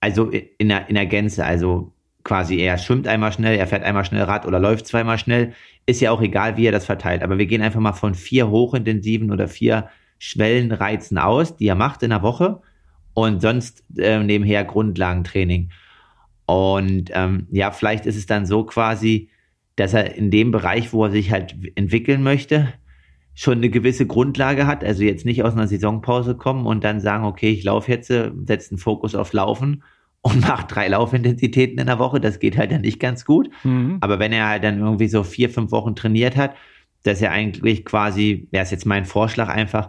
Also 0.01 0.31
in 0.31 0.69
der, 0.69 0.89
in 0.89 0.95
der 0.95 1.07
Gänze, 1.07 1.45
also 1.45 1.93
quasi 2.29 2.59
er 2.59 2.77
schwimmt 2.77 3.09
einmal 3.09 3.33
schnell, 3.33 3.57
er 3.57 3.67
fährt 3.67 3.83
einmal 3.85 4.05
schnell 4.05 4.23
Rad 4.25 4.45
oder 4.45 4.61
läuft 4.61 4.87
zweimal 4.87 5.17
schnell, 5.17 5.55
ist 5.87 6.03
ja 6.03 6.11
auch 6.11 6.21
egal, 6.21 6.59
wie 6.59 6.67
er 6.67 6.73
das 6.73 6.85
verteilt. 6.85 7.23
Aber 7.23 7.39
wir 7.39 7.47
gehen 7.47 7.63
einfach 7.63 7.81
mal 7.81 7.95
von 7.95 8.15
vier 8.15 8.51
hochintensiven 8.51 9.33
oder 9.33 9.49
vier 9.49 9.89
Schwellenreizen 10.19 11.17
aus, 11.17 11.57
die 11.57 11.67
er 11.67 11.75
macht 11.75 12.03
in 12.03 12.11
der 12.11 12.23
Woche 12.23 12.61
und 13.15 13.41
sonst 13.41 13.83
äh, 13.97 14.23
nebenher 14.23 14.65
Grundlagentraining. 14.65 15.71
Und 16.45 17.11
ähm, 17.15 17.47
ja, 17.51 17.71
vielleicht 17.71 18.05
ist 18.05 18.17
es 18.17 18.27
dann 18.27 18.45
so 18.45 18.65
quasi, 18.65 19.31
dass 19.77 19.95
er 19.95 20.15
in 20.15 20.31
dem 20.31 20.51
Bereich, 20.51 20.93
wo 20.93 21.07
er 21.07 21.11
sich 21.11 21.33
halt 21.33 21.57
entwickeln 21.77 22.23
möchte, 22.23 22.75
schon 23.35 23.57
eine 23.57 23.71
gewisse 23.71 24.07
Grundlage 24.07 24.67
hat, 24.67 24.85
also 24.85 25.03
jetzt 25.03 25.25
nicht 25.25 25.45
aus 25.45 25.55
einer 25.55 25.67
Saisonpause 25.67 26.35
kommen 26.35 26.67
und 26.67 26.85
dann 26.85 27.01
sagen, 27.01 27.25
okay, 27.25 27.49
ich 27.49 27.65
laufe 27.65 27.91
jetzt, 27.91 28.11
äh, 28.11 28.31
setze 28.45 28.73
einen 28.73 28.79
Fokus 28.79 29.15
auf 29.15 29.33
Laufen 29.33 29.83
und 30.23 30.41
macht 30.41 30.75
drei 30.75 30.89
Laufintensitäten 30.89 31.79
in 31.79 31.87
der 31.87 31.99
Woche, 31.99 32.21
das 32.21 32.39
geht 32.39 32.57
halt 32.57 32.73
dann 32.73 32.83
nicht 32.83 33.01
ganz 33.01 33.25
gut. 33.25 33.51
Mhm. 33.65 33.99
Aber 34.01 34.19
wenn 34.19 34.33
er 34.33 34.49
halt 34.49 34.65
dann 34.65 34.81
irgendwie 34.81 35.09
so 35.09 35.23
vier, 35.23 35.51
fünf 35.51 35.71
Wochen 35.71 35.95
trainiert 35.95 36.37
hat, 36.37 36.55
dass 37.05 37.23
er 37.23 37.31
eigentlich 37.31 37.85
quasi, 37.85 38.49
wäre 38.51 38.65
es 38.65 38.71
jetzt 38.71 38.87
mein 38.87 39.05
Vorschlag 39.05 39.49
einfach, 39.49 39.89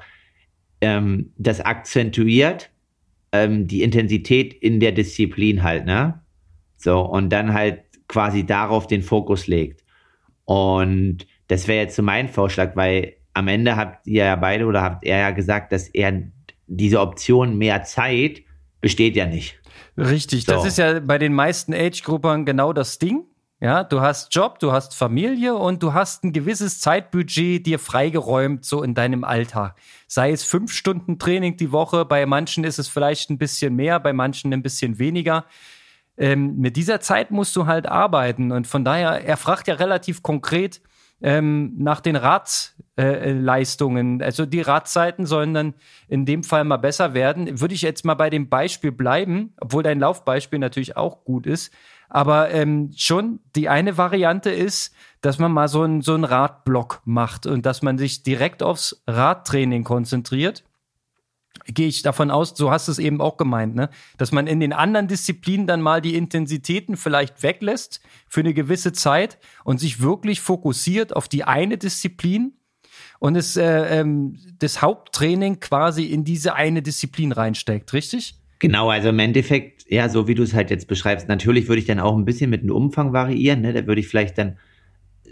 ähm, 0.81 1.33
das 1.37 1.61
akzentuiert 1.61 2.69
ähm, 3.31 3.67
die 3.67 3.83
Intensität 3.83 4.53
in 4.53 4.79
der 4.79 4.91
Disziplin 4.91 5.63
halt, 5.63 5.85
ne? 5.85 6.21
So, 6.77 7.01
und 7.01 7.29
dann 7.29 7.53
halt 7.53 7.83
quasi 8.07 8.45
darauf 8.45 8.87
den 8.87 9.01
Fokus 9.01 9.47
legt. 9.47 9.83
Und 10.45 11.27
das 11.47 11.67
wäre 11.67 11.83
jetzt 11.83 11.95
so 11.95 12.01
mein 12.01 12.27
Vorschlag, 12.27 12.75
weil 12.75 13.15
am 13.33 13.47
Ende 13.47 13.75
habt 13.75 14.07
ihr 14.07 14.25
ja 14.25 14.35
beide 14.35 14.65
oder 14.65 14.81
habt 14.81 15.03
er 15.03 15.19
ja 15.19 15.31
gesagt, 15.31 15.71
dass 15.71 15.89
er 15.89 16.23
diese 16.67 17.01
Option 17.01 17.57
mehr 17.57 17.83
Zeit 17.83 18.43
besteht 18.81 19.15
ja 19.15 19.25
nicht. 19.25 19.58
Richtig, 19.99 20.45
so. 20.45 20.53
das 20.53 20.65
ist 20.65 20.77
ja 20.77 20.99
bei 20.99 21.17
den 21.17 21.33
meisten 21.33 21.73
Age-Gruppern 21.73 22.45
genau 22.45 22.73
das 22.73 22.99
Ding. 22.99 23.25
Ja, 23.61 23.83
du 23.83 23.99
hast 23.99 24.33
Job, 24.33 24.59
du 24.59 24.71
hast 24.71 24.95
Familie 24.95 25.53
und 25.53 25.83
du 25.83 25.93
hast 25.93 26.23
ein 26.23 26.31
gewisses 26.31 26.79
Zeitbudget 26.79 27.65
dir 27.65 27.77
freigeräumt, 27.77 28.63
so 28.63 28.83
in 28.83 28.93
deinem 28.93 29.25
Alltag. 29.25 29.75
Sei 30.07 30.31
es 30.31 30.45
fünf 30.45 30.71
Stunden 30.71 31.19
Training 31.19 31.57
die 31.57 31.73
Woche, 31.73 32.05
bei 32.05 32.25
manchen 32.25 32.63
ist 32.63 32.79
es 32.79 32.87
vielleicht 32.87 33.29
ein 33.29 33.37
bisschen 33.37 33.75
mehr, 33.75 33.99
bei 33.99 34.13
manchen 34.13 34.53
ein 34.53 34.63
bisschen 34.63 34.97
weniger. 34.97 35.43
Ähm, 36.17 36.55
mit 36.57 36.77
dieser 36.77 37.01
Zeit 37.01 37.31
musst 37.31 37.53
du 37.57 37.65
halt 37.65 37.85
arbeiten 37.85 38.53
und 38.53 38.65
von 38.65 38.85
daher, 38.85 39.25
er 39.25 39.35
fragt 39.35 39.67
ja 39.67 39.75
relativ 39.75 40.23
konkret 40.23 40.81
ähm, 41.21 41.73
nach 41.77 42.01
den 42.01 42.15
Radleistungen. 42.15 44.21
Äh, 44.21 44.23
also 44.23 44.45
die 44.45 44.61
Radzeiten 44.61 45.25
sollen 45.25 45.53
dann 45.53 45.73
in 46.07 46.25
dem 46.25 46.43
Fall 46.43 46.63
mal 46.63 46.77
besser 46.77 47.13
werden. 47.13 47.59
Würde 47.59 47.73
ich 47.73 47.81
jetzt 47.81 48.05
mal 48.05 48.15
bei 48.15 48.29
dem 48.29 48.49
Beispiel 48.49 48.91
bleiben, 48.91 49.53
obwohl 49.59 49.83
dein 49.83 49.99
Laufbeispiel 49.99 50.59
natürlich 50.59 50.97
auch 50.97 51.23
gut 51.23 51.45
ist. 51.45 51.73
Aber 52.09 52.49
ähm, 52.51 52.91
schon 52.95 53.39
die 53.55 53.69
eine 53.69 53.97
Variante 53.97 54.49
ist, 54.49 54.93
dass 55.21 55.37
man 55.37 55.51
mal 55.51 55.67
so 55.67 55.83
einen 55.83 56.01
so 56.01 56.15
einen 56.15 56.23
Radblock 56.23 57.01
macht 57.05 57.45
und 57.45 57.65
dass 57.65 57.81
man 57.81 57.97
sich 57.97 58.23
direkt 58.23 58.63
aufs 58.63 59.03
Radtraining 59.07 59.83
konzentriert. 59.83 60.63
Gehe 61.65 61.87
ich 61.87 62.01
davon 62.01 62.31
aus, 62.31 62.53
so 62.55 62.71
hast 62.71 62.87
du 62.87 62.91
es 62.91 62.99
eben 62.99 63.21
auch 63.21 63.37
gemeint, 63.37 63.75
ne? 63.75 63.89
dass 64.17 64.31
man 64.31 64.47
in 64.47 64.59
den 64.59 64.73
anderen 64.73 65.07
Disziplinen 65.07 65.67
dann 65.67 65.81
mal 65.81 66.01
die 66.01 66.15
Intensitäten 66.15 66.97
vielleicht 66.97 67.43
weglässt 67.43 68.01
für 68.27 68.39
eine 68.39 68.53
gewisse 68.53 68.93
Zeit 68.93 69.37
und 69.63 69.79
sich 69.79 70.01
wirklich 70.01 70.41
fokussiert 70.41 71.15
auf 71.15 71.27
die 71.27 71.43
eine 71.43 71.77
Disziplin 71.77 72.53
und 73.19 73.35
es, 73.35 73.57
äh, 73.57 73.99
ähm, 73.99 74.37
das 74.57 74.81
Haupttraining 74.81 75.59
quasi 75.59 76.05
in 76.05 76.23
diese 76.23 76.55
eine 76.55 76.81
Disziplin 76.81 77.31
reinsteckt, 77.31 77.93
richtig? 77.93 78.35
Genau, 78.59 78.89
also 78.89 79.09
im 79.09 79.19
Endeffekt, 79.19 79.85
ja, 79.89 80.09
so 80.09 80.27
wie 80.27 80.35
du 80.35 80.43
es 80.43 80.53
halt 80.53 80.69
jetzt 80.69 80.87
beschreibst, 80.87 81.27
natürlich 81.27 81.67
würde 81.67 81.79
ich 81.79 81.87
dann 81.87 81.99
auch 81.99 82.15
ein 82.15 82.25
bisschen 82.25 82.49
mit 82.49 82.63
dem 82.63 82.71
Umfang 82.71 83.13
variieren, 83.13 83.61
ne? 83.61 83.73
Da 83.73 83.87
würde 83.87 84.01
ich 84.01 84.07
vielleicht 84.07 84.37
dann 84.37 84.57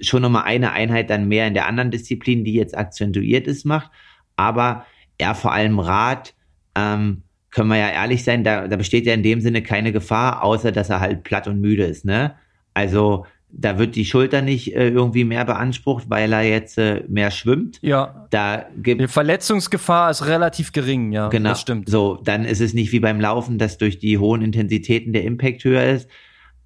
schon 0.02 0.22
nochmal 0.22 0.44
eine 0.44 0.72
Einheit 0.72 1.10
dann 1.10 1.28
mehr 1.28 1.48
in 1.48 1.54
der 1.54 1.66
anderen 1.66 1.92
Disziplin, 1.92 2.46
die 2.46 2.54
jetzt 2.54 2.78
akzentuiert 2.78 3.48
ist, 3.48 3.66
macht. 3.66 3.92
Aber 4.36 4.86
ja, 5.20 5.34
vor 5.34 5.52
allem 5.52 5.80
Rad, 5.80 6.34
ähm, 6.76 7.24
können 7.52 7.70
wir 7.70 7.78
ja 7.78 7.90
ehrlich 7.90 8.24
sein, 8.24 8.44
da, 8.44 8.68
da 8.68 8.76
besteht 8.76 9.06
ja 9.06 9.14
in 9.14 9.24
dem 9.24 9.42
Sinne 9.42 9.62
keine 9.64 9.92
Gefahr, 9.92 10.44
außer 10.44 10.72
dass 10.72 10.90
er 10.90 11.00
halt 11.00 11.24
platt 11.24 11.48
und 11.48 11.60
müde 11.60 11.86
ist, 11.86 12.06
ne? 12.06 12.36
Also 12.74 13.26
da 13.50 13.80
wird 13.80 13.96
die 13.96 14.06
Schulter 14.06 14.42
nicht 14.42 14.76
äh, 14.76 14.90
irgendwie 14.90 15.24
mehr 15.24 15.46
beansprucht, 15.46 16.10
weil 16.10 16.34
er 16.34 16.44
jetzt 16.44 16.78
äh, 16.78 17.04
mehr 17.08 17.32
schwimmt. 17.32 17.80
Ja. 17.82 18.28
Da 18.30 18.66
gibt 18.78 19.02
die 19.02 19.08
Verletzungsgefahr 19.08 20.12
ist 20.12 20.26
relativ 20.28 20.74
gering, 20.74 21.12
ja. 21.12 21.30
Genau. 21.30 21.50
Das 21.50 21.62
stimmt. 21.62 21.90
So, 21.90 22.20
dann 22.24 22.46
ist 22.46 22.62
es 22.62 22.74
nicht 22.74 22.92
wie 22.92 23.00
beim 23.00 23.20
Laufen, 23.20 23.58
dass 23.58 23.78
durch 23.78 24.00
die 24.00 24.18
hohen 24.18 24.42
Intensitäten 24.42 25.14
der 25.14 25.24
Impact 25.24 25.64
höher 25.64 25.84
ist. 25.84 26.10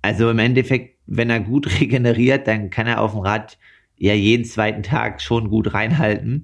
Also 0.02 0.30
im 0.30 0.40
Endeffekt, 0.40 0.98
wenn 1.06 1.30
er 1.30 1.40
gut 1.40 1.68
regeneriert, 1.80 2.48
dann 2.48 2.70
kann 2.72 2.88
er 2.88 3.02
auf 3.02 3.12
dem 3.12 3.22
Rad 3.22 3.58
ja 3.98 4.14
jeden 4.14 4.46
zweiten 4.46 4.82
Tag 4.82 5.22
schon 5.22 5.50
gut 5.50 5.74
reinhalten. 5.74 6.44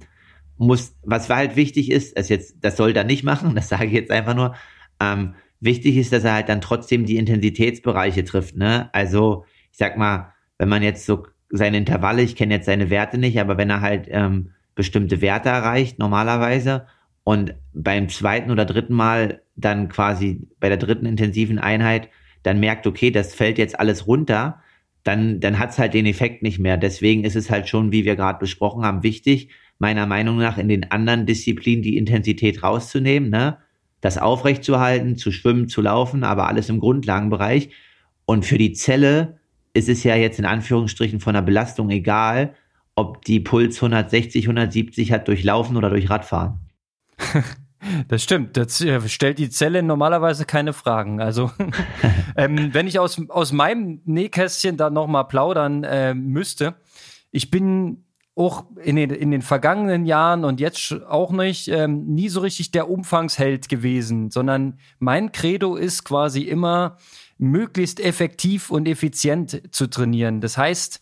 Muss, 0.58 0.96
was 1.04 1.30
halt 1.30 1.56
wichtig 1.56 1.92
ist, 1.92 2.18
das 2.18 2.30
jetzt, 2.30 2.58
das 2.62 2.78
soll 2.78 2.96
er 2.96 3.04
nicht 3.04 3.24
machen, 3.24 3.56
das 3.56 3.70
sage 3.70 3.86
ich 3.86 3.94
jetzt 3.94 4.12
einfach 4.12 4.36
nur. 4.36 4.56
Ähm, 5.00 5.36
wichtig 5.60 5.98
ist, 5.98 6.14
dass 6.14 6.24
er 6.24 6.34
halt 6.34 6.50
dann 6.50 6.62
trotzdem 6.62 7.06
die 7.06 7.18
Intensitätsbereiche 7.18 8.24
trifft, 8.24 8.56
ne? 8.56 8.90
Also 8.94 9.46
ich 9.72 9.78
sag 9.78 9.98
mal, 9.98 10.34
wenn 10.58 10.70
man 10.70 10.84
jetzt 10.84 11.06
so 11.06 11.28
seine 11.50 11.78
Intervalle, 11.78 12.24
ich 12.24 12.36
kenne 12.36 12.56
jetzt 12.56 12.66
seine 12.66 12.90
Werte 12.90 13.18
nicht, 13.18 13.40
aber 13.40 13.58
wenn 13.58 13.70
er 13.70 13.82
halt 13.82 14.08
ähm, 14.10 14.52
bestimmte 14.76 15.22
Werte 15.22 15.50
erreicht, 15.50 16.00
normalerweise, 16.00 16.88
und 17.28 17.56
beim 17.74 18.08
zweiten 18.08 18.52
oder 18.52 18.64
dritten 18.64 18.94
Mal 18.94 19.42
dann 19.58 19.90
quasi 19.90 20.48
bei 20.62 20.70
der 20.70 20.78
dritten 20.78 21.06
intensiven 21.06 21.60
Einheit 21.60 22.08
dann 22.44 22.62
merkt, 22.62 22.88
okay, 22.88 23.12
das 23.12 23.36
fällt 23.36 23.58
jetzt 23.58 23.78
alles 23.78 24.08
runter, 24.08 24.62
dann, 25.04 25.42
dann 25.42 25.60
hat 25.60 25.72
es 25.72 25.78
halt 25.78 25.94
den 25.94 26.06
Effekt 26.06 26.42
nicht 26.42 26.58
mehr. 26.58 26.78
Deswegen 26.78 27.26
ist 27.26 27.36
es 27.36 27.50
halt 27.50 27.68
schon, 27.68 27.92
wie 27.92 28.06
wir 28.06 28.16
gerade 28.16 28.40
besprochen 28.40 28.86
haben, 28.86 29.04
wichtig, 29.04 29.50
meiner 29.80 30.06
Meinung 30.06 30.38
nach 30.38 30.58
in 30.58 30.70
den 30.70 30.92
anderen 30.92 31.26
Disziplinen 31.26 31.84
die 31.84 31.98
Intensität 31.98 32.64
rauszunehmen, 32.64 33.30
ne? 33.30 33.58
das 34.02 34.18
aufrechtzuerhalten, 34.18 35.18
zu 35.18 35.32
schwimmen, 35.32 35.68
zu 35.68 35.82
laufen, 35.82 36.24
aber 36.24 36.48
alles 36.48 36.70
im 36.70 36.80
Grundlagenbereich. 36.80 37.70
Und 38.26 38.46
für 38.46 38.58
die 38.58 38.74
Zelle 38.74 39.40
ist 39.74 39.90
es 39.90 40.04
ja 40.04 40.16
jetzt 40.16 40.40
in 40.40 40.46
Anführungsstrichen 40.46 41.20
von 41.20 41.34
der 41.34 41.42
Belastung 41.42 41.90
egal, 41.90 42.56
ob 42.96 43.24
die 43.26 43.40
Puls 43.40 43.78
160, 43.78 44.46
170 44.46 45.12
hat 45.12 45.28
durch 45.28 45.44
Laufen 45.44 45.78
oder 45.78 45.90
durch 45.90 46.10
Radfahren. 46.10 46.60
Das 48.08 48.24
stimmt. 48.24 48.58
Das 48.58 48.82
äh, 48.82 49.08
stellt 49.08 49.40
die 49.40 49.50
Zelle 49.50 49.84
normalerweise 49.84 50.46
keine 50.46 50.74
Fragen. 50.74 51.22
Also, 51.22 51.52
ähm, 52.36 52.74
wenn 52.74 52.88
ich 52.88 53.00
aus, 53.00 53.22
aus 53.30 53.52
meinem 53.52 54.02
Nähkästchen 54.04 54.78
da 54.78 54.90
nochmal 54.90 55.28
plaudern 55.28 55.84
äh, 55.84 56.14
müsste, 56.14 56.76
ich 57.32 57.52
bin 57.52 58.04
auch 58.38 58.66
in 58.84 58.96
den, 58.96 59.10
in 59.10 59.32
den 59.32 59.42
vergangenen 59.42 60.06
Jahren 60.06 60.46
und 60.46 60.60
jetzt 60.60 60.94
auch 61.08 61.32
nicht 61.32 61.68
ähm, 61.70 62.06
nie 62.06 62.30
so 62.30 62.42
richtig 62.42 62.72
der 62.72 62.90
Umfangsheld 62.90 63.68
gewesen, 63.68 64.30
sondern 64.30 64.80
mein 65.00 65.32
Credo 65.32 65.76
ist 65.76 66.04
quasi 66.04 66.42
immer, 66.42 66.98
möglichst 67.40 68.00
effektiv 68.00 68.70
und 68.70 68.88
effizient 68.88 69.62
zu 69.72 69.88
trainieren. 69.88 70.42
Das 70.42 70.58
heißt, 70.58 71.02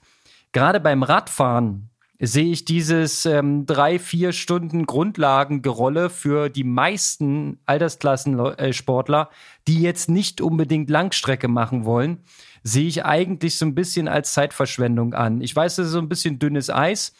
gerade 0.52 0.80
beim 0.80 1.04
Radfahren 1.04 1.90
sehe 2.20 2.52
ich 2.52 2.64
dieses 2.64 3.26
ähm, 3.26 3.66
drei, 3.66 4.00
vier 4.00 4.32
Stunden 4.32 4.86
Grundlagengerolle 4.86 6.10
für 6.10 6.50
die 6.50 6.64
meisten 6.64 7.60
Altersklassensportler, 7.66 9.30
äh, 9.30 9.36
die 9.68 9.82
jetzt 9.82 10.10
nicht 10.10 10.40
unbedingt 10.40 10.90
Langstrecke 10.90 11.50
machen 11.50 11.84
wollen, 11.84 12.24
sehe 12.64 12.88
ich 12.88 13.06
eigentlich 13.06 13.58
so 13.58 13.66
ein 13.66 13.76
bisschen 13.76 14.08
als 14.08 14.34
Zeitverschwendung 14.34 15.14
an. 15.14 15.42
Ich 15.42 15.56
weiß, 15.56 15.76
das 15.76 15.88
ist 15.88 15.92
so 15.92 16.00
ein 16.00 16.10
bisschen 16.10 16.40
dünnes 16.40 16.70
Eis. 16.70 17.14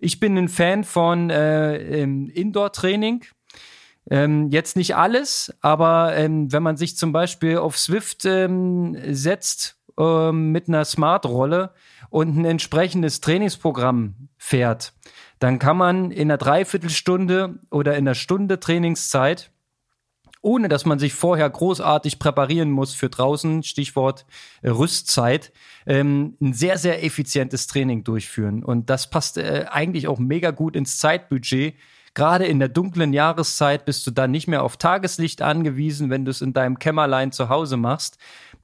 Ich 0.00 0.20
bin 0.20 0.36
ein 0.36 0.48
Fan 0.48 0.84
von 0.84 1.30
äh, 1.30 2.02
Indoor-Training. 2.02 3.24
Ähm, 4.08 4.50
jetzt 4.50 4.76
nicht 4.76 4.94
alles, 4.94 5.52
aber 5.60 6.14
ähm, 6.16 6.52
wenn 6.52 6.62
man 6.62 6.76
sich 6.76 6.96
zum 6.96 7.12
Beispiel 7.12 7.58
auf 7.58 7.76
Swift 7.76 8.24
ähm, 8.24 8.96
setzt 9.12 9.78
ähm, 9.98 10.52
mit 10.52 10.68
einer 10.68 10.84
Smart-Rolle 10.84 11.72
und 12.10 12.36
ein 12.36 12.44
entsprechendes 12.44 13.20
Trainingsprogramm 13.20 14.28
fährt, 14.38 14.92
dann 15.40 15.58
kann 15.58 15.76
man 15.76 16.10
in 16.12 16.30
einer 16.30 16.38
Dreiviertelstunde 16.38 17.58
oder 17.70 17.92
in 17.92 18.06
einer 18.06 18.14
Stunde 18.14 18.60
Trainingszeit, 18.60 19.50
ohne 20.40 20.68
dass 20.68 20.84
man 20.84 21.00
sich 21.00 21.12
vorher 21.12 21.50
großartig 21.50 22.20
präparieren 22.20 22.70
muss 22.70 22.94
für 22.94 23.10
draußen, 23.10 23.64
Stichwort 23.64 24.24
äh, 24.62 24.70
Rüstzeit, 24.70 25.52
ähm, 25.86 26.36
ein 26.40 26.52
sehr, 26.52 26.78
sehr 26.78 27.04
effizientes 27.04 27.66
Training 27.66 28.04
durchführen. 28.04 28.62
Und 28.64 28.90
das 28.90 29.08
passt 29.08 29.38
äh, 29.38 29.66
eigentlich 29.70 30.08
auch 30.08 30.18
mega 30.18 30.50
gut 30.50 30.76
ins 30.76 30.98
Zeitbudget, 30.98 31.74
Gerade 32.16 32.46
in 32.46 32.58
der 32.60 32.70
dunklen 32.70 33.12
Jahreszeit 33.12 33.84
bist 33.84 34.06
du 34.06 34.10
dann 34.10 34.30
nicht 34.30 34.48
mehr 34.48 34.62
auf 34.62 34.78
Tageslicht 34.78 35.42
angewiesen, 35.42 36.08
wenn 36.08 36.24
du 36.24 36.30
es 36.30 36.40
in 36.40 36.54
deinem 36.54 36.78
Kämmerlein 36.78 37.30
zu 37.30 37.50
Hause 37.50 37.76
machst. 37.76 38.16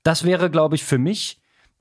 Das 0.02 0.24
wäre, 0.24 0.48
glaube 0.48 0.74
ich, 0.74 0.84
für 0.84 0.96
mich 0.96 1.38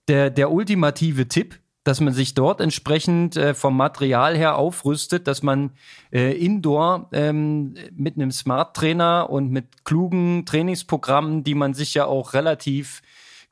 der, 0.09 0.29
der 0.31 0.51
ultimative 0.51 1.29
Tipp, 1.29 1.59
dass 1.85 2.01
man 2.01 2.13
sich 2.13 2.33
dort 2.33 2.59
entsprechend 2.59 3.37
äh, 3.37 3.53
vom 3.53 3.77
Material 3.77 4.35
her 4.35 4.57
aufrüstet, 4.57 5.27
dass 5.27 5.43
man 5.43 5.71
äh, 6.11 6.33
indoor 6.33 7.07
ähm, 7.13 7.75
mit 7.93 8.17
einem 8.17 8.31
Smart 8.31 8.75
Trainer 8.75 9.29
und 9.29 9.49
mit 9.49 9.85
klugen 9.85 10.45
Trainingsprogrammen, 10.45 11.45
die 11.45 11.55
man 11.55 11.73
sich 11.73 11.93
ja 11.93 12.03
auch 12.03 12.33
relativ 12.33 13.01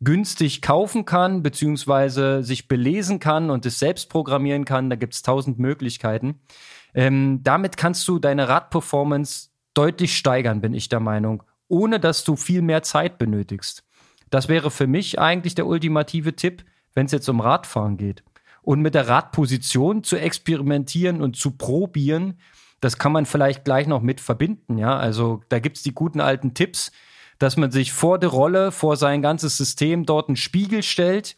günstig 0.02 0.62
kaufen 0.62 1.06
kann, 1.06 1.43
beziehungsweise 1.43 2.43
sich 2.43 2.68
belesen 2.68 3.20
kann 3.20 3.50
und 3.50 3.66
es 3.66 3.80
selbst 3.80 4.10
programmieren 4.10 4.66
kann. 4.66 4.89
Da 4.89 4.95
gibt 4.95 5.14
es 5.14 5.22
tausend 5.22 5.60
Möglichkeiten. 5.60 6.39
Ähm, 6.93 7.41
damit 7.43 7.78
kannst 7.78 8.08
du 8.08 8.20
deine 8.20 8.47
Radperformance 8.47 9.50
deutlich 9.74 10.18
steigern, 10.18 10.62
bin 10.62 10.74
ich 10.74 10.89
der 10.89 11.00
Meinung, 11.00 11.43
ohne 11.68 12.00
dass 12.00 12.24
du 12.24 12.36
viel 12.36 12.62
mehr 12.62 12.82
Zeit 12.84 13.18
benötigst. 13.18 13.84
Das 14.30 14.47
wäre 14.47 14.72
für 14.72 14.88
mich 14.88 15.20
eigentlich 15.20 15.56
der 15.56 15.68
ultimative 15.68 16.36
Tipp, 16.36 16.64
wenn 16.93 17.06
es 17.06 17.12
jetzt 17.12 17.30
um 17.30 17.41
Radfahren 17.41 17.97
geht. 17.97 18.24
Und 18.62 18.82
mit 18.82 18.95
der 18.95 19.08
Radposition 19.08 20.04
zu 20.04 20.18
experimentieren 20.18 21.22
und 21.22 21.36
zu 21.36 21.52
probieren, 21.52 22.39
das 22.82 22.97
kann 22.97 23.12
man 23.12 23.26
vielleicht 23.26 23.66
gleich 23.66 23.88
noch 23.88 24.02
mit 24.02 24.22
verbinden. 24.22 24.78
Ja, 24.78 24.97
also 24.97 25.41
da 25.50 25.60
gibt's 25.60 25.84
die 25.84 25.93
guten 25.93 26.22
alten 26.22 26.54
Tipps, 26.54 26.91
dass 27.39 27.57
man 27.57 27.71
sich 27.71 27.91
vor 27.91 28.19
der 28.19 28.29
Rolle, 28.29 28.71
vor 28.71 28.97
sein 28.97 29.21
ganzes 29.21 29.57
System 29.57 30.05
dort 30.05 30.29
einen 30.29 30.35
Spiegel 30.35 30.83
stellt 30.83 31.37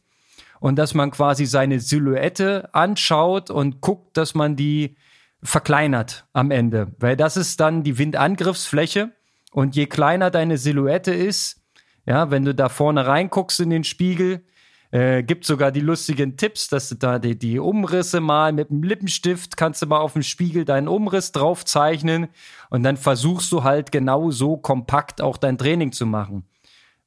und 0.60 0.76
dass 0.76 0.94
man 0.94 1.12
quasi 1.12 1.46
seine 1.46 1.80
Silhouette 1.80 2.70
anschaut 2.74 3.50
und 3.50 3.82
guckt, 3.82 4.18
dass 4.18 4.36
man 4.36 4.56
die 4.56 4.98
verkleinert 5.44 6.26
am 6.34 6.52
Ende, 6.52 6.94
weil 7.00 7.16
das 7.16 7.38
ist 7.38 7.60
dann 7.60 7.84
die 7.84 7.98
Windangriffsfläche. 7.98 9.12
Und 9.52 9.76
je 9.76 9.88
kleiner 9.88 10.32
deine 10.32 10.58
Silhouette 10.58 11.12
ist, 11.12 11.62
ja, 12.06 12.32
wenn 12.32 12.46
du 12.46 12.56
da 12.56 12.70
vorne 12.70 13.06
reinguckst 13.06 13.60
in 13.60 13.70
den 13.70 13.84
Spiegel, 13.84 14.44
äh, 14.92 15.24
gibt 15.24 15.46
sogar 15.46 15.72
die 15.72 15.80
lustigen 15.80 16.38
Tipps, 16.38 16.68
dass 16.68 16.90
du 16.90 16.96
da 16.96 17.18
die, 17.18 17.38
die 17.38 17.60
Umrisse 17.60 18.20
mal 18.20 18.52
mit 18.52 18.70
dem 18.70 18.84
Lippenstift 18.84 19.58
kannst 19.58 19.82
du 19.82 19.88
mal 19.88 20.00
auf 20.00 20.14
dem 20.14 20.24
Spiegel 20.24 20.66
deinen 20.66 20.88
Umriss 20.88 21.32
drauf 21.32 21.66
zeichnen 21.66 22.28
und 22.70 22.84
dann 22.84 22.98
versuchst 22.98 23.52
du 23.52 23.64
halt 23.64 23.92
genau 23.92 24.32
so 24.32 24.58
kompakt 24.58 25.22
auch 25.22 25.38
dein 25.38 25.58
Training 25.58 25.92
zu 25.92 26.06
machen. 26.06 26.46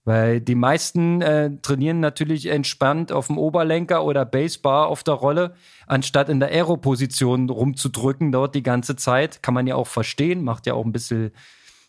Weil 0.07 0.43
die 0.43 0.55
meisten 0.55 1.23
äh, 1.23 1.51
trainieren 1.63 2.01
natürlich 2.01 2.47
entspannt 2.47 3.11
auf 3.11 3.29
dem 3.29 3.39
Oberlenker 3.39 4.05
oder 4.05 4.27
Basebar 4.27 4.89
auf 4.89 5.03
der 5.03 5.15
Rolle, 5.15 5.55
anstatt 5.87 6.29
in 6.29 6.41
der 6.41 6.51
Aero-Position 6.51 7.49
rumzudrücken 7.49 8.31
dort 8.31 8.55
die 8.55 8.63
ganze 8.63 8.97
Zeit. 8.97 9.43
Kann 9.43 9.55
man 9.55 9.67
ja 9.67 9.77
auch 9.77 9.87
verstehen, 9.87 10.45
macht 10.45 10.67
ja 10.67 10.75
auch 10.75 10.85
ein 10.85 10.93
bisschen, 10.93 11.33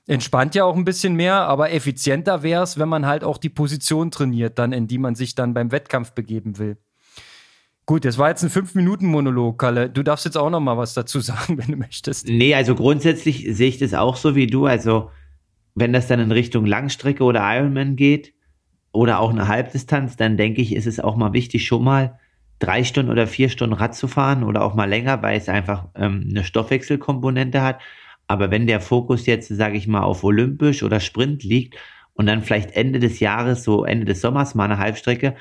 entspannt 0.07 0.55
ja 0.55 0.65
auch 0.65 0.75
ein 0.75 0.85
bisschen 0.85 1.15
mehr, 1.15 1.47
aber 1.47 1.71
effizienter 1.71 2.43
wäre 2.43 2.63
es, 2.63 2.77
wenn 2.77 2.89
man 2.89 3.05
halt 3.05 3.23
auch 3.23 3.37
die 3.37 3.49
Position 3.49 4.11
trainiert, 4.11 4.59
dann 4.59 4.71
in 4.71 4.87
die 4.87 4.97
man 4.97 5.15
sich 5.15 5.35
dann 5.35 5.53
beim 5.53 5.71
Wettkampf 5.71 6.11
begeben 6.11 6.57
will. 6.57 6.77
Gut, 7.87 8.03
das 8.03 8.17
war 8.17 8.29
jetzt 8.29 8.43
ein 8.43 8.49
Fünf-Minuten-Monolog, 8.49 9.59
Kalle. 9.59 9.89
Du 9.89 10.01
darfst 10.01 10.25
jetzt 10.25 10.37
auch 10.37 10.49
noch 10.49 10.59
mal 10.59 10.77
was 10.77 10.93
dazu 10.93 11.19
sagen, 11.21 11.57
wenn 11.57 11.67
du 11.67 11.77
möchtest. 11.77 12.27
Nee, 12.27 12.55
also 12.55 12.75
grundsätzlich 12.75 13.47
sehe 13.49 13.69
ich 13.69 13.77
das 13.77 13.93
auch 13.93 14.15
so 14.15 14.35
wie 14.35 14.47
du. 14.47 14.65
Also 14.65 15.11
wenn 15.75 15.93
das 15.93 16.07
dann 16.07 16.19
in 16.19 16.31
Richtung 16.31 16.65
Langstrecke 16.65 17.23
oder 17.23 17.41
Ironman 17.43 17.95
geht 17.95 18.33
oder 18.91 19.19
auch 19.19 19.29
eine 19.29 19.47
Halbdistanz, 19.47 20.15
dann 20.15 20.37
denke 20.37 20.61
ich, 20.61 20.73
ist 20.73 20.87
es 20.87 20.99
auch 20.99 21.15
mal 21.15 21.33
wichtig, 21.33 21.67
schon 21.67 21.83
mal 21.83 22.19
drei 22.59 22.83
Stunden 22.83 23.11
oder 23.11 23.27
vier 23.27 23.49
Stunden 23.49 23.75
Rad 23.75 23.93
zu 23.93 24.07
fahren 24.07 24.43
oder 24.43 24.63
auch 24.63 24.73
mal 24.73 24.89
länger, 24.89 25.21
weil 25.21 25.37
es 25.37 25.49
einfach 25.49 25.89
ähm, 25.95 26.27
eine 26.29 26.43
Stoffwechselkomponente 26.43 27.61
hat. 27.61 27.79
Aber 28.27 28.51
wenn 28.51 28.67
der 28.67 28.81
Fokus 28.81 29.25
jetzt, 29.25 29.49
sage 29.49 29.77
ich 29.77 29.87
mal, 29.87 30.01
auf 30.01 30.23
Olympisch 30.23 30.83
oder 30.83 30.99
Sprint 30.99 31.43
liegt 31.43 31.75
und 32.13 32.25
dann 32.25 32.41
vielleicht 32.41 32.71
Ende 32.71 32.99
des 32.99 33.19
Jahres, 33.19 33.63
so 33.63 33.85
Ende 33.85 34.05
des 34.05 34.21
Sommers 34.21 34.55
mal 34.55 34.65
eine 34.65 34.79
Halbstrecke, 34.79 35.35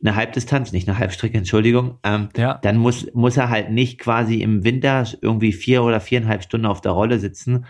eine 0.00 0.14
Halbdistanz, 0.14 0.72
nicht 0.72 0.88
eine 0.88 0.98
Halbstrecke, 0.98 1.38
Entschuldigung, 1.38 1.98
ähm, 2.04 2.28
ja. 2.36 2.58
dann 2.62 2.76
muss, 2.76 3.12
muss 3.14 3.36
er 3.36 3.48
halt 3.48 3.70
nicht 3.70 3.98
quasi 3.98 4.42
im 4.42 4.62
Winter 4.62 5.06
irgendwie 5.22 5.52
vier 5.52 5.82
oder 5.82 6.00
viereinhalb 6.00 6.42
Stunden 6.42 6.66
auf 6.66 6.80
der 6.80 6.92
Rolle 6.92 7.18
sitzen. 7.18 7.66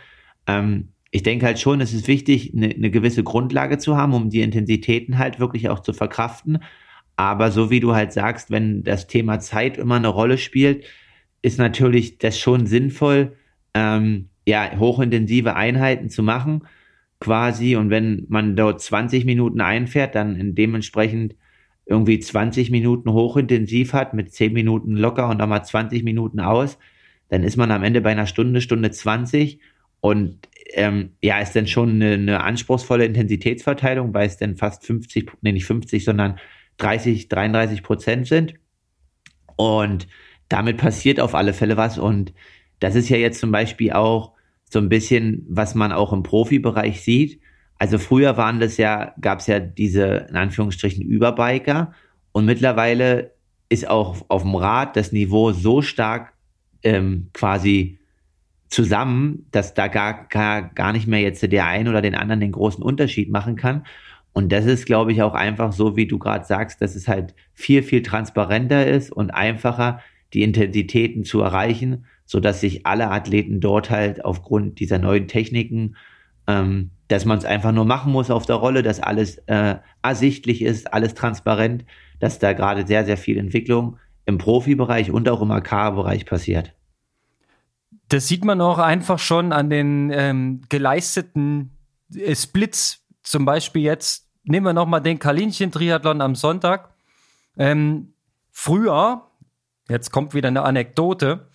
Ähm, 0.46 0.88
ich 1.10 1.22
denke 1.22 1.46
halt 1.46 1.58
schon, 1.58 1.80
es 1.80 1.94
ist 1.94 2.06
wichtig, 2.06 2.52
eine, 2.54 2.68
eine 2.68 2.90
gewisse 2.90 3.24
Grundlage 3.24 3.78
zu 3.78 3.96
haben, 3.96 4.12
um 4.12 4.28
die 4.28 4.42
Intensitäten 4.42 5.16
halt 5.16 5.40
wirklich 5.40 5.70
auch 5.70 5.80
zu 5.80 5.94
verkraften. 5.94 6.58
Aber 7.16 7.50
so 7.50 7.70
wie 7.70 7.80
du 7.80 7.94
halt 7.94 8.12
sagst, 8.12 8.50
wenn 8.50 8.84
das 8.84 9.06
Thema 9.06 9.40
Zeit 9.40 9.78
immer 9.78 9.96
eine 9.96 10.08
Rolle 10.08 10.36
spielt, 10.36 10.84
ist 11.40 11.58
natürlich 11.58 12.18
das 12.18 12.38
schon 12.38 12.66
sinnvoll, 12.66 13.36
ähm, 13.74 14.28
ja, 14.48 14.78
hochintensive 14.78 15.54
Einheiten 15.54 16.08
zu 16.08 16.22
machen, 16.22 16.62
quasi. 17.20 17.76
Und 17.76 17.90
wenn 17.90 18.24
man 18.28 18.56
dort 18.56 18.80
20 18.80 19.26
Minuten 19.26 19.60
einfährt, 19.60 20.14
dann 20.14 20.54
dementsprechend 20.54 21.34
irgendwie 21.84 22.18
20 22.18 22.70
Minuten 22.70 23.12
hochintensiv 23.12 23.92
hat, 23.92 24.14
mit 24.14 24.32
10 24.32 24.54
Minuten 24.54 24.96
locker 24.96 25.28
und 25.28 25.38
dann 25.38 25.50
mal 25.50 25.62
20 25.62 26.02
Minuten 26.02 26.40
aus, 26.40 26.78
dann 27.28 27.42
ist 27.42 27.58
man 27.58 27.70
am 27.70 27.82
Ende 27.82 28.00
bei 28.00 28.10
einer 28.10 28.26
Stunde, 28.26 28.62
Stunde 28.62 28.90
20 28.90 29.60
und 30.00 30.38
ähm, 30.74 31.10
ja, 31.22 31.40
ist 31.40 31.54
dann 31.54 31.66
schon 31.66 31.90
eine, 31.90 32.12
eine 32.14 32.42
anspruchsvolle 32.42 33.04
Intensitätsverteilung, 33.04 34.14
weil 34.14 34.26
es 34.26 34.38
dann 34.38 34.56
fast 34.56 34.86
50, 34.86 35.30
nee, 35.42 35.52
nicht 35.52 35.66
50, 35.66 36.04
sondern 36.04 36.38
30, 36.78 37.28
33 37.28 37.82
Prozent 37.82 38.26
sind. 38.26 38.54
Und 39.56 40.08
damit 40.48 40.78
passiert 40.78 41.20
auf 41.20 41.34
alle 41.34 41.52
Fälle 41.52 41.76
was. 41.76 41.98
Und 41.98 42.32
das 42.80 42.94
ist 42.94 43.08
ja 43.08 43.16
jetzt 43.16 43.40
zum 43.40 43.50
Beispiel 43.50 43.92
auch 43.92 44.37
so 44.70 44.78
ein 44.78 44.88
bisschen, 44.88 45.46
was 45.48 45.74
man 45.74 45.92
auch 45.92 46.12
im 46.12 46.22
Profibereich 46.22 47.02
sieht. 47.02 47.40
Also 47.78 47.98
früher 47.98 48.36
waren 48.36 48.60
das 48.60 48.76
ja, 48.76 49.14
gab 49.20 49.40
es 49.40 49.46
ja 49.46 49.60
diese, 49.60 50.26
in 50.28 50.36
Anführungsstrichen, 50.36 51.02
Überbiker. 51.02 51.92
Und 52.32 52.44
mittlerweile 52.44 53.32
ist 53.68 53.88
auch 53.88 54.24
auf 54.28 54.42
dem 54.42 54.54
Rad 54.54 54.96
das 54.96 55.12
Niveau 55.12 55.52
so 55.52 55.82
stark 55.82 56.32
ähm, 56.82 57.28
quasi 57.32 57.98
zusammen, 58.68 59.46
dass 59.50 59.74
da 59.74 59.88
gar, 59.88 60.26
gar, 60.28 60.62
gar 60.62 60.92
nicht 60.92 61.06
mehr 61.06 61.20
jetzt 61.20 61.42
der 61.50 61.66
ein 61.66 61.88
oder 61.88 62.02
den 62.02 62.14
anderen 62.14 62.40
den 62.40 62.52
großen 62.52 62.82
Unterschied 62.82 63.30
machen 63.30 63.56
kann. 63.56 63.84
Und 64.32 64.52
das 64.52 64.66
ist, 64.66 64.86
glaube 64.86 65.12
ich, 65.12 65.22
auch 65.22 65.34
einfach 65.34 65.72
so, 65.72 65.96
wie 65.96 66.06
du 66.06 66.18
gerade 66.18 66.44
sagst, 66.44 66.80
dass 66.82 66.94
es 66.94 67.08
halt 67.08 67.34
viel, 67.54 67.82
viel 67.82 68.02
transparenter 68.02 68.86
ist 68.86 69.10
und 69.10 69.30
einfacher, 69.30 70.00
die 70.34 70.42
Intensitäten 70.42 71.24
zu 71.24 71.40
erreichen, 71.40 72.04
so 72.28 72.40
dass 72.40 72.60
sich 72.60 72.84
alle 72.86 73.10
Athleten 73.10 73.58
dort 73.58 73.88
halt 73.88 74.22
aufgrund 74.22 74.80
dieser 74.80 74.98
neuen 74.98 75.28
Techniken, 75.28 75.96
ähm, 76.46 76.90
dass 77.08 77.24
man 77.24 77.38
es 77.38 77.46
einfach 77.46 77.72
nur 77.72 77.86
machen 77.86 78.12
muss 78.12 78.30
auf 78.30 78.44
der 78.44 78.56
Rolle, 78.56 78.82
dass 78.82 79.00
alles 79.00 79.38
äh, 79.46 79.76
ersichtlich 80.02 80.60
ist, 80.60 80.92
alles 80.92 81.14
transparent, 81.14 81.86
dass 82.20 82.38
da 82.38 82.52
gerade 82.52 82.86
sehr, 82.86 83.06
sehr 83.06 83.16
viel 83.16 83.38
Entwicklung 83.38 83.96
im 84.26 84.36
Profibereich 84.36 85.10
und 85.10 85.26
auch 85.30 85.40
im 85.40 85.50
AK-Bereich 85.50 86.26
passiert. 86.26 86.74
Das 88.10 88.28
sieht 88.28 88.44
man 88.44 88.60
auch 88.60 88.78
einfach 88.78 89.18
schon 89.18 89.52
an 89.52 89.70
den 89.70 90.10
ähm, 90.12 90.60
geleisteten 90.68 91.70
äh, 92.14 92.36
Splits. 92.36 93.06
Zum 93.22 93.46
Beispiel 93.46 93.82
jetzt, 93.82 94.28
nehmen 94.44 94.66
wir 94.66 94.74
nochmal 94.74 95.00
den 95.00 95.18
Kalinchen-Triathlon 95.18 96.20
am 96.20 96.34
Sonntag. 96.34 96.90
Ähm, 97.56 98.12
früher, 98.50 99.22
jetzt 99.88 100.10
kommt 100.10 100.34
wieder 100.34 100.48
eine 100.48 100.62
Anekdote, 100.62 101.48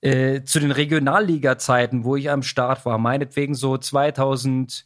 äh, 0.00 0.42
zu 0.44 0.60
den 0.60 0.70
Regionalliga-Zeiten, 0.70 2.04
wo 2.04 2.16
ich 2.16 2.30
am 2.30 2.42
Start 2.42 2.84
war, 2.86 2.98
meinetwegen 2.98 3.54
so 3.54 3.76
2006, 3.76 4.84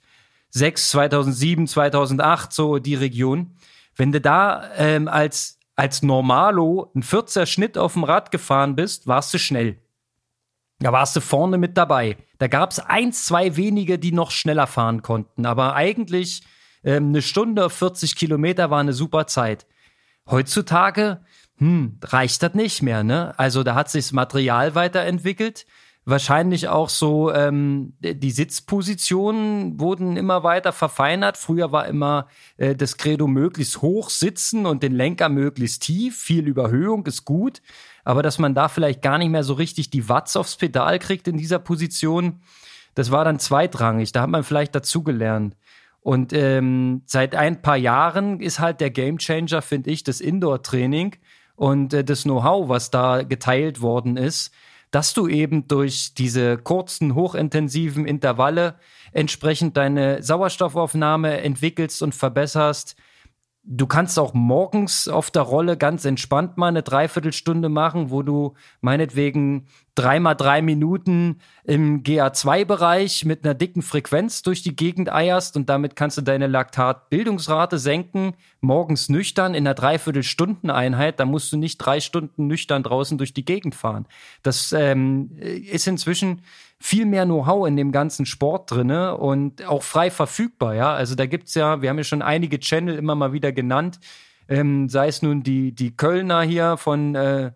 2007, 0.91 1.67
2008, 1.67 2.53
so 2.53 2.79
die 2.79 2.95
Region. 2.95 3.57
Wenn 3.95 4.13
du 4.13 4.21
da 4.21 4.71
ähm, 4.77 5.09
als, 5.09 5.59
als 5.77 6.03
Normalo 6.03 6.91
ein 6.95 7.03
14er 7.03 7.47
Schnitt 7.47 7.77
auf 7.77 7.93
dem 7.93 8.05
Rad 8.05 8.31
gefahren 8.31 8.75
bist, 8.75 9.07
warst 9.07 9.35
du 9.35 9.39
schnell. 9.39 9.79
Da 10.79 10.93
warst 10.93 11.15
du 11.15 11.21
vorne 11.21 11.59
mit 11.59 11.77
dabei. 11.77 12.17
Da 12.39 12.49
gab 12.49 12.73
es 12.73 12.81
eins, 12.81 13.25
zwei 13.25 13.57
wenige, 13.57 13.99
die 13.99 14.13
noch 14.13 14.31
schneller 14.33 14.67
fahren 14.67 15.03
konnten. 15.03 15.47
Aber 15.47 15.77
eigentlich 15.77 16.43
ähm, 16.83 17.09
eine 17.09 17.23
Stunde, 17.23 17.71
40 17.71 18.17
Kilometer 18.17 18.71
war 18.71 18.81
eine 18.81 18.93
super 18.93 19.27
Zeit. 19.27 19.67
Heutzutage, 20.29 21.25
hm, 21.59 21.99
reicht 22.03 22.43
das 22.43 22.55
nicht 22.55 22.83
mehr, 22.83 23.05
ne? 23.05 23.39
Also 23.39 23.63
da 23.63 23.75
hat 23.75 23.91
sich 23.91 24.07
das 24.07 24.13
Material 24.13 24.75
weiterentwickelt. 24.75 25.67
Wahrscheinlich 26.05 26.67
auch 26.67 26.89
so, 26.89 27.33
ähm, 27.33 27.95
die 28.01 28.33
Sitzpositionen 28.33 29.79
wurden 29.79 30.17
immer 30.17 30.43
weiter 30.43 30.73
verfeinert. 30.73 31.37
Früher 31.37 31.71
war 31.71 31.87
immer 31.87 32.27
äh, 32.57 32.75
das 32.75 32.97
Credo 32.97 33.29
möglichst 33.29 33.83
hoch 33.83 34.11
sitzen 34.11 34.67
und 34.67 34.83
den 34.83 34.93
Lenker 34.93 35.29
möglichst 35.29 35.83
tief. 35.83 36.19
Viel 36.19 36.49
Überhöhung 36.49 37.07
ist 37.07 37.25
gut 37.25 37.63
aber 38.05 38.23
dass 38.23 38.39
man 38.39 38.55
da 38.55 38.69
vielleicht 38.69 39.03
gar 39.03 39.19
nicht 39.19 39.31
mehr 39.31 39.45
so 39.45 39.55
richtig 39.55 39.91
die 39.91 40.09
Watts 40.09 40.37
aufs 40.37 40.57
Pedal 40.57 40.99
kriegt 40.99 41.29
in 41.29 41.37
dieser 41.37 41.59
Position, 41.59 42.41
das 42.95 43.11
war 43.11 43.25
dann 43.25 43.39
zweitrangig. 43.39 44.13
Da 44.13 44.23
hat 44.23 44.31
man 44.31 44.45
vielleicht 44.45 44.75
dazugelernt. 44.75 45.57
Und 46.01 46.33
ähm, 46.33 47.03
seit 47.07 47.37
ein 47.37 47.63
paar 47.63 47.77
Jahren 47.77 48.41
ist 48.41 48.59
halt 48.59 48.81
der 48.81 48.91
Gamechanger, 48.91 49.63
finde 49.63 49.91
ich, 49.91 50.03
das 50.03 50.21
Indoor-Training 50.21 51.17
und 51.63 51.95
äh, 51.95 52.03
das 52.03 52.25
Know-how, 52.25 52.69
was 52.69 52.91
da 52.91 53.23
geteilt 53.23 53.81
worden 53.81 54.17
ist, 54.17 54.53
dass 54.91 55.15
du 55.15 55.29
eben 55.29 55.69
durch 55.69 56.13
diese 56.13 56.59
kurzen, 56.59 57.15
hochintensiven 57.15 58.05
Intervalle 58.05 58.75
entsprechend 59.13 59.77
deine 59.77 60.25
Sauerstoffaufnahme 60.25 61.41
entwickelst 61.41 62.03
und 62.03 62.17
verbesserst, 62.17 62.97
Du 63.65 63.87
kannst 63.87 64.19
auch 64.19 64.35
morgens 64.35 65.07
auf 65.07 65.31
der 65.31 65.43
Rolle 65.43 65.77
ganz 65.77 66.05
entspannt 66.05 66.57
mal 66.57 66.67
eine 66.67 66.83
Dreiviertelstunde 66.83 67.69
machen, 67.69 68.11
wo 68.11 68.23
du 68.23 68.55
meinetwegen 68.81 69.69
dreimal 69.95 70.35
drei 70.35 70.63
Minuten 70.63 71.39
im 71.63 72.03
GA2-Bereich 72.03 73.25
mit 73.25 73.45
einer 73.45 73.55
dicken 73.55 73.83
Frequenz 73.83 74.43
durch 74.43 74.63
die 74.63 74.75
Gegend 74.75 75.13
eierst 75.13 75.57
und 75.57 75.69
damit 75.69 75.95
kannst 75.95 76.19
du 76.19 76.23
deine 76.23 76.49
Laktatbildungsrate 76.49 77.79
senken, 77.79 78.35
morgens 78.61 79.09
nüchtern 79.09 79.55
in 79.55 79.65
einer 79.65 79.75
Dreiviertelstundeneinheit, 79.75 81.21
da 81.21 81.25
musst 81.25 81.53
du 81.53 81.57
nicht 81.57 81.79
drei 81.79 82.01
Stunden 82.01 82.49
nüchtern 82.49 82.83
draußen 82.83 83.17
durch 83.17 83.33
die 83.33 83.45
Gegend 83.45 83.77
fahren. 83.77 84.07
Das 84.43 84.73
ähm, 84.73 85.31
ist 85.39 85.87
inzwischen 85.87 86.43
viel 86.83 87.07
mehr 87.07 87.25
Know-how 87.25 87.69
in 87.69 87.77
dem 87.77 87.93
ganzen 87.93 88.27
Sport 88.27 88.73
drinne 88.73 89.17
und 89.17 89.65
auch 89.65 89.85
frei 89.85 90.11
verfügbar, 90.11 90.75
ja. 90.75 90.93
Also 90.93 91.15
da 91.15 91.27
gibt's 91.27 91.55
ja, 91.55 91.81
wir 91.81 91.89
haben 91.89 91.99
ja 91.99 92.05
schon 92.05 92.23
einige 92.23 92.59
Channel 92.59 92.97
immer 92.97 93.15
mal 93.15 93.33
wieder 93.33 93.53
genannt, 93.53 94.01
ähm, 94.49 94.89
sei 94.89 95.07
es 95.07 95.23
nun 95.23 95.45
die, 95.45 95.73
die 95.73 95.97
Kölner 95.97 96.43
hier 96.43 96.77
von, 96.77 97.15
äh, 97.15 97.53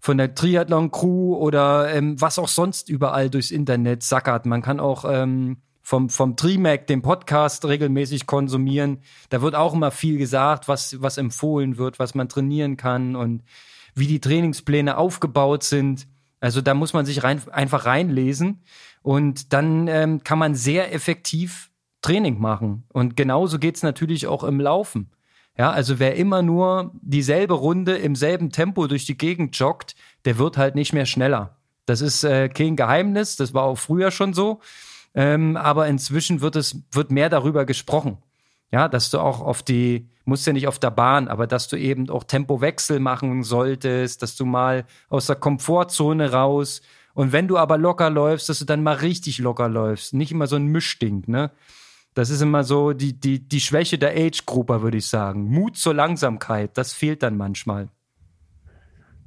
von 0.00 0.18
der 0.18 0.34
Triathlon-Crew 0.34 1.36
oder 1.36 1.94
ähm, 1.94 2.20
was 2.20 2.40
auch 2.40 2.48
sonst 2.48 2.88
überall 2.88 3.30
durchs 3.30 3.52
Internet 3.52 4.02
sackert. 4.02 4.44
Man 4.44 4.60
kann 4.60 4.80
auch 4.80 5.04
ähm, 5.08 5.58
vom, 5.80 6.10
vom 6.10 6.34
Trimac, 6.34 6.88
den 6.88 7.00
Podcast, 7.00 7.64
regelmäßig 7.64 8.26
konsumieren. 8.26 9.02
Da 9.28 9.40
wird 9.40 9.54
auch 9.54 9.72
immer 9.72 9.92
viel 9.92 10.18
gesagt, 10.18 10.66
was, 10.66 11.00
was 11.00 11.16
empfohlen 11.16 11.78
wird, 11.78 12.00
was 12.00 12.16
man 12.16 12.28
trainieren 12.28 12.76
kann 12.76 13.14
und 13.14 13.44
wie 13.94 14.08
die 14.08 14.20
Trainingspläne 14.20 14.98
aufgebaut 14.98 15.62
sind 15.62 16.08
Also 16.40 16.60
da 16.60 16.74
muss 16.74 16.92
man 16.92 17.04
sich 17.04 17.22
rein, 17.22 17.40
einfach 17.50 17.86
reinlesen 17.86 18.62
und 19.02 19.52
dann 19.52 19.88
ähm, 19.88 20.22
kann 20.22 20.38
man 20.38 20.54
sehr 20.54 20.92
effektiv 20.94 21.70
Training 22.02 22.40
machen. 22.40 22.84
Und 22.92 23.16
genauso 23.16 23.58
geht's 23.58 23.82
natürlich 23.82 24.26
auch 24.26 24.44
im 24.44 24.60
Laufen. 24.60 25.10
Ja, 25.56 25.72
also 25.72 25.98
wer 25.98 26.14
immer 26.14 26.42
nur 26.42 26.92
dieselbe 27.02 27.54
Runde 27.54 27.96
im 27.96 28.14
selben 28.14 28.50
Tempo 28.50 28.86
durch 28.86 29.06
die 29.06 29.18
Gegend 29.18 29.58
joggt, 29.58 29.96
der 30.24 30.38
wird 30.38 30.56
halt 30.56 30.76
nicht 30.76 30.92
mehr 30.92 31.06
schneller. 31.06 31.56
Das 31.84 32.00
ist 32.00 32.22
äh, 32.22 32.48
kein 32.48 32.76
Geheimnis, 32.76 33.34
das 33.34 33.54
war 33.54 33.64
auch 33.64 33.78
früher 33.78 34.12
schon 34.12 34.34
so. 34.34 34.60
Ähm, 35.14 35.56
aber 35.56 35.88
inzwischen 35.88 36.40
wird 36.40 36.54
es, 36.54 36.82
wird 36.92 37.10
mehr 37.10 37.28
darüber 37.28 37.64
gesprochen. 37.64 38.18
Ja, 38.70 38.88
dass 38.88 39.10
du 39.10 39.18
auch 39.18 39.40
auf 39.40 39.62
die, 39.62 40.08
musst 40.28 40.46
ja 40.46 40.52
nicht 40.52 40.68
auf 40.68 40.78
der 40.78 40.90
Bahn, 40.90 41.26
aber 41.26 41.46
dass 41.46 41.68
du 41.68 41.76
eben 41.76 42.10
auch 42.10 42.22
Tempowechsel 42.22 43.00
machen 43.00 43.42
solltest, 43.42 44.22
dass 44.22 44.36
du 44.36 44.44
mal 44.44 44.84
aus 45.08 45.26
der 45.26 45.36
Komfortzone 45.36 46.30
raus 46.30 46.82
und 47.14 47.32
wenn 47.32 47.48
du 47.48 47.56
aber 47.56 47.78
locker 47.78 48.10
läufst, 48.10 48.48
dass 48.48 48.60
du 48.60 48.64
dann 48.64 48.82
mal 48.82 48.96
richtig 48.96 49.38
locker 49.38 49.68
läufst. 49.68 50.14
Nicht 50.14 50.30
immer 50.30 50.46
so 50.46 50.56
ein 50.56 50.66
Mischding, 50.66 51.24
ne? 51.26 51.50
Das 52.14 52.30
ist 52.30 52.40
immer 52.40 52.64
so 52.64 52.92
die, 52.92 53.18
die, 53.18 53.48
die 53.48 53.60
Schwäche 53.60 53.98
der 53.98 54.10
Age-Grupper, 54.10 54.82
würde 54.82 54.98
ich 54.98 55.06
sagen. 55.06 55.44
Mut 55.44 55.76
zur 55.76 55.94
Langsamkeit, 55.94 56.76
das 56.76 56.92
fehlt 56.92 57.22
dann 57.22 57.36
manchmal. 57.36 57.88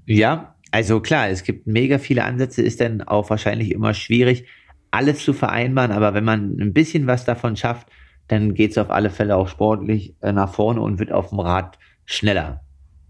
Ja, 0.05 0.55
also 0.71 0.99
klar, 0.99 1.29
es 1.29 1.43
gibt 1.43 1.67
mega 1.67 1.99
viele 1.99 2.23
Ansätze, 2.23 2.61
ist 2.61 2.81
dann 2.81 3.01
auch 3.01 3.29
wahrscheinlich 3.29 3.71
immer 3.71 3.93
schwierig, 3.93 4.45
alles 4.91 5.23
zu 5.23 5.33
vereinbaren, 5.33 5.91
aber 5.91 6.13
wenn 6.13 6.25
man 6.25 6.57
ein 6.59 6.73
bisschen 6.73 7.07
was 7.07 7.23
davon 7.23 7.55
schafft, 7.55 7.87
dann 8.31 8.53
geht 8.53 8.71
es 8.71 8.77
auf 8.77 8.89
alle 8.89 9.09
Fälle 9.09 9.35
auch 9.35 9.49
sportlich 9.49 10.15
äh, 10.21 10.31
nach 10.31 10.53
vorne 10.53 10.81
und 10.81 10.99
wird 10.99 11.11
auf 11.11 11.29
dem 11.29 11.39
Rad 11.39 11.77
schneller, 12.05 12.61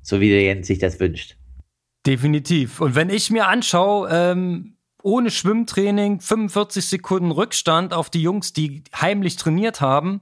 so 0.01 0.19
wie 0.19 0.29
der 0.29 0.41
Jens 0.41 0.67
sich 0.67 0.79
das 0.79 0.99
wünscht. 0.99 1.37
Definitiv. 2.05 2.81
Und 2.81 2.95
wenn 2.95 3.09
ich 3.09 3.29
mir 3.29 3.47
anschaue, 3.47 4.09
ähm, 4.11 4.77
ohne 5.03 5.31
Schwimmtraining 5.31 6.19
45 6.19 6.85
Sekunden 6.85 7.31
Rückstand 7.31 7.93
auf 7.93 8.09
die 8.09 8.21
Jungs, 8.21 8.53
die 8.53 8.83
heimlich 8.99 9.35
trainiert 9.35 9.81
haben. 9.81 10.21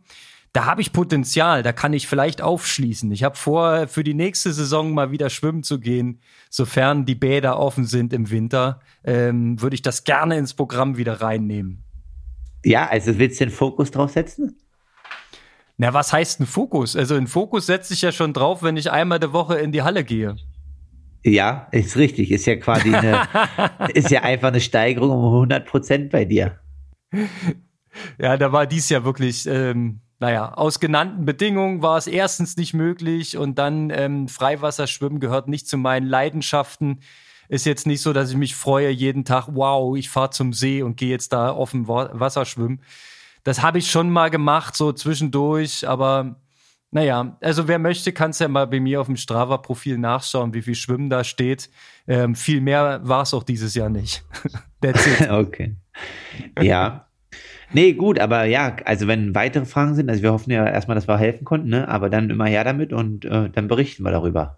Da 0.52 0.66
habe 0.66 0.82
ich 0.82 0.94
Potenzial, 0.94 1.62
da 1.62 1.74
kann 1.74 1.94
ich 1.94 2.08
vielleicht 2.08 2.42
aufschließen. 2.42 3.12
Ich 3.12 3.24
habe 3.24 3.36
vor, 3.36 3.88
für 3.88 4.04
die 4.04 4.16
nächste 4.16 4.52
Saison 4.52 4.94
mal 4.94 5.12
wieder 5.12 5.30
schwimmen 5.30 5.62
zu 5.62 5.80
gehen, 5.80 6.22
sofern 6.50 7.06
die 7.06 7.14
Bäder 7.14 7.60
offen 7.60 7.86
sind 7.86 8.14
im 8.14 8.32
Winter, 8.32 8.80
ähm, 9.04 9.62
würde 9.62 9.76
ich 9.76 9.84
das 9.84 10.06
gerne 10.06 10.38
ins 10.40 10.56
Programm 10.56 10.98
wieder 10.98 11.22
reinnehmen. 11.22 11.84
Ja, 12.66 12.88
also 12.88 13.20
willst 13.20 13.40
du 13.40 13.46
den 13.46 13.54
Fokus 13.54 13.92
drauf 13.92 14.12
setzen? 14.12 14.58
Na, 15.82 15.94
was 15.94 16.12
heißt 16.12 16.42
ein 16.42 16.46
Fokus? 16.46 16.98
Also 16.98 17.16
ein 17.16 17.26
Fokus 17.26 17.66
setze 17.66 17.94
ich 17.94 18.02
ja 18.02 18.12
schon 18.12 18.34
drauf, 18.34 18.64
wenn 18.64 18.76
ich 18.76 18.92
einmal 18.92 19.18
der 19.18 19.32
Woche 19.32 19.56
in 19.56 19.72
die 19.72 19.82
Halle 19.82 20.04
gehe. 20.04 20.36
Ja, 21.24 21.70
ist 21.72 21.96
richtig. 21.96 22.32
Ist 22.32 22.46
ja 22.46 22.58
quasi 22.58 22.94
eine, 22.94 23.22
ist 23.94 24.12
ja 24.12 24.24
einfach 24.24 24.50
eine 24.50 24.60
Steigerung 24.60 25.12
um 25.12 25.34
100 25.36 25.66
Prozent 25.66 26.12
bei 26.12 26.26
dir. 26.26 26.60
Ja, 28.20 28.36
da 28.36 28.52
war 28.52 28.68
dies 28.68 28.90
ja 28.90 29.06
wirklich, 29.06 29.48
ähm, 29.48 30.02
naja, 30.20 30.54
aus 30.54 30.82
genannten 30.82 31.24
Bedingungen 31.24 31.82
war 31.82 31.98
es 31.98 32.08
erstens 32.08 32.58
nicht 32.58 32.74
möglich 32.74 33.38
und 33.38 33.58
dann 33.58 33.90
ähm, 33.90 34.28
Freiwasserschwimmen 34.28 35.22
gehört 35.22 35.48
nicht 35.48 35.70
zu 35.70 35.78
meinen 35.78 36.08
Leidenschaften. 36.08 37.00
Ist 37.48 37.66
jetzt 37.66 37.88
nicht 37.88 38.02
so, 38.02 38.12
dass 38.12 38.32
ich 38.32 38.38
mich 38.38 38.54
freue 38.54 38.90
jeden 38.90 39.24
Tag, 39.24 39.48
wow, 39.54 39.96
ich 39.96 40.10
fahre 40.10 40.32
zum 40.32 40.52
See 40.52 40.84
und 40.84 40.98
gehe 40.98 41.10
jetzt 41.10 41.32
da 41.32 41.56
offen 41.56 41.88
Wasser 41.88 42.44
schwimmen. 42.44 42.82
Das 43.44 43.62
habe 43.62 43.78
ich 43.78 43.90
schon 43.90 44.10
mal 44.10 44.30
gemacht, 44.30 44.76
so 44.76 44.92
zwischendurch, 44.92 45.88
aber 45.88 46.36
naja, 46.92 47.38
also 47.42 47.68
wer 47.68 47.78
möchte, 47.78 48.12
kann 48.14 48.32
es 48.32 48.40
ja 48.40 48.48
mal 48.48 48.66
bei 48.66 48.80
mir 48.80 49.00
auf 49.00 49.08
dem 49.08 49.16
Strava-Profil 49.16 49.98
nachschauen, 49.98 50.54
wie 50.54 50.64
viel 50.64 50.76
Schwimmen 50.76 51.10
da 51.10 51.24
steht. 51.24 51.70
Ähm, 52.08 52.34
viel 52.36 52.62
mehr 52.62 53.02
war 53.04 53.22
es 53.22 53.34
auch 53.34 53.44
dieses 53.44 53.76
Jahr 53.76 53.90
nicht. 53.90 54.24
That's 54.82 55.06
it. 55.06 55.30
okay. 55.30 55.76
Ja. 56.60 57.06
Nee, 57.72 57.94
gut, 57.94 58.20
aber 58.20 58.46
ja, 58.46 58.76
also 58.86 59.08
wenn 59.08 59.36
weitere 59.36 59.66
Fragen 59.66 59.94
sind, 59.94 60.10
also 60.10 60.24
wir 60.24 60.32
hoffen 60.32 60.50
ja 60.50 60.66
erstmal, 60.66 60.96
dass 60.96 61.08
wir 61.08 61.20
helfen 61.20 61.46
konnten, 61.46 61.70
ne? 61.70 61.88
aber 61.88 62.10
dann 62.10 62.32
immer 62.32 62.48
her 62.48 62.64
damit 62.64 62.92
und 62.92 63.26
äh, 63.26 63.52
dann 63.52 63.68
berichten 63.68 64.02
wir 64.02 64.12
darüber. 64.12 64.58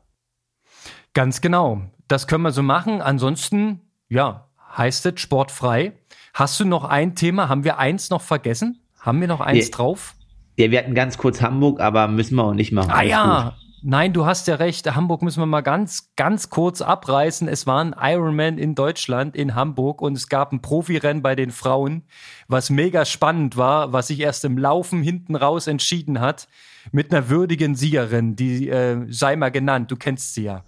Ganz 1.14 1.42
genau. 1.42 1.82
Das 2.08 2.28
können 2.28 2.44
wir 2.44 2.52
so 2.52 2.64
machen. 2.64 3.02
Ansonsten, 3.02 3.82
ja, 4.08 4.48
heißt 4.78 5.06
es 5.06 5.20
sportfrei. 5.20 5.92
Hast 6.34 6.60
du 6.60 6.66
noch 6.66 6.86
ein 6.86 7.16
Thema? 7.16 7.50
Haben 7.50 7.64
wir 7.64 7.78
eins 7.78 8.10
noch 8.10 8.22
vergessen? 8.22 8.82
Haben 9.00 9.22
wir 9.22 9.28
noch 9.28 9.42
eins 9.42 9.66
ja. 9.66 9.72
drauf? 9.72 10.16
Ja, 10.58 10.72
wir 10.72 10.80
hatten 10.80 10.94
ganz 10.94 11.18
kurz 11.18 11.42
Hamburg, 11.42 11.80
aber 11.80 12.08
müssen 12.08 12.36
wir 12.36 12.44
auch 12.44 12.54
nicht 12.54 12.72
machen. 12.72 12.92
Ah 12.92 13.02
ja, 13.02 13.44
gut. 13.44 13.54
Nein, 13.84 14.14
du 14.14 14.28
hast 14.28 14.48
ja 14.48 14.56
recht. 14.56 14.94
Hamburg 14.94 15.24
müssen 15.24 15.42
wir 15.42 15.48
mal 15.48 15.62
ganz, 15.62 16.14
ganz 16.16 16.52
kurz 16.52 16.82
abreißen. 16.82 17.48
Es 17.48 17.66
war 17.66 17.84
ein 17.84 17.96
Ironman 18.00 18.60
in 18.60 18.76
Deutschland, 18.76 19.36
in 19.36 19.56
Hamburg, 19.56 20.04
und 20.04 20.16
es 20.16 20.30
gab 20.30 20.52
ein 20.52 20.62
Profirennen 20.62 21.24
bei 21.24 21.36
den 21.36 21.50
Frauen, 21.50 22.04
was 22.48 22.70
mega 22.70 23.06
spannend 23.06 23.58
war, 23.58 23.92
was 23.92 24.08
sich 24.08 24.20
erst 24.20 24.46
im 24.46 24.60
Laufen 24.60 25.02
hinten 25.02 25.36
raus 25.36 25.66
entschieden 25.66 26.20
hat, 26.20 26.48
mit 26.92 27.12
einer 27.12 27.28
würdigen 27.30 27.74
Siegerin, 27.74 28.36
die 28.36 28.70
äh, 28.70 29.04
sei 29.10 29.36
mal 29.36 29.50
genannt. 29.50 29.90
Du 29.90 29.96
kennst 29.96 30.36
sie 30.36 30.44
ja. 30.44 30.64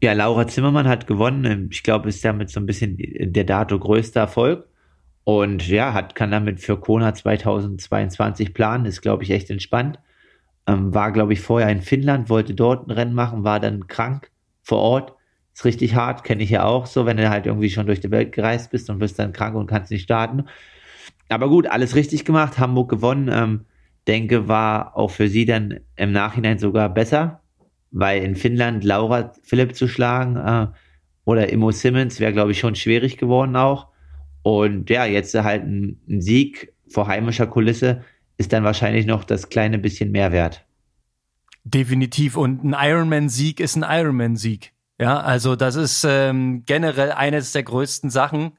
Ja, 0.00 0.12
Laura 0.12 0.46
Zimmermann 0.46 0.86
hat 0.86 1.08
gewonnen. 1.08 1.68
Ich 1.72 1.82
glaube, 1.82 2.08
ist 2.08 2.24
damit 2.24 2.50
so 2.50 2.60
ein 2.60 2.66
bisschen 2.66 2.96
der 2.98 3.44
dato 3.44 3.76
größte 3.76 4.20
Erfolg. 4.20 4.68
Und 5.26 5.66
ja, 5.66 5.92
hat, 5.92 6.14
kann 6.14 6.30
damit 6.30 6.60
für 6.60 6.78
Kona 6.78 7.12
2022 7.12 8.54
planen, 8.54 8.84
ist, 8.84 9.02
glaube 9.02 9.24
ich, 9.24 9.32
echt 9.32 9.50
entspannt. 9.50 9.98
Ähm, 10.68 10.94
war, 10.94 11.10
glaube 11.10 11.32
ich, 11.32 11.40
vorher 11.40 11.68
in 11.68 11.82
Finnland, 11.82 12.28
wollte 12.28 12.54
dort 12.54 12.86
ein 12.86 12.92
Rennen 12.92 13.12
machen, 13.12 13.42
war 13.42 13.58
dann 13.58 13.88
krank 13.88 14.30
vor 14.62 14.78
Ort. 14.78 15.14
Ist 15.52 15.64
richtig 15.64 15.96
hart, 15.96 16.22
kenne 16.22 16.44
ich 16.44 16.50
ja 16.50 16.62
auch 16.62 16.86
so, 16.86 17.06
wenn 17.06 17.16
du 17.16 17.28
halt 17.28 17.46
irgendwie 17.46 17.70
schon 17.70 17.86
durch 17.86 17.98
die 17.98 18.12
Welt 18.12 18.30
gereist 18.30 18.70
bist 18.70 18.88
und 18.88 19.00
bist 19.00 19.18
dann 19.18 19.32
krank 19.32 19.56
und 19.56 19.66
kannst 19.66 19.90
nicht 19.90 20.04
starten. 20.04 20.44
Aber 21.28 21.48
gut, 21.48 21.66
alles 21.66 21.96
richtig 21.96 22.24
gemacht, 22.24 22.60
Hamburg 22.60 22.88
gewonnen. 22.88 23.28
Ähm, 23.28 23.64
denke, 24.06 24.46
war 24.46 24.96
auch 24.96 25.10
für 25.10 25.28
sie 25.28 25.44
dann 25.44 25.80
im 25.96 26.12
Nachhinein 26.12 26.60
sogar 26.60 26.88
besser, 26.88 27.40
weil 27.90 28.22
in 28.22 28.36
Finnland 28.36 28.84
Laura 28.84 29.32
Philipp 29.42 29.74
zu 29.74 29.88
schlagen 29.88 30.36
äh, 30.36 30.68
oder 31.24 31.48
Immo 31.48 31.72
Simmons 31.72 32.20
wäre, 32.20 32.32
glaube 32.32 32.52
ich, 32.52 32.60
schon 32.60 32.76
schwierig 32.76 33.16
geworden 33.16 33.56
auch. 33.56 33.88
Und 34.46 34.90
ja, 34.90 35.04
jetzt 35.04 35.34
halt 35.34 35.64
ein, 35.64 36.00
ein 36.08 36.20
Sieg 36.20 36.72
vor 36.86 37.08
heimischer 37.08 37.48
Kulisse 37.48 38.04
ist 38.38 38.52
dann 38.52 38.62
wahrscheinlich 38.62 39.04
noch 39.04 39.24
das 39.24 39.48
kleine 39.48 39.76
bisschen 39.76 40.12
mehr 40.12 40.30
wert. 40.30 40.64
Definitiv. 41.64 42.36
Und 42.36 42.62
ein 42.62 42.76
Ironman-Sieg 42.78 43.58
ist 43.58 43.74
ein 43.74 43.82
Ironman-Sieg. 43.82 44.72
Ja, 45.00 45.18
also 45.18 45.56
das 45.56 45.74
ist 45.74 46.06
ähm, 46.08 46.62
generell 46.64 47.10
eines 47.10 47.50
der 47.50 47.64
größten 47.64 48.08
Sachen, 48.08 48.52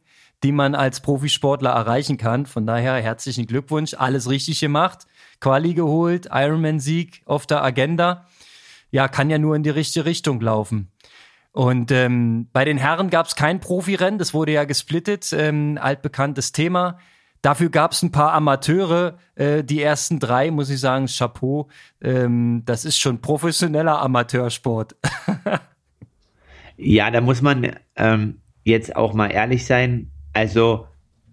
die 0.43 0.51
man 0.51 0.75
als 0.75 0.99
Profisportler 0.99 1.69
erreichen 1.69 2.17
kann. 2.17 2.47
Von 2.47 2.67
daher 2.67 2.95
herzlichen 2.95 3.47
Glückwunsch, 3.47 3.93
alles 3.93 4.29
richtig 4.29 4.59
gemacht, 4.59 5.07
Quali 5.39 5.73
geholt, 5.73 6.27
Ironman-Sieg 6.29 7.21
auf 7.23 7.47
der 7.47 7.63
Agenda. 7.63 8.27
Ja, 8.91 9.07
kann 9.07 9.29
ja 9.29 9.37
nur 9.37 9.55
in 9.55 9.63
die 9.63 9.69
richtige 9.69 10.03
Richtung 10.03 10.41
laufen. 10.41 10.91
Und 11.57 11.91
ähm, 11.91 12.49
bei 12.53 12.65
den 12.65 12.77
Herren 12.77 13.09
gab 13.09 13.25
es 13.25 13.35
kein 13.35 13.59
Profirennen, 13.59 14.19
das 14.19 14.35
wurde 14.35 14.51
ja 14.51 14.65
gesplittet, 14.65 15.33
ähm, 15.33 15.79
altbekanntes 15.81 16.51
Thema. 16.51 16.99
Dafür 17.41 17.69
gab 17.69 17.93
es 17.93 18.03
ein 18.03 18.11
paar 18.11 18.33
Amateure. 18.33 19.17
Äh, 19.33 19.63
die 19.63 19.81
ersten 19.81 20.19
drei, 20.19 20.51
muss 20.51 20.69
ich 20.69 20.79
sagen, 20.79 21.07
Chapeau. 21.07 21.67
Ähm, 21.99 22.61
das 22.65 22.85
ist 22.85 22.99
schon 22.99 23.21
professioneller 23.21 23.99
Amateursport. 23.99 24.97
ja, 26.77 27.09
da 27.09 27.21
muss 27.21 27.41
man 27.41 27.71
ähm, 27.95 28.39
jetzt 28.63 28.95
auch 28.95 29.15
mal 29.15 29.29
ehrlich 29.29 29.65
sein. 29.65 30.11
Also, 30.33 30.85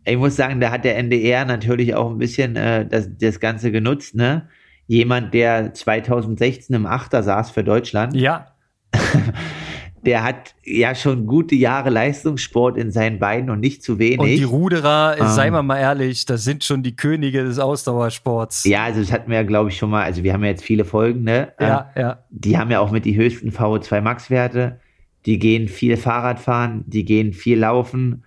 ich 0.06 0.16
muss 0.16 0.36
sagen, 0.36 0.58
da 0.58 0.70
hat 0.70 0.86
der 0.86 0.96
NDR 0.96 1.44
natürlich 1.44 1.94
auch 1.94 2.10
ein 2.10 2.16
bisschen 2.16 2.56
äh, 2.56 2.86
das, 2.86 3.10
das 3.18 3.40
Ganze 3.40 3.70
genutzt. 3.70 4.14
Ne? 4.14 4.48
Jemand, 4.86 5.34
der 5.34 5.74
2016 5.74 6.74
im 6.74 6.86
Achter 6.86 7.22
saß 7.22 7.50
für 7.50 7.62
Deutschland. 7.62 8.14
Ja. 8.16 8.46
der 10.06 10.22
hat 10.22 10.54
ja 10.64 10.94
schon 10.94 11.26
gute 11.26 11.54
Jahre 11.54 11.90
Leistungssport 11.90 12.76
in 12.76 12.90
seinen 12.90 13.18
Beinen 13.18 13.50
und 13.50 13.60
nicht 13.60 13.82
zu 13.82 13.98
wenig. 13.98 14.18
Und 14.20 14.26
die 14.28 14.44
Ruderer, 14.44 15.16
ähm, 15.18 15.28
seien 15.28 15.52
wir 15.52 15.62
mal 15.62 15.78
ehrlich, 15.78 16.26
das 16.26 16.44
sind 16.44 16.64
schon 16.64 16.82
die 16.82 16.96
Könige 16.96 17.44
des 17.44 17.58
Ausdauersports. 17.58 18.64
Ja, 18.64 18.84
also 18.84 19.00
das 19.00 19.12
hatten 19.12 19.30
wir 19.30 19.38
ja, 19.38 19.42
glaube 19.42 19.70
ich, 19.70 19.78
schon 19.78 19.90
mal, 19.90 20.04
also 20.04 20.22
wir 20.22 20.32
haben 20.32 20.42
ja 20.42 20.50
jetzt 20.50 20.64
viele 20.64 20.84
Folgen, 20.84 21.22
ne? 21.22 21.52
Ja, 21.58 21.90
ähm, 21.94 22.02
ja. 22.02 22.24
Die 22.30 22.58
haben 22.58 22.70
ja 22.70 22.80
auch 22.80 22.90
mit 22.90 23.04
die 23.04 23.16
höchsten 23.16 23.50
VO2 23.50 24.00
Max-Werte. 24.00 24.80
Die 25.26 25.38
gehen 25.38 25.68
viel 25.68 25.96
Fahrrad 25.96 26.38
fahren, 26.38 26.84
die 26.86 27.04
gehen 27.04 27.32
viel 27.32 27.58
laufen 27.58 28.24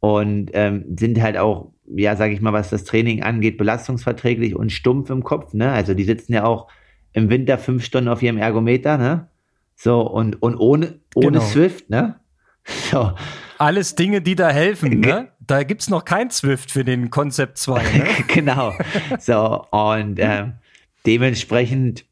und 0.00 0.50
ähm, 0.54 0.96
sind 0.98 1.20
halt 1.22 1.36
auch, 1.36 1.72
ja, 1.86 2.16
sage 2.16 2.32
ich 2.32 2.40
mal, 2.40 2.52
was 2.52 2.70
das 2.70 2.84
Training 2.84 3.22
angeht, 3.22 3.56
belastungsverträglich 3.56 4.56
und 4.56 4.72
stumpf 4.72 5.10
im 5.10 5.22
Kopf, 5.22 5.54
ne? 5.54 5.70
Also 5.70 5.94
die 5.94 6.04
sitzen 6.04 6.32
ja 6.32 6.44
auch 6.44 6.68
im 7.12 7.30
Winter 7.30 7.58
fünf 7.58 7.84
Stunden 7.84 8.08
auf 8.08 8.22
ihrem 8.22 8.38
Ergometer, 8.38 8.98
ne? 8.98 9.28
So, 9.82 10.02
und, 10.02 10.42
und 10.42 10.56
ohne, 10.58 11.00
ohne 11.14 11.38
genau. 11.38 11.40
Swift, 11.40 11.88
ne? 11.88 12.20
So. 12.90 13.12
Alles 13.56 13.94
Dinge, 13.94 14.20
die 14.20 14.34
da 14.34 14.50
helfen, 14.50 15.00
ne? 15.00 15.28
Da 15.40 15.62
gibt's 15.62 15.88
noch 15.88 16.04
kein 16.04 16.30
Swift 16.30 16.70
für 16.70 16.84
den 16.84 17.08
Concept 17.08 17.56
2, 17.56 17.82
ne? 17.82 18.04
genau. 18.28 18.74
So, 19.18 19.64
und 19.70 20.18
ähm, 20.18 20.52
dementsprechend, 21.06 22.04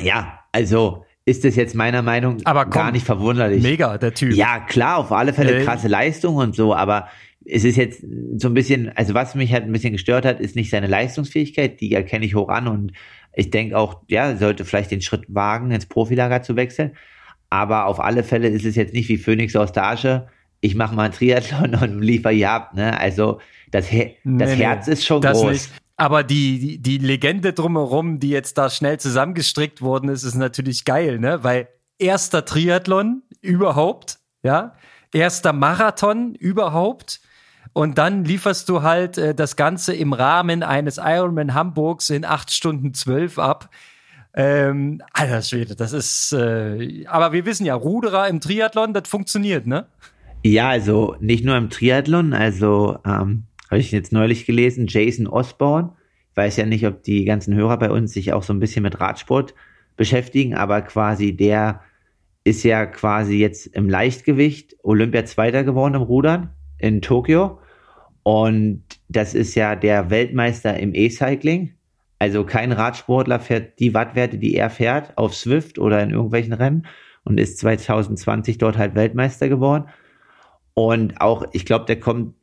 ja, 0.00 0.40
also 0.52 1.04
ist 1.26 1.44
das 1.44 1.54
jetzt 1.54 1.74
meiner 1.74 2.00
Meinung 2.00 2.38
aber 2.44 2.64
komm, 2.64 2.72
gar 2.72 2.92
nicht 2.92 3.04
verwunderlich. 3.04 3.62
Mega, 3.62 3.98
der 3.98 4.14
Typ. 4.14 4.32
Ja, 4.32 4.60
klar, 4.60 4.96
auf 4.96 5.12
alle 5.12 5.34
Fälle 5.34 5.62
krasse 5.64 5.86
äh, 5.86 5.90
Leistung 5.90 6.36
und 6.36 6.56
so, 6.56 6.74
aber 6.74 7.08
es 7.44 7.64
ist 7.64 7.76
jetzt 7.76 8.04
so 8.36 8.48
ein 8.48 8.54
bisschen, 8.54 8.90
also 8.96 9.12
was 9.12 9.34
mich 9.34 9.52
halt 9.52 9.64
ein 9.64 9.72
bisschen 9.72 9.92
gestört 9.92 10.24
hat, 10.24 10.40
ist 10.40 10.56
nicht 10.56 10.70
seine 10.70 10.86
Leistungsfähigkeit, 10.86 11.80
die 11.80 11.92
erkenne 11.92 12.24
ich 12.24 12.34
hoch 12.34 12.48
an 12.48 12.68
und 12.68 12.92
ich 13.32 13.50
denke 13.50 13.78
auch, 13.78 14.02
ja, 14.08 14.36
sollte 14.36 14.64
vielleicht 14.64 14.90
den 14.90 15.02
Schritt 15.02 15.24
wagen, 15.28 15.70
ins 15.70 15.86
Profilager 15.86 16.42
zu 16.42 16.56
wechseln. 16.56 16.96
Aber 17.48 17.86
auf 17.86 18.00
alle 18.00 18.22
Fälle 18.22 18.48
ist 18.48 18.64
es 18.64 18.76
jetzt 18.76 18.94
nicht 18.94 19.08
wie 19.08 19.18
Phoenix 19.18 19.56
aus 19.56 19.72
der 19.72 19.86
Asche. 19.86 20.28
Ich 20.60 20.74
mache 20.74 20.94
mal 20.94 21.04
einen 21.04 21.14
Triathlon 21.14 21.74
und 21.82 22.00
liefer 22.00 22.32
ihr 22.32 22.50
ab. 22.50 22.74
Ne? 22.74 22.98
Also 22.98 23.40
das, 23.70 23.86
das 23.86 23.90
nee, 23.90 24.16
Herz 24.24 24.86
nee, 24.86 24.92
ist 24.92 25.04
schon 25.04 25.20
groß. 25.20 25.50
Nicht. 25.50 25.70
Aber 25.96 26.24
die, 26.24 26.58
die, 26.58 26.78
die 26.78 26.98
Legende 26.98 27.52
drumherum, 27.52 28.20
die 28.20 28.30
jetzt 28.30 28.56
da 28.56 28.70
schnell 28.70 28.98
zusammengestrickt 28.98 29.82
worden 29.82 30.08
ist, 30.08 30.22
ist 30.22 30.34
natürlich 30.34 30.86
geil, 30.86 31.18
ne? 31.18 31.44
Weil 31.44 31.68
erster 31.98 32.46
Triathlon 32.46 33.22
überhaupt, 33.42 34.18
ja, 34.42 34.74
erster 35.12 35.52
Marathon 35.52 36.34
überhaupt. 36.34 37.20
Und 37.72 37.98
dann 37.98 38.24
lieferst 38.24 38.68
du 38.68 38.82
halt 38.82 39.16
äh, 39.18 39.34
das 39.34 39.56
Ganze 39.56 39.94
im 39.94 40.12
Rahmen 40.12 40.62
eines 40.62 40.98
Ironman 40.98 41.54
Hamburgs 41.54 42.10
in 42.10 42.24
acht 42.24 42.50
Stunden 42.50 42.94
zwölf 42.94 43.38
ab. 43.38 43.70
Ähm, 44.34 45.02
alter 45.12 45.42
Schwede, 45.42 45.74
das 45.74 45.92
ist, 45.92 46.32
äh, 46.32 47.04
aber 47.06 47.32
wir 47.32 47.44
wissen 47.46 47.66
ja, 47.66 47.74
Ruderer 47.74 48.28
im 48.28 48.40
Triathlon, 48.40 48.92
das 48.94 49.08
funktioniert, 49.08 49.66
ne? 49.66 49.86
Ja, 50.44 50.68
also 50.68 51.16
nicht 51.20 51.44
nur 51.44 51.56
im 51.56 51.68
Triathlon, 51.68 52.32
also 52.32 52.98
ähm, 53.04 53.44
habe 53.68 53.80
ich 53.80 53.90
jetzt 53.90 54.12
neulich 54.12 54.46
gelesen, 54.46 54.86
Jason 54.88 55.26
Osborne. 55.26 55.92
Ich 56.30 56.36
weiß 56.36 56.56
ja 56.58 56.66
nicht, 56.66 56.86
ob 56.86 57.02
die 57.02 57.24
ganzen 57.24 57.54
Hörer 57.54 57.76
bei 57.76 57.90
uns 57.90 58.12
sich 58.12 58.32
auch 58.32 58.44
so 58.44 58.52
ein 58.52 58.60
bisschen 58.60 58.84
mit 58.84 59.00
Radsport 59.00 59.54
beschäftigen, 59.96 60.54
aber 60.54 60.82
quasi 60.82 61.36
der 61.36 61.80
ist 62.44 62.62
ja 62.62 62.86
quasi 62.86 63.36
jetzt 63.36 63.66
im 63.66 63.88
Leichtgewicht 63.88 64.76
Olympia 64.82 65.24
Zweiter 65.24 65.64
geworden 65.64 65.94
im 65.94 66.02
Rudern 66.02 66.50
in 66.80 67.02
Tokio. 67.02 67.58
Und 68.22 68.84
das 69.08 69.34
ist 69.34 69.54
ja 69.54 69.76
der 69.76 70.10
Weltmeister 70.10 70.78
im 70.78 70.94
E-Cycling. 70.94 71.74
Also 72.18 72.44
kein 72.44 72.72
Radsportler 72.72 73.40
fährt 73.40 73.78
die 73.78 73.94
Wattwerte, 73.94 74.38
die 74.38 74.54
er 74.54 74.68
fährt, 74.68 75.16
auf 75.16 75.34
Swift 75.34 75.78
oder 75.78 76.02
in 76.02 76.10
irgendwelchen 76.10 76.52
Rennen 76.52 76.86
und 77.24 77.40
ist 77.40 77.58
2020 77.58 78.58
dort 78.58 78.76
halt 78.76 78.94
Weltmeister 78.94 79.48
geworden. 79.48 79.86
Und 80.74 81.20
auch, 81.20 81.44
ich 81.52 81.64
glaube, 81.64 81.86
der 81.86 81.98
kommt 81.98 82.34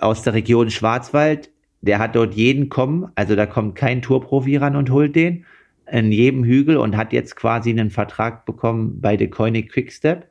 aus 0.00 0.22
der 0.22 0.34
Region 0.34 0.70
Schwarzwald. 0.70 1.50
Der 1.82 1.98
hat 1.98 2.16
dort 2.16 2.34
jeden 2.34 2.68
kommen, 2.68 3.10
also 3.14 3.36
da 3.36 3.46
kommt 3.46 3.74
kein 3.74 4.02
Tourprofi 4.02 4.56
ran 4.56 4.76
und 4.76 4.90
holt 4.90 5.16
den 5.16 5.46
in 5.90 6.12
jedem 6.12 6.44
Hügel 6.44 6.76
und 6.76 6.96
hat 6.96 7.12
jetzt 7.12 7.36
quasi 7.36 7.70
einen 7.70 7.90
Vertrag 7.90 8.46
bekommen 8.46 9.00
bei 9.00 9.16
The 9.16 9.28
Koenig 9.28 9.70
Quickstep. 9.70 10.29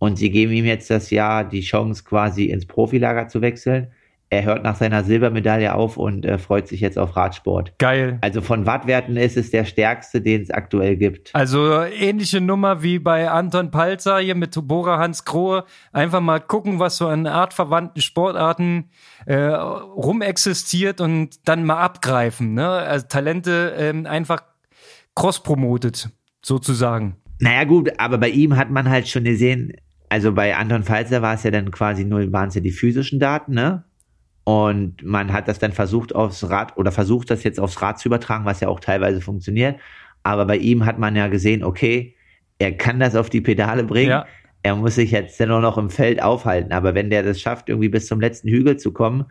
Und 0.00 0.16
sie 0.16 0.30
geben 0.30 0.52
ihm 0.52 0.64
jetzt 0.64 0.90
das 0.90 1.10
Jahr 1.10 1.44
die 1.44 1.60
Chance, 1.60 2.04
quasi 2.04 2.46
ins 2.46 2.66
Profilager 2.66 3.28
zu 3.28 3.42
wechseln. 3.42 3.92
Er 4.32 4.44
hört 4.44 4.62
nach 4.62 4.76
seiner 4.76 5.04
Silbermedaille 5.04 5.74
auf 5.74 5.96
und 5.96 6.24
äh, 6.24 6.38
freut 6.38 6.68
sich 6.68 6.80
jetzt 6.80 6.98
auf 6.98 7.16
Radsport. 7.16 7.74
Geil. 7.78 8.16
Also 8.22 8.40
von 8.40 8.64
Wattwerten 8.64 9.16
ist 9.16 9.36
es 9.36 9.50
der 9.50 9.64
stärkste, 9.64 10.22
den 10.22 10.40
es 10.40 10.50
aktuell 10.50 10.96
gibt. 10.96 11.34
Also 11.34 11.82
ähnliche 11.82 12.40
Nummer 12.40 12.82
wie 12.82 12.98
bei 12.98 13.28
Anton 13.28 13.70
Palzer 13.70 14.20
hier 14.20 14.36
mit 14.36 14.56
Bora 14.66 14.98
Hans 14.98 15.24
Krohe. 15.24 15.64
Einfach 15.92 16.20
mal 16.20 16.40
gucken, 16.40 16.78
was 16.78 16.96
so 16.96 17.08
an 17.08 17.26
artverwandten 17.26 18.00
Sportarten 18.00 18.90
äh, 19.26 19.36
rumexistiert 19.36 21.02
und 21.02 21.46
dann 21.46 21.64
mal 21.64 21.78
abgreifen. 21.78 22.54
Ne? 22.54 22.68
Also 22.68 23.06
Talente 23.06 23.74
ähm, 23.76 24.06
einfach 24.06 24.44
cross-promotet, 25.14 26.08
sozusagen. 26.40 27.16
Naja 27.40 27.64
gut, 27.64 27.90
aber 27.98 28.18
bei 28.18 28.28
ihm 28.28 28.56
hat 28.56 28.70
man 28.70 28.88
halt 28.88 29.08
schon 29.08 29.24
gesehen, 29.24 29.72
also 30.10 30.32
bei 30.32 30.56
Anton 30.56 30.82
Falzer 30.82 31.22
war 31.22 31.34
es 31.34 31.44
ja 31.44 31.52
dann 31.52 31.70
quasi 31.70 32.04
nur, 32.04 32.30
waren 32.32 32.48
es 32.48 32.56
ja 32.56 32.60
die 32.60 32.72
physischen 32.72 33.20
Daten, 33.20 33.54
ne? 33.54 33.84
Und 34.42 35.04
man 35.04 35.32
hat 35.32 35.46
das 35.46 35.60
dann 35.60 35.70
versucht 35.70 36.14
aufs 36.14 36.50
Rad 36.50 36.76
oder 36.76 36.90
versucht 36.90 37.30
das 37.30 37.44
jetzt 37.44 37.60
aufs 37.60 37.80
Rad 37.80 38.00
zu 38.00 38.08
übertragen, 38.08 38.44
was 38.44 38.58
ja 38.60 38.68
auch 38.68 38.80
teilweise 38.80 39.20
funktioniert. 39.20 39.78
Aber 40.24 40.46
bei 40.46 40.56
ihm 40.56 40.84
hat 40.84 40.98
man 40.98 41.14
ja 41.14 41.28
gesehen, 41.28 41.62
okay, 41.62 42.16
er 42.58 42.72
kann 42.72 42.98
das 42.98 43.14
auf 43.14 43.30
die 43.30 43.40
Pedale 43.40 43.84
bringen. 43.84 44.10
Ja. 44.10 44.26
Er 44.64 44.74
muss 44.74 44.96
sich 44.96 45.12
jetzt 45.12 45.38
nur 45.38 45.60
noch 45.60 45.78
im 45.78 45.90
Feld 45.90 46.20
aufhalten. 46.20 46.72
Aber 46.72 46.94
wenn 46.94 47.08
der 47.08 47.22
das 47.22 47.40
schafft, 47.40 47.68
irgendwie 47.68 47.88
bis 47.88 48.08
zum 48.08 48.20
letzten 48.20 48.48
Hügel 48.48 48.78
zu 48.78 48.92
kommen, 48.92 49.26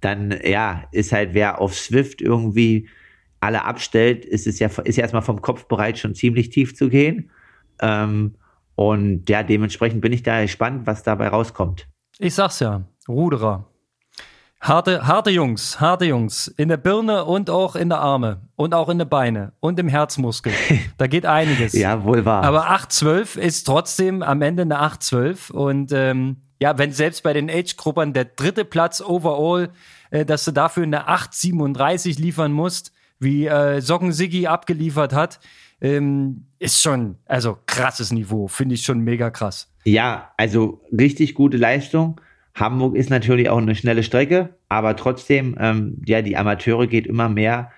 dann 0.00 0.34
ja, 0.42 0.84
ist 0.90 1.12
halt 1.12 1.34
wer 1.34 1.60
auf 1.60 1.74
Swift 1.74 2.20
irgendwie 2.20 2.88
alle 3.38 3.64
abstellt, 3.64 4.24
ist 4.24 4.48
es 4.48 4.58
ja, 4.58 4.68
ist 4.84 4.96
ja 4.96 5.02
erstmal 5.02 5.22
vom 5.22 5.40
Kopf 5.40 5.66
bereit, 5.66 5.98
schon 5.98 6.16
ziemlich 6.16 6.50
tief 6.50 6.74
zu 6.74 6.88
gehen. 6.88 7.30
Ähm, 7.80 8.34
und 8.76 9.28
ja, 9.28 9.42
dementsprechend 9.42 10.02
bin 10.02 10.12
ich 10.12 10.22
da 10.22 10.42
gespannt, 10.42 10.86
was 10.86 11.02
dabei 11.02 11.28
rauskommt. 11.28 11.88
Ich 12.18 12.34
sag's 12.34 12.60
ja, 12.60 12.82
Ruderer. 13.08 13.64
Harte, 14.60 15.06
harte 15.06 15.30
Jungs, 15.30 15.80
harte 15.80 16.06
Jungs. 16.06 16.48
In 16.48 16.68
der 16.68 16.76
Birne 16.76 17.24
und 17.24 17.50
auch 17.50 17.76
in 17.76 17.88
der 17.88 18.00
Arme 18.00 18.40
und 18.56 18.74
auch 18.74 18.88
in 18.88 18.98
der 18.98 19.04
Beine 19.04 19.52
und 19.60 19.78
im 19.78 19.88
Herzmuskel. 19.88 20.52
Da 20.98 21.06
geht 21.06 21.26
einiges. 21.26 21.72
ja, 21.74 22.04
wohl 22.04 22.24
wahr. 22.24 22.42
Aber 22.42 22.70
8-12 22.70 23.38
ist 23.38 23.64
trotzdem 23.64 24.22
am 24.22 24.40
Ende 24.42 24.62
eine 24.62 24.80
8-12. 24.80 25.52
Und 25.52 25.92
ähm, 25.92 26.38
ja, 26.58 26.78
wenn 26.78 26.90
selbst 26.90 27.22
bei 27.22 27.32
den 27.32 27.50
Age-Gruppern 27.50 28.12
der 28.12 28.24
dritte 28.24 28.64
Platz 28.64 29.00
overall, 29.00 29.68
äh, 30.10 30.24
dass 30.24 30.44
du 30.44 30.52
dafür 30.52 30.84
eine 30.84 31.08
8-37 31.08 32.18
liefern 32.18 32.52
musst, 32.52 32.92
wie 33.18 33.46
äh, 33.46 33.80
Socken 33.80 34.12
Siggi 34.12 34.46
abgeliefert 34.46 35.12
hat, 35.12 35.38
ähm, 35.80 36.46
ist 36.58 36.80
schon, 36.82 37.16
also 37.26 37.58
krasses 37.66 38.12
Niveau, 38.12 38.48
finde 38.48 38.74
ich 38.74 38.82
schon 38.82 39.00
mega 39.00 39.30
krass. 39.30 39.72
Ja, 39.84 40.32
also 40.36 40.82
richtig 40.90 41.34
gute 41.34 41.56
Leistung. 41.56 42.20
Hamburg 42.54 42.96
ist 42.96 43.10
natürlich 43.10 43.50
auch 43.50 43.58
eine 43.58 43.74
schnelle 43.74 44.02
Strecke, 44.02 44.54
aber 44.68 44.96
trotzdem, 44.96 45.56
ähm, 45.60 46.02
ja, 46.06 46.22
die 46.22 46.36
Amateure 46.36 46.86
geht 46.86 47.06
immer 47.06 47.28
mehr 47.28 47.70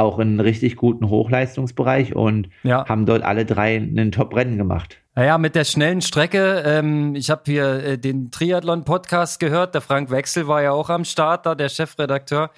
auch 0.00 0.18
in 0.18 0.28
einen 0.28 0.40
richtig 0.40 0.76
guten 0.76 1.08
Hochleistungsbereich 1.08 2.16
und 2.16 2.48
ja. 2.62 2.86
haben 2.88 3.06
dort 3.06 3.22
alle 3.22 3.44
drei 3.44 3.76
einen 3.76 4.10
Top-Rennen 4.10 4.56
gemacht. 4.56 4.96
Naja, 5.14 5.36
mit 5.38 5.54
der 5.54 5.64
schnellen 5.64 6.00
Strecke, 6.00 6.62
ähm, 6.64 7.14
ich 7.14 7.30
habe 7.30 7.42
hier 7.44 7.84
äh, 7.84 7.98
den 7.98 8.30
Triathlon-Podcast 8.30 9.38
gehört, 9.38 9.74
der 9.74 9.82
Frank 9.82 10.10
Wechsel 10.10 10.48
war 10.48 10.62
ja 10.62 10.72
auch 10.72 10.88
am 10.88 11.04
Start 11.04 11.44
da, 11.46 11.54
der 11.54 11.68
Chefredakteur. 11.68 12.50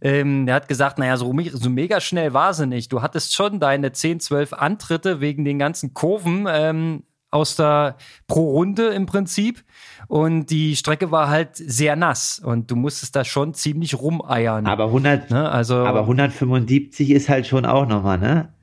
Ähm, 0.00 0.46
der 0.46 0.54
hat 0.54 0.68
gesagt, 0.68 0.98
naja, 0.98 1.16
so, 1.16 1.34
so 1.52 1.70
mega 1.70 2.00
schnell 2.00 2.32
war 2.32 2.54
sie 2.54 2.66
nicht. 2.66 2.92
Du 2.92 3.02
hattest 3.02 3.34
schon 3.34 3.60
deine 3.60 3.92
10, 3.92 4.20
12 4.20 4.52
Antritte 4.52 5.20
wegen 5.20 5.44
den 5.44 5.58
ganzen 5.58 5.94
Kurven 5.94 6.46
ähm, 6.48 7.02
aus 7.30 7.56
der 7.56 7.96
pro 8.26 8.52
Runde 8.52 8.88
im 8.88 9.06
Prinzip. 9.06 9.64
Und 10.06 10.46
die 10.46 10.76
Strecke 10.76 11.10
war 11.10 11.28
halt 11.28 11.56
sehr 11.56 11.96
nass 11.96 12.38
und 12.38 12.70
du 12.70 12.76
musstest 12.76 13.16
da 13.16 13.24
schon 13.24 13.54
ziemlich 13.54 13.98
rumeiern. 13.98 14.66
Aber 14.66 14.84
100, 14.86 15.30
ne? 15.30 15.50
also, 15.50 15.76
aber 15.76 16.00
175 16.00 17.10
ist 17.10 17.28
halt 17.28 17.46
schon 17.46 17.66
auch 17.66 17.86
nochmal, 17.86 18.18
ne? 18.18 18.54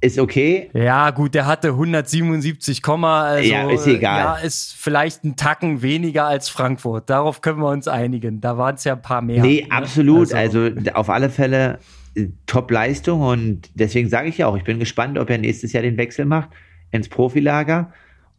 Ist 0.00 0.18
okay. 0.18 0.70
Ja, 0.72 1.10
gut, 1.10 1.34
der 1.34 1.46
hatte 1.46 1.68
177, 1.68 2.82
also, 2.86 3.50
ja, 3.50 3.70
ist 3.70 3.86
egal. 3.86 4.18
Ja, 4.18 4.34
ist 4.36 4.74
vielleicht 4.74 5.24
ein 5.24 5.36
Tacken 5.36 5.82
weniger 5.82 6.26
als 6.26 6.48
Frankfurt. 6.48 7.10
Darauf 7.10 7.42
können 7.42 7.58
wir 7.58 7.68
uns 7.68 7.86
einigen. 7.86 8.40
Da 8.40 8.56
waren 8.56 8.76
es 8.76 8.84
ja 8.84 8.94
ein 8.94 9.02
paar 9.02 9.20
mehr. 9.20 9.42
Nee, 9.42 9.66
ne? 9.68 9.70
absolut. 9.70 10.32
Also, 10.32 10.60
also 10.60 10.90
auf 10.94 11.10
alle 11.10 11.28
Fälle 11.28 11.80
äh, 12.14 12.28
Top-Leistung 12.46 13.20
und 13.20 13.70
deswegen 13.74 14.08
sage 14.08 14.28
ich 14.28 14.38
ja 14.38 14.46
auch, 14.46 14.56
ich 14.56 14.64
bin 14.64 14.78
gespannt, 14.78 15.18
ob 15.18 15.28
er 15.28 15.38
nächstes 15.38 15.72
Jahr 15.72 15.82
den 15.82 15.98
Wechsel 15.98 16.24
macht 16.24 16.48
ins 16.90 17.08
Profilager. 17.08 17.92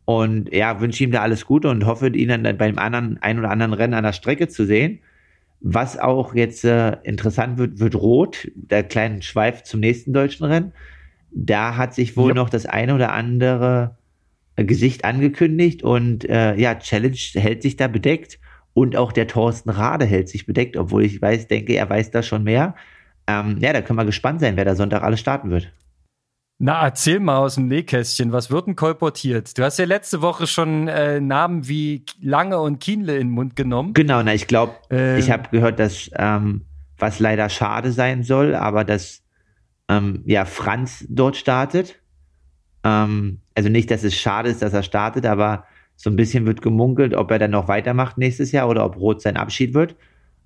Und 0.06 0.52
ja, 0.52 0.82
wünsche 0.82 1.04
ihm 1.04 1.12
da 1.12 1.22
alles 1.22 1.46
Gute 1.46 1.70
und 1.70 1.86
hoffe, 1.86 2.08
ihn 2.08 2.30
dann 2.30 2.58
beim 2.58 2.80
anderen, 2.80 3.20
ein 3.22 3.38
oder 3.38 3.52
anderen 3.52 3.74
Rennen 3.74 3.94
an 3.94 4.04
der 4.04 4.14
Strecke 4.14 4.48
zu 4.48 4.66
sehen. 4.66 5.00
Was 5.62 5.98
auch 6.00 6.34
jetzt 6.34 6.66
äh, 6.66 6.98
interessant 7.04 7.60
wird, 7.60 7.80
wird 7.80 7.96
Rot, 7.96 8.52
der 8.56 8.84
kleine 8.84 9.22
Schweif 9.22 9.64
zum 9.64 9.80
nächsten 9.80 10.12
deutschen 10.12 10.48
Rennen. 10.48 10.74
Da 11.32 11.78
hat 11.78 11.94
sich 11.94 12.18
wohl 12.18 12.30
ja. 12.30 12.36
noch 12.36 12.50
das 12.50 12.66
eine 12.66 12.94
oder 12.94 13.14
andere 13.14 13.98
äh, 14.56 14.66
Gesicht 14.66 15.06
angekündigt 15.06 15.84
und 15.84 16.28
äh, 16.30 16.56
ja, 16.56 16.76
Challenge 16.76 17.16
hält 17.16 17.62
sich 17.62 17.78
da 17.78 17.88
bedeckt 17.88 18.40
und 18.74 18.96
auch 18.96 19.12
der 19.12 19.28
Thorsten 19.28 19.70
Rade 19.70 20.06
hält 20.06 20.30
sich 20.30 20.46
bedeckt, 20.46 20.78
obwohl 20.78 21.04
ich 21.04 21.22
weiß, 21.22 21.48
denke, 21.48 21.74
er 21.74 21.90
weiß 21.90 22.12
da 22.12 22.24
schon 22.24 22.44
mehr. 22.44 22.76
Ähm, 23.28 23.58
ja, 23.60 23.74
da 23.74 23.82
können 23.82 24.00
wir 24.00 24.06
gespannt 24.06 24.42
sein, 24.42 24.58
wer 24.58 24.66
da 24.66 24.76
Sonntag 24.76 25.04
alles 25.04 25.20
starten 25.20 25.50
wird. 25.50 25.72
Na, 26.64 26.84
erzähl 26.84 27.20
mal 27.20 27.38
aus 27.38 27.56
dem 27.56 27.68
Nähkästchen, 27.68 28.32
was 28.32 28.52
wird 28.52 28.68
denn 28.68 28.76
kolportiert? 28.76 29.58
Du 29.58 29.64
hast 29.64 29.80
ja 29.80 29.86
letzte 29.86 30.22
Woche 30.22 30.46
schon 30.46 30.88
äh, 30.88 31.20
Namen 31.20 31.68
wie 31.68 32.06
Lange 32.22 32.60
und 32.60 32.80
Kienle 32.80 33.16
in 33.16 33.30
den 33.30 33.34
Mund 33.34 33.56
genommen. 33.56 33.94
Genau, 33.94 34.22
na, 34.22 34.34
ich 34.36 34.46
glaube, 34.46 34.74
ähm, 34.92 35.18
ich 35.18 35.32
habe 35.32 35.50
gehört, 35.50 35.80
dass 35.80 36.12
ähm, 36.16 36.66
was 37.00 37.20
leider 37.20 37.50
schade 37.50 37.92
sein 37.92 38.22
soll, 38.22 38.54
aber 38.54 38.84
dass 38.84 39.24
ähm, 39.92 40.24
ja 40.26 40.46
Franz 40.46 41.06
dort 41.10 41.36
startet. 41.36 42.00
Ähm, 42.84 43.40
also 43.56 43.70
nicht, 43.70 43.92
dass 43.92 44.04
es 44.04 44.16
schade 44.16 44.50
ist, 44.50 44.62
dass 44.62 44.74
er 44.74 44.84
startet, 44.84 45.26
aber 45.26 45.66
so 45.96 46.10
ein 46.10 46.16
bisschen 46.16 46.46
wird 46.46 46.62
gemunkelt, 46.62 47.14
ob 47.14 47.30
er 47.32 47.40
dann 47.40 47.52
noch 47.52 47.68
weitermacht 47.68 48.18
nächstes 48.18 48.52
Jahr 48.52 48.70
oder 48.70 48.86
ob 48.86 48.98
Roth 48.98 49.22
sein 49.22 49.38
Abschied 49.38 49.74
wird. 49.74 49.96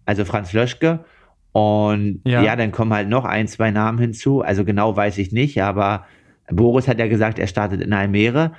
Also 0.05 0.25
Franz 0.25 0.51
Löschke. 0.51 1.05
Und 1.51 2.21
ja. 2.25 2.41
ja. 2.41 2.55
dann 2.55 2.71
kommen 2.71 2.91
halt 2.91 3.07
noch 3.07 3.23
ein, 3.23 3.47
zwei 3.47 3.71
Namen 3.71 3.97
hinzu. 3.97 4.41
Also 4.41 4.65
genau 4.65 4.95
weiß 4.95 5.17
ich 5.19 5.31
nicht, 5.31 5.61
aber 5.61 6.05
Boris 6.51 6.87
hat 6.87 6.99
ja 6.99 7.07
gesagt, 7.07 7.39
er 7.39 7.47
startet 7.47 7.81
in 7.81 7.93
Almere. 7.93 8.51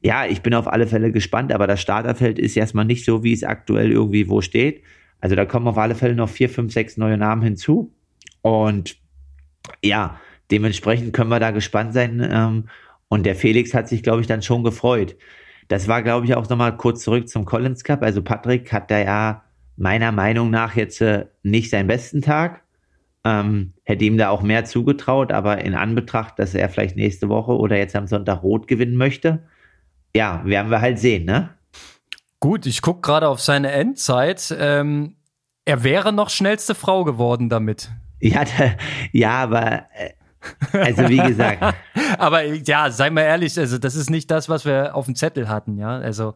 Ja, 0.00 0.24
ich 0.24 0.40
bin 0.40 0.54
auf 0.54 0.68
alle 0.68 0.86
Fälle 0.86 1.12
gespannt, 1.12 1.52
aber 1.52 1.66
das 1.66 1.80
Starterfeld 1.80 2.38
ist 2.38 2.56
erstmal 2.56 2.84
nicht 2.84 3.04
so, 3.04 3.22
wie 3.22 3.32
es 3.32 3.44
aktuell 3.44 3.90
irgendwie 3.90 4.28
wo 4.28 4.40
steht. 4.40 4.82
Also 5.20 5.36
da 5.36 5.44
kommen 5.44 5.66
auf 5.66 5.76
alle 5.76 5.96
Fälle 5.96 6.14
noch 6.14 6.28
vier, 6.28 6.48
fünf, 6.48 6.72
sechs 6.72 6.96
neue 6.96 7.18
Namen 7.18 7.42
hinzu. 7.42 7.92
Und 8.40 8.96
ja, 9.84 10.18
dementsprechend 10.50 11.12
können 11.12 11.30
wir 11.30 11.40
da 11.40 11.50
gespannt 11.50 11.94
sein. 11.94 12.26
Ähm, 12.30 12.68
und 13.08 13.24
der 13.24 13.34
Felix 13.34 13.74
hat 13.74 13.88
sich, 13.88 14.02
glaube 14.02 14.20
ich, 14.20 14.26
dann 14.26 14.42
schon 14.42 14.64
gefreut. 14.64 15.16
Das 15.68 15.88
war, 15.88 16.02
glaube 16.02 16.26
ich, 16.26 16.34
auch 16.34 16.48
nochmal 16.48 16.76
kurz 16.76 17.02
zurück 17.02 17.28
zum 17.28 17.44
Collins 17.44 17.84
Cup. 17.84 18.02
Also 18.02 18.22
Patrick 18.22 18.72
hat 18.72 18.90
da 18.90 18.98
ja 18.98 19.44
meiner 19.76 20.12
Meinung 20.12 20.50
nach 20.50 20.76
jetzt 20.76 21.00
äh, 21.00 21.26
nicht 21.42 21.70
seinen 21.70 21.86
besten 21.86 22.22
Tag. 22.22 22.62
Ähm, 23.24 23.74
hätte 23.84 24.04
ihm 24.04 24.16
da 24.16 24.30
auch 24.30 24.42
mehr 24.42 24.64
zugetraut, 24.64 25.32
aber 25.32 25.58
in 25.58 25.74
Anbetracht, 25.74 26.38
dass 26.38 26.54
er 26.54 26.68
vielleicht 26.68 26.96
nächste 26.96 27.28
Woche 27.28 27.52
oder 27.52 27.76
jetzt 27.76 27.96
am 27.96 28.06
Sonntag 28.06 28.42
rot 28.42 28.68
gewinnen 28.68 28.96
möchte, 28.96 29.42
ja, 30.14 30.42
werden 30.44 30.70
wir 30.70 30.80
halt 30.80 30.98
sehen, 30.98 31.24
ne? 31.24 31.50
Gut, 32.40 32.66
ich 32.66 32.82
gucke 32.82 33.00
gerade 33.00 33.28
auf 33.28 33.40
seine 33.40 33.72
Endzeit. 33.72 34.54
Ähm, 34.58 35.16
er 35.64 35.84
wäre 35.84 36.12
noch 36.12 36.30
schnellste 36.30 36.74
Frau 36.74 37.04
geworden 37.04 37.48
damit. 37.48 37.90
Ja, 38.20 38.44
da, 38.44 38.76
ja, 39.12 39.32
aber 39.42 39.84
äh, 39.94 40.10
also 40.72 41.08
wie 41.08 41.18
gesagt. 41.18 41.62
aber 42.18 42.42
ja, 42.44 42.90
sei 42.90 43.10
mal 43.10 43.22
ehrlich, 43.22 43.58
also 43.58 43.78
das 43.78 43.94
ist 43.94 44.10
nicht 44.10 44.30
das, 44.30 44.48
was 44.48 44.64
wir 44.64 44.94
auf 44.94 45.06
dem 45.06 45.14
Zettel 45.14 45.48
hatten, 45.48 45.78
ja. 45.78 45.98
Also 45.98 46.34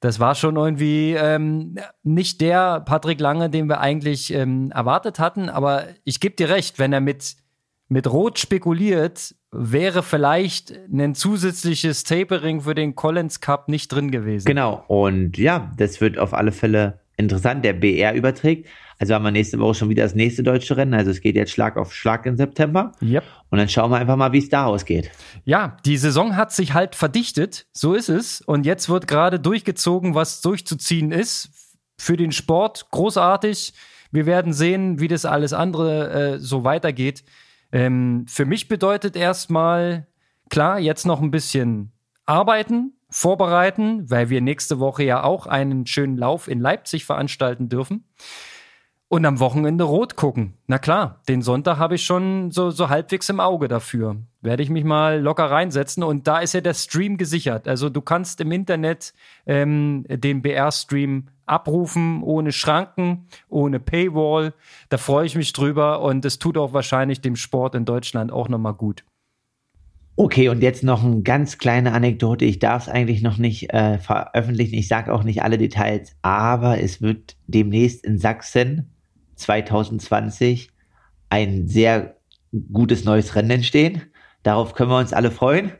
das 0.00 0.20
war 0.20 0.34
schon 0.34 0.56
irgendwie 0.56 1.14
ähm, 1.14 1.76
nicht 2.02 2.40
der 2.40 2.80
Patrick 2.80 3.18
Lange, 3.20 3.48
den 3.48 3.68
wir 3.68 3.80
eigentlich 3.80 4.32
ähm, 4.32 4.70
erwartet 4.70 5.18
hatten. 5.18 5.48
Aber 5.48 5.84
ich 6.04 6.20
gebe 6.20 6.36
dir 6.36 6.50
recht, 6.50 6.78
wenn 6.78 6.92
er 6.92 7.00
mit, 7.00 7.36
mit 7.88 8.06
Rot 8.06 8.38
spekuliert, 8.38 9.34
wäre 9.50 10.02
vielleicht 10.02 10.78
ein 10.92 11.14
zusätzliches 11.14 12.04
Tapering 12.04 12.60
für 12.60 12.74
den 12.74 12.94
Collins 12.94 13.40
Cup 13.40 13.68
nicht 13.68 13.88
drin 13.88 14.10
gewesen. 14.10 14.44
Genau. 14.44 14.84
Und 14.86 15.38
ja, 15.38 15.72
das 15.78 16.00
wird 16.00 16.18
auf 16.18 16.34
alle 16.34 16.52
Fälle 16.52 17.00
interessant. 17.16 17.64
Der 17.64 17.72
BR 17.72 18.12
überträgt. 18.12 18.68
Also 18.98 19.14
haben 19.14 19.24
wir 19.24 19.30
nächste 19.30 19.58
Woche 19.58 19.74
schon 19.74 19.88
wieder 19.90 20.04
das 20.04 20.14
nächste 20.14 20.42
deutsche 20.42 20.76
Rennen. 20.76 20.94
Also 20.94 21.10
es 21.10 21.20
geht 21.20 21.36
jetzt 21.36 21.52
Schlag 21.52 21.76
auf 21.76 21.94
Schlag 21.94 22.24
im 22.26 22.36
September. 22.36 22.92
Yep. 23.02 23.24
Und 23.50 23.58
dann 23.58 23.68
schauen 23.68 23.90
wir 23.90 23.98
einfach 23.98 24.16
mal, 24.16 24.32
wie 24.32 24.38
es 24.38 24.48
da 24.48 24.66
ausgeht. 24.66 25.10
Ja, 25.44 25.76
die 25.84 25.98
Saison 25.98 26.36
hat 26.36 26.52
sich 26.52 26.72
halt 26.72 26.94
verdichtet. 26.94 27.66
So 27.72 27.94
ist 27.94 28.08
es. 28.08 28.40
Und 28.40 28.64
jetzt 28.64 28.88
wird 28.88 29.06
gerade 29.06 29.38
durchgezogen, 29.38 30.14
was 30.14 30.40
durchzuziehen 30.40 31.12
ist. 31.12 31.50
Für 31.98 32.16
den 32.16 32.32
Sport 32.32 32.88
großartig. 32.90 33.74
Wir 34.10 34.26
werden 34.26 34.52
sehen, 34.52 35.00
wie 35.00 35.08
das 35.08 35.24
alles 35.24 35.52
andere 35.52 36.34
äh, 36.34 36.38
so 36.38 36.64
weitergeht. 36.64 37.24
Ähm, 37.72 38.24
für 38.28 38.46
mich 38.46 38.68
bedeutet 38.68 39.16
erstmal, 39.16 40.06
klar, 40.48 40.78
jetzt 40.78 41.04
noch 41.04 41.20
ein 41.20 41.30
bisschen 41.30 41.92
arbeiten, 42.24 42.94
vorbereiten, 43.10 44.10
weil 44.10 44.30
wir 44.30 44.40
nächste 44.40 44.78
Woche 44.78 45.04
ja 45.04 45.22
auch 45.22 45.46
einen 45.46 45.86
schönen 45.86 46.16
Lauf 46.16 46.48
in 46.48 46.60
Leipzig 46.60 47.04
veranstalten 47.04 47.68
dürfen. 47.68 48.04
Und 49.08 49.24
am 49.24 49.38
Wochenende 49.38 49.84
rot 49.84 50.16
gucken. 50.16 50.54
Na 50.66 50.78
klar, 50.78 51.20
den 51.28 51.40
Sonntag 51.40 51.78
habe 51.78 51.94
ich 51.94 52.04
schon 52.04 52.50
so, 52.50 52.70
so 52.70 52.88
halbwegs 52.88 53.28
im 53.28 53.38
Auge 53.38 53.68
dafür. 53.68 54.16
Werde 54.40 54.64
ich 54.64 54.70
mich 54.70 54.82
mal 54.82 55.20
locker 55.20 55.48
reinsetzen. 55.48 56.02
Und 56.02 56.26
da 56.26 56.40
ist 56.40 56.54
ja 56.54 56.60
der 56.60 56.74
Stream 56.74 57.16
gesichert. 57.16 57.68
Also 57.68 57.88
du 57.88 58.00
kannst 58.00 58.40
im 58.40 58.50
Internet 58.50 59.14
ähm, 59.46 60.04
den 60.08 60.42
BR-Stream 60.42 61.28
abrufen, 61.46 62.20
ohne 62.24 62.50
Schranken, 62.50 63.28
ohne 63.48 63.78
Paywall. 63.78 64.54
Da 64.88 64.98
freue 64.98 65.26
ich 65.26 65.36
mich 65.36 65.52
drüber. 65.52 66.02
Und 66.02 66.24
es 66.24 66.40
tut 66.40 66.58
auch 66.58 66.72
wahrscheinlich 66.72 67.20
dem 67.20 67.36
Sport 67.36 67.76
in 67.76 67.84
Deutschland 67.84 68.32
auch 68.32 68.48
nochmal 68.48 68.74
gut. 68.74 69.04
Okay, 70.16 70.48
und 70.48 70.62
jetzt 70.62 70.82
noch 70.82 71.04
eine 71.04 71.22
ganz 71.22 71.58
kleine 71.58 71.92
Anekdote. 71.92 72.44
Ich 72.44 72.58
darf 72.58 72.84
es 72.84 72.88
eigentlich 72.88 73.22
noch 73.22 73.38
nicht 73.38 73.72
äh, 73.72 73.98
veröffentlichen. 73.98 74.74
Ich 74.74 74.88
sage 74.88 75.14
auch 75.14 75.22
nicht 75.22 75.44
alle 75.44 75.58
Details, 75.58 76.16
aber 76.22 76.80
es 76.80 77.00
wird 77.00 77.36
demnächst 77.46 78.04
in 78.04 78.18
Sachsen 78.18 78.95
2020 79.36 80.70
ein 81.30 81.68
sehr 81.68 82.16
gutes 82.72 83.04
neues 83.04 83.34
Rennen 83.34 83.50
entstehen. 83.50 84.02
Darauf 84.42 84.74
können 84.74 84.90
wir 84.90 84.98
uns 84.98 85.12
alle 85.12 85.30
freuen. 85.30 85.72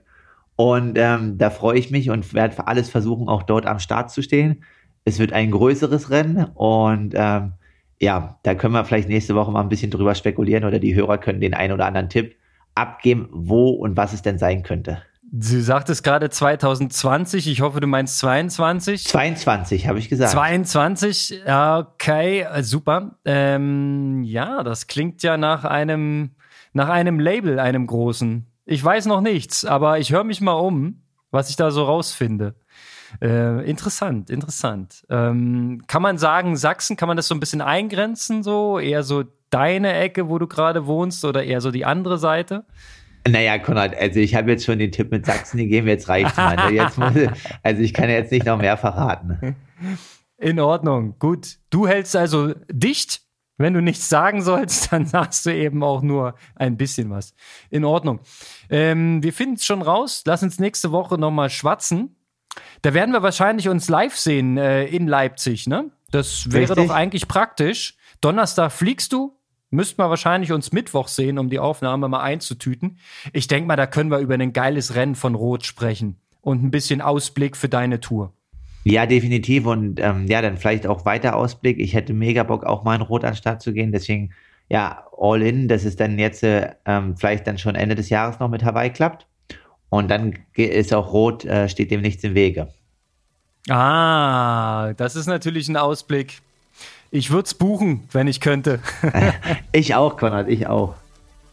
Und 0.56 0.96
ähm, 0.96 1.36
da 1.36 1.50
freue 1.50 1.78
ich 1.78 1.90
mich 1.90 2.10
und 2.10 2.32
werde 2.32 2.66
alles 2.66 2.88
versuchen, 2.88 3.28
auch 3.28 3.42
dort 3.42 3.66
am 3.66 3.78
Start 3.78 4.10
zu 4.10 4.22
stehen. 4.22 4.64
Es 5.04 5.18
wird 5.18 5.32
ein 5.32 5.50
größeres 5.50 6.10
Rennen 6.10 6.46
und 6.54 7.14
ähm, 7.14 7.52
ja, 8.00 8.38
da 8.42 8.54
können 8.54 8.74
wir 8.74 8.84
vielleicht 8.84 9.08
nächste 9.08 9.34
Woche 9.34 9.52
mal 9.52 9.60
ein 9.60 9.68
bisschen 9.68 9.90
drüber 9.90 10.14
spekulieren 10.14 10.64
oder 10.64 10.78
die 10.78 10.94
Hörer 10.94 11.18
können 11.18 11.40
den 11.40 11.54
einen 11.54 11.72
oder 11.72 11.86
anderen 11.86 12.08
Tipp 12.08 12.36
abgeben, 12.74 13.28
wo 13.32 13.70
und 13.70 13.96
was 13.96 14.12
es 14.12 14.22
denn 14.22 14.38
sein 14.38 14.62
könnte. 14.62 15.02
Du 15.32 15.60
sagtest 15.60 16.04
gerade 16.04 16.30
2020, 16.30 17.48
ich 17.48 17.60
hoffe, 17.60 17.80
du 17.80 17.86
meinst 17.86 18.18
22. 18.20 19.04
22, 19.04 19.88
habe 19.88 19.98
ich 19.98 20.08
gesagt. 20.08 20.30
22, 20.30 21.42
okay, 21.46 22.40
äh, 22.42 22.62
super. 22.62 23.18
Ähm, 23.24 24.22
ja, 24.22 24.62
das 24.62 24.86
klingt 24.86 25.22
ja 25.22 25.36
nach 25.36 25.64
einem, 25.64 26.36
nach 26.72 26.88
einem 26.88 27.18
Label, 27.18 27.58
einem 27.58 27.86
großen. 27.86 28.46
Ich 28.66 28.82
weiß 28.82 29.06
noch 29.06 29.20
nichts, 29.20 29.64
aber 29.64 29.98
ich 29.98 30.12
höre 30.12 30.24
mich 30.24 30.40
mal 30.40 30.52
um, 30.52 31.02
was 31.30 31.50
ich 31.50 31.56
da 31.56 31.70
so 31.70 31.84
rausfinde. 31.84 32.54
Äh, 33.20 33.68
interessant, 33.68 34.30
interessant. 34.30 35.04
Ähm, 35.10 35.82
kann 35.86 36.02
man 36.02 36.18
sagen, 36.18 36.56
Sachsen, 36.56 36.96
kann 36.96 37.08
man 37.08 37.16
das 37.16 37.28
so 37.28 37.34
ein 37.34 37.40
bisschen 37.40 37.62
eingrenzen, 37.62 38.42
so 38.42 38.78
eher 38.78 39.02
so 39.02 39.24
deine 39.50 39.94
Ecke, 39.94 40.28
wo 40.28 40.38
du 40.38 40.46
gerade 40.46 40.86
wohnst, 40.86 41.24
oder 41.24 41.44
eher 41.44 41.60
so 41.60 41.70
die 41.70 41.84
andere 41.84 42.18
Seite? 42.18 42.64
Naja, 43.28 43.58
Konrad, 43.58 43.96
also 43.96 44.20
ich 44.20 44.34
habe 44.34 44.50
jetzt 44.50 44.64
schon 44.64 44.78
den 44.78 44.92
Tipp 44.92 45.10
mit 45.10 45.26
Sachsen 45.26 45.58
gegeben, 45.58 45.88
jetzt 45.88 46.08
reicht's 46.08 46.36
mal. 46.36 46.56
Ne? 46.56 46.76
Jetzt 46.76 46.98
muss, 46.98 47.12
also 47.62 47.82
ich 47.82 47.92
kann 47.92 48.08
jetzt 48.08 48.32
nicht 48.32 48.46
noch 48.46 48.58
mehr 48.58 48.76
verraten. 48.76 49.56
In 50.38 50.60
Ordnung, 50.60 51.18
gut. 51.18 51.56
Du 51.70 51.88
hältst 51.88 52.14
also 52.16 52.54
dicht. 52.70 53.22
Wenn 53.58 53.72
du 53.72 53.80
nichts 53.80 54.10
sagen 54.10 54.42
sollst, 54.42 54.92
dann 54.92 55.06
sagst 55.06 55.46
du 55.46 55.50
eben 55.54 55.82
auch 55.82 56.02
nur 56.02 56.34
ein 56.56 56.76
bisschen 56.76 57.08
was. 57.10 57.34
In 57.70 57.84
Ordnung. 57.84 58.20
Ähm, 58.68 59.22
wir 59.22 59.32
finden 59.32 59.54
es 59.54 59.64
schon 59.64 59.80
raus. 59.80 60.22
Lass 60.26 60.42
uns 60.42 60.58
nächste 60.58 60.92
Woche 60.92 61.16
nochmal 61.16 61.48
schwatzen. 61.48 62.16
Da 62.82 62.92
werden 62.92 63.12
wir 63.12 63.22
wahrscheinlich 63.22 63.68
uns 63.68 63.88
live 63.88 64.16
sehen 64.16 64.58
äh, 64.58 64.84
in 64.84 65.06
Leipzig, 65.06 65.66
ne? 65.66 65.90
Das 66.10 66.52
wäre 66.52 66.70
Richtig. 66.70 66.88
doch 66.88 66.94
eigentlich 66.94 67.28
praktisch. 67.28 67.96
Donnerstag 68.20 68.72
fliegst 68.72 69.12
du, 69.12 69.35
Müssten 69.70 69.98
wir 69.98 70.08
wahrscheinlich 70.08 70.52
uns 70.52 70.72
Mittwoch 70.72 71.08
sehen, 71.08 71.38
um 71.38 71.50
die 71.50 71.58
Aufnahme 71.58 72.08
mal 72.08 72.22
einzutüten. 72.22 72.98
Ich 73.32 73.48
denke 73.48 73.66
mal, 73.66 73.76
da 73.76 73.86
können 73.86 74.10
wir 74.10 74.18
über 74.18 74.34
ein 74.34 74.52
geiles 74.52 74.94
Rennen 74.94 75.16
von 75.16 75.34
Rot 75.34 75.66
sprechen 75.66 76.16
und 76.40 76.62
ein 76.62 76.70
bisschen 76.70 77.00
Ausblick 77.00 77.56
für 77.56 77.68
deine 77.68 78.00
Tour. 78.00 78.32
Ja, 78.84 79.04
definitiv. 79.04 79.66
Und 79.66 79.98
ähm, 79.98 80.26
ja, 80.28 80.40
dann 80.40 80.56
vielleicht 80.56 80.86
auch 80.86 81.04
weiter 81.04 81.34
Ausblick. 81.34 81.80
Ich 81.80 81.94
hätte 81.94 82.12
mega 82.12 82.44
Bock, 82.44 82.64
auch 82.64 82.84
mal 82.84 82.94
in 82.94 83.02
Rot 83.02 83.24
an 83.24 83.34
Start 83.34 83.60
zu 83.60 83.72
gehen. 83.72 83.90
Deswegen, 83.90 84.32
ja, 84.68 85.04
all 85.18 85.42
in. 85.42 85.66
Das 85.66 85.84
ist 85.84 85.98
dann 85.98 86.20
jetzt 86.20 86.44
äh, 86.44 86.70
ähm, 86.84 87.16
vielleicht 87.16 87.48
dann 87.48 87.58
schon 87.58 87.74
Ende 87.74 87.96
des 87.96 88.10
Jahres 88.10 88.38
noch 88.38 88.48
mit 88.48 88.62
Hawaii 88.62 88.90
klappt. 88.90 89.26
Und 89.88 90.08
dann 90.08 90.38
ist 90.54 90.94
auch 90.94 91.12
Rot, 91.12 91.44
äh, 91.44 91.68
steht 91.68 91.90
dem 91.90 92.00
nichts 92.00 92.22
im 92.22 92.34
Wege. 92.34 92.68
Ah, 93.68 94.92
das 94.96 95.16
ist 95.16 95.26
natürlich 95.26 95.68
ein 95.68 95.76
Ausblick. 95.76 96.42
Ich 97.16 97.30
würde 97.30 97.46
es 97.46 97.54
buchen, 97.54 98.06
wenn 98.12 98.28
ich 98.28 98.42
könnte. 98.42 98.78
ich 99.72 99.94
auch, 99.94 100.18
Konrad, 100.18 100.48
ich 100.48 100.66
auch. 100.66 100.96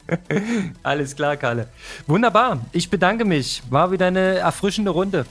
Alles 0.83 1.15
klar, 1.15 1.37
Kalle. 1.37 1.69
Wunderbar. 2.05 2.59
Ich 2.73 2.89
bedanke 2.89 3.23
mich. 3.23 3.63
War 3.69 3.89
wieder 3.89 4.07
eine 4.07 4.39
erfrischende 4.39 4.91
Runde. 4.91 5.25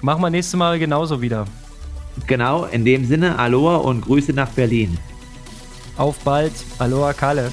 Machen 0.00 0.22
wir 0.22 0.30
nächstes 0.30 0.56
Mal 0.56 0.78
genauso 0.78 1.20
wieder. 1.20 1.44
Genau, 2.26 2.64
in 2.64 2.86
dem 2.86 3.04
Sinne, 3.04 3.38
Aloha 3.38 3.76
und 3.76 4.00
Grüße 4.00 4.32
nach 4.32 4.48
Berlin. 4.48 4.96
Auf 5.98 6.18
bald. 6.20 6.54
Aloha, 6.78 7.12
Kalle. 7.12 7.52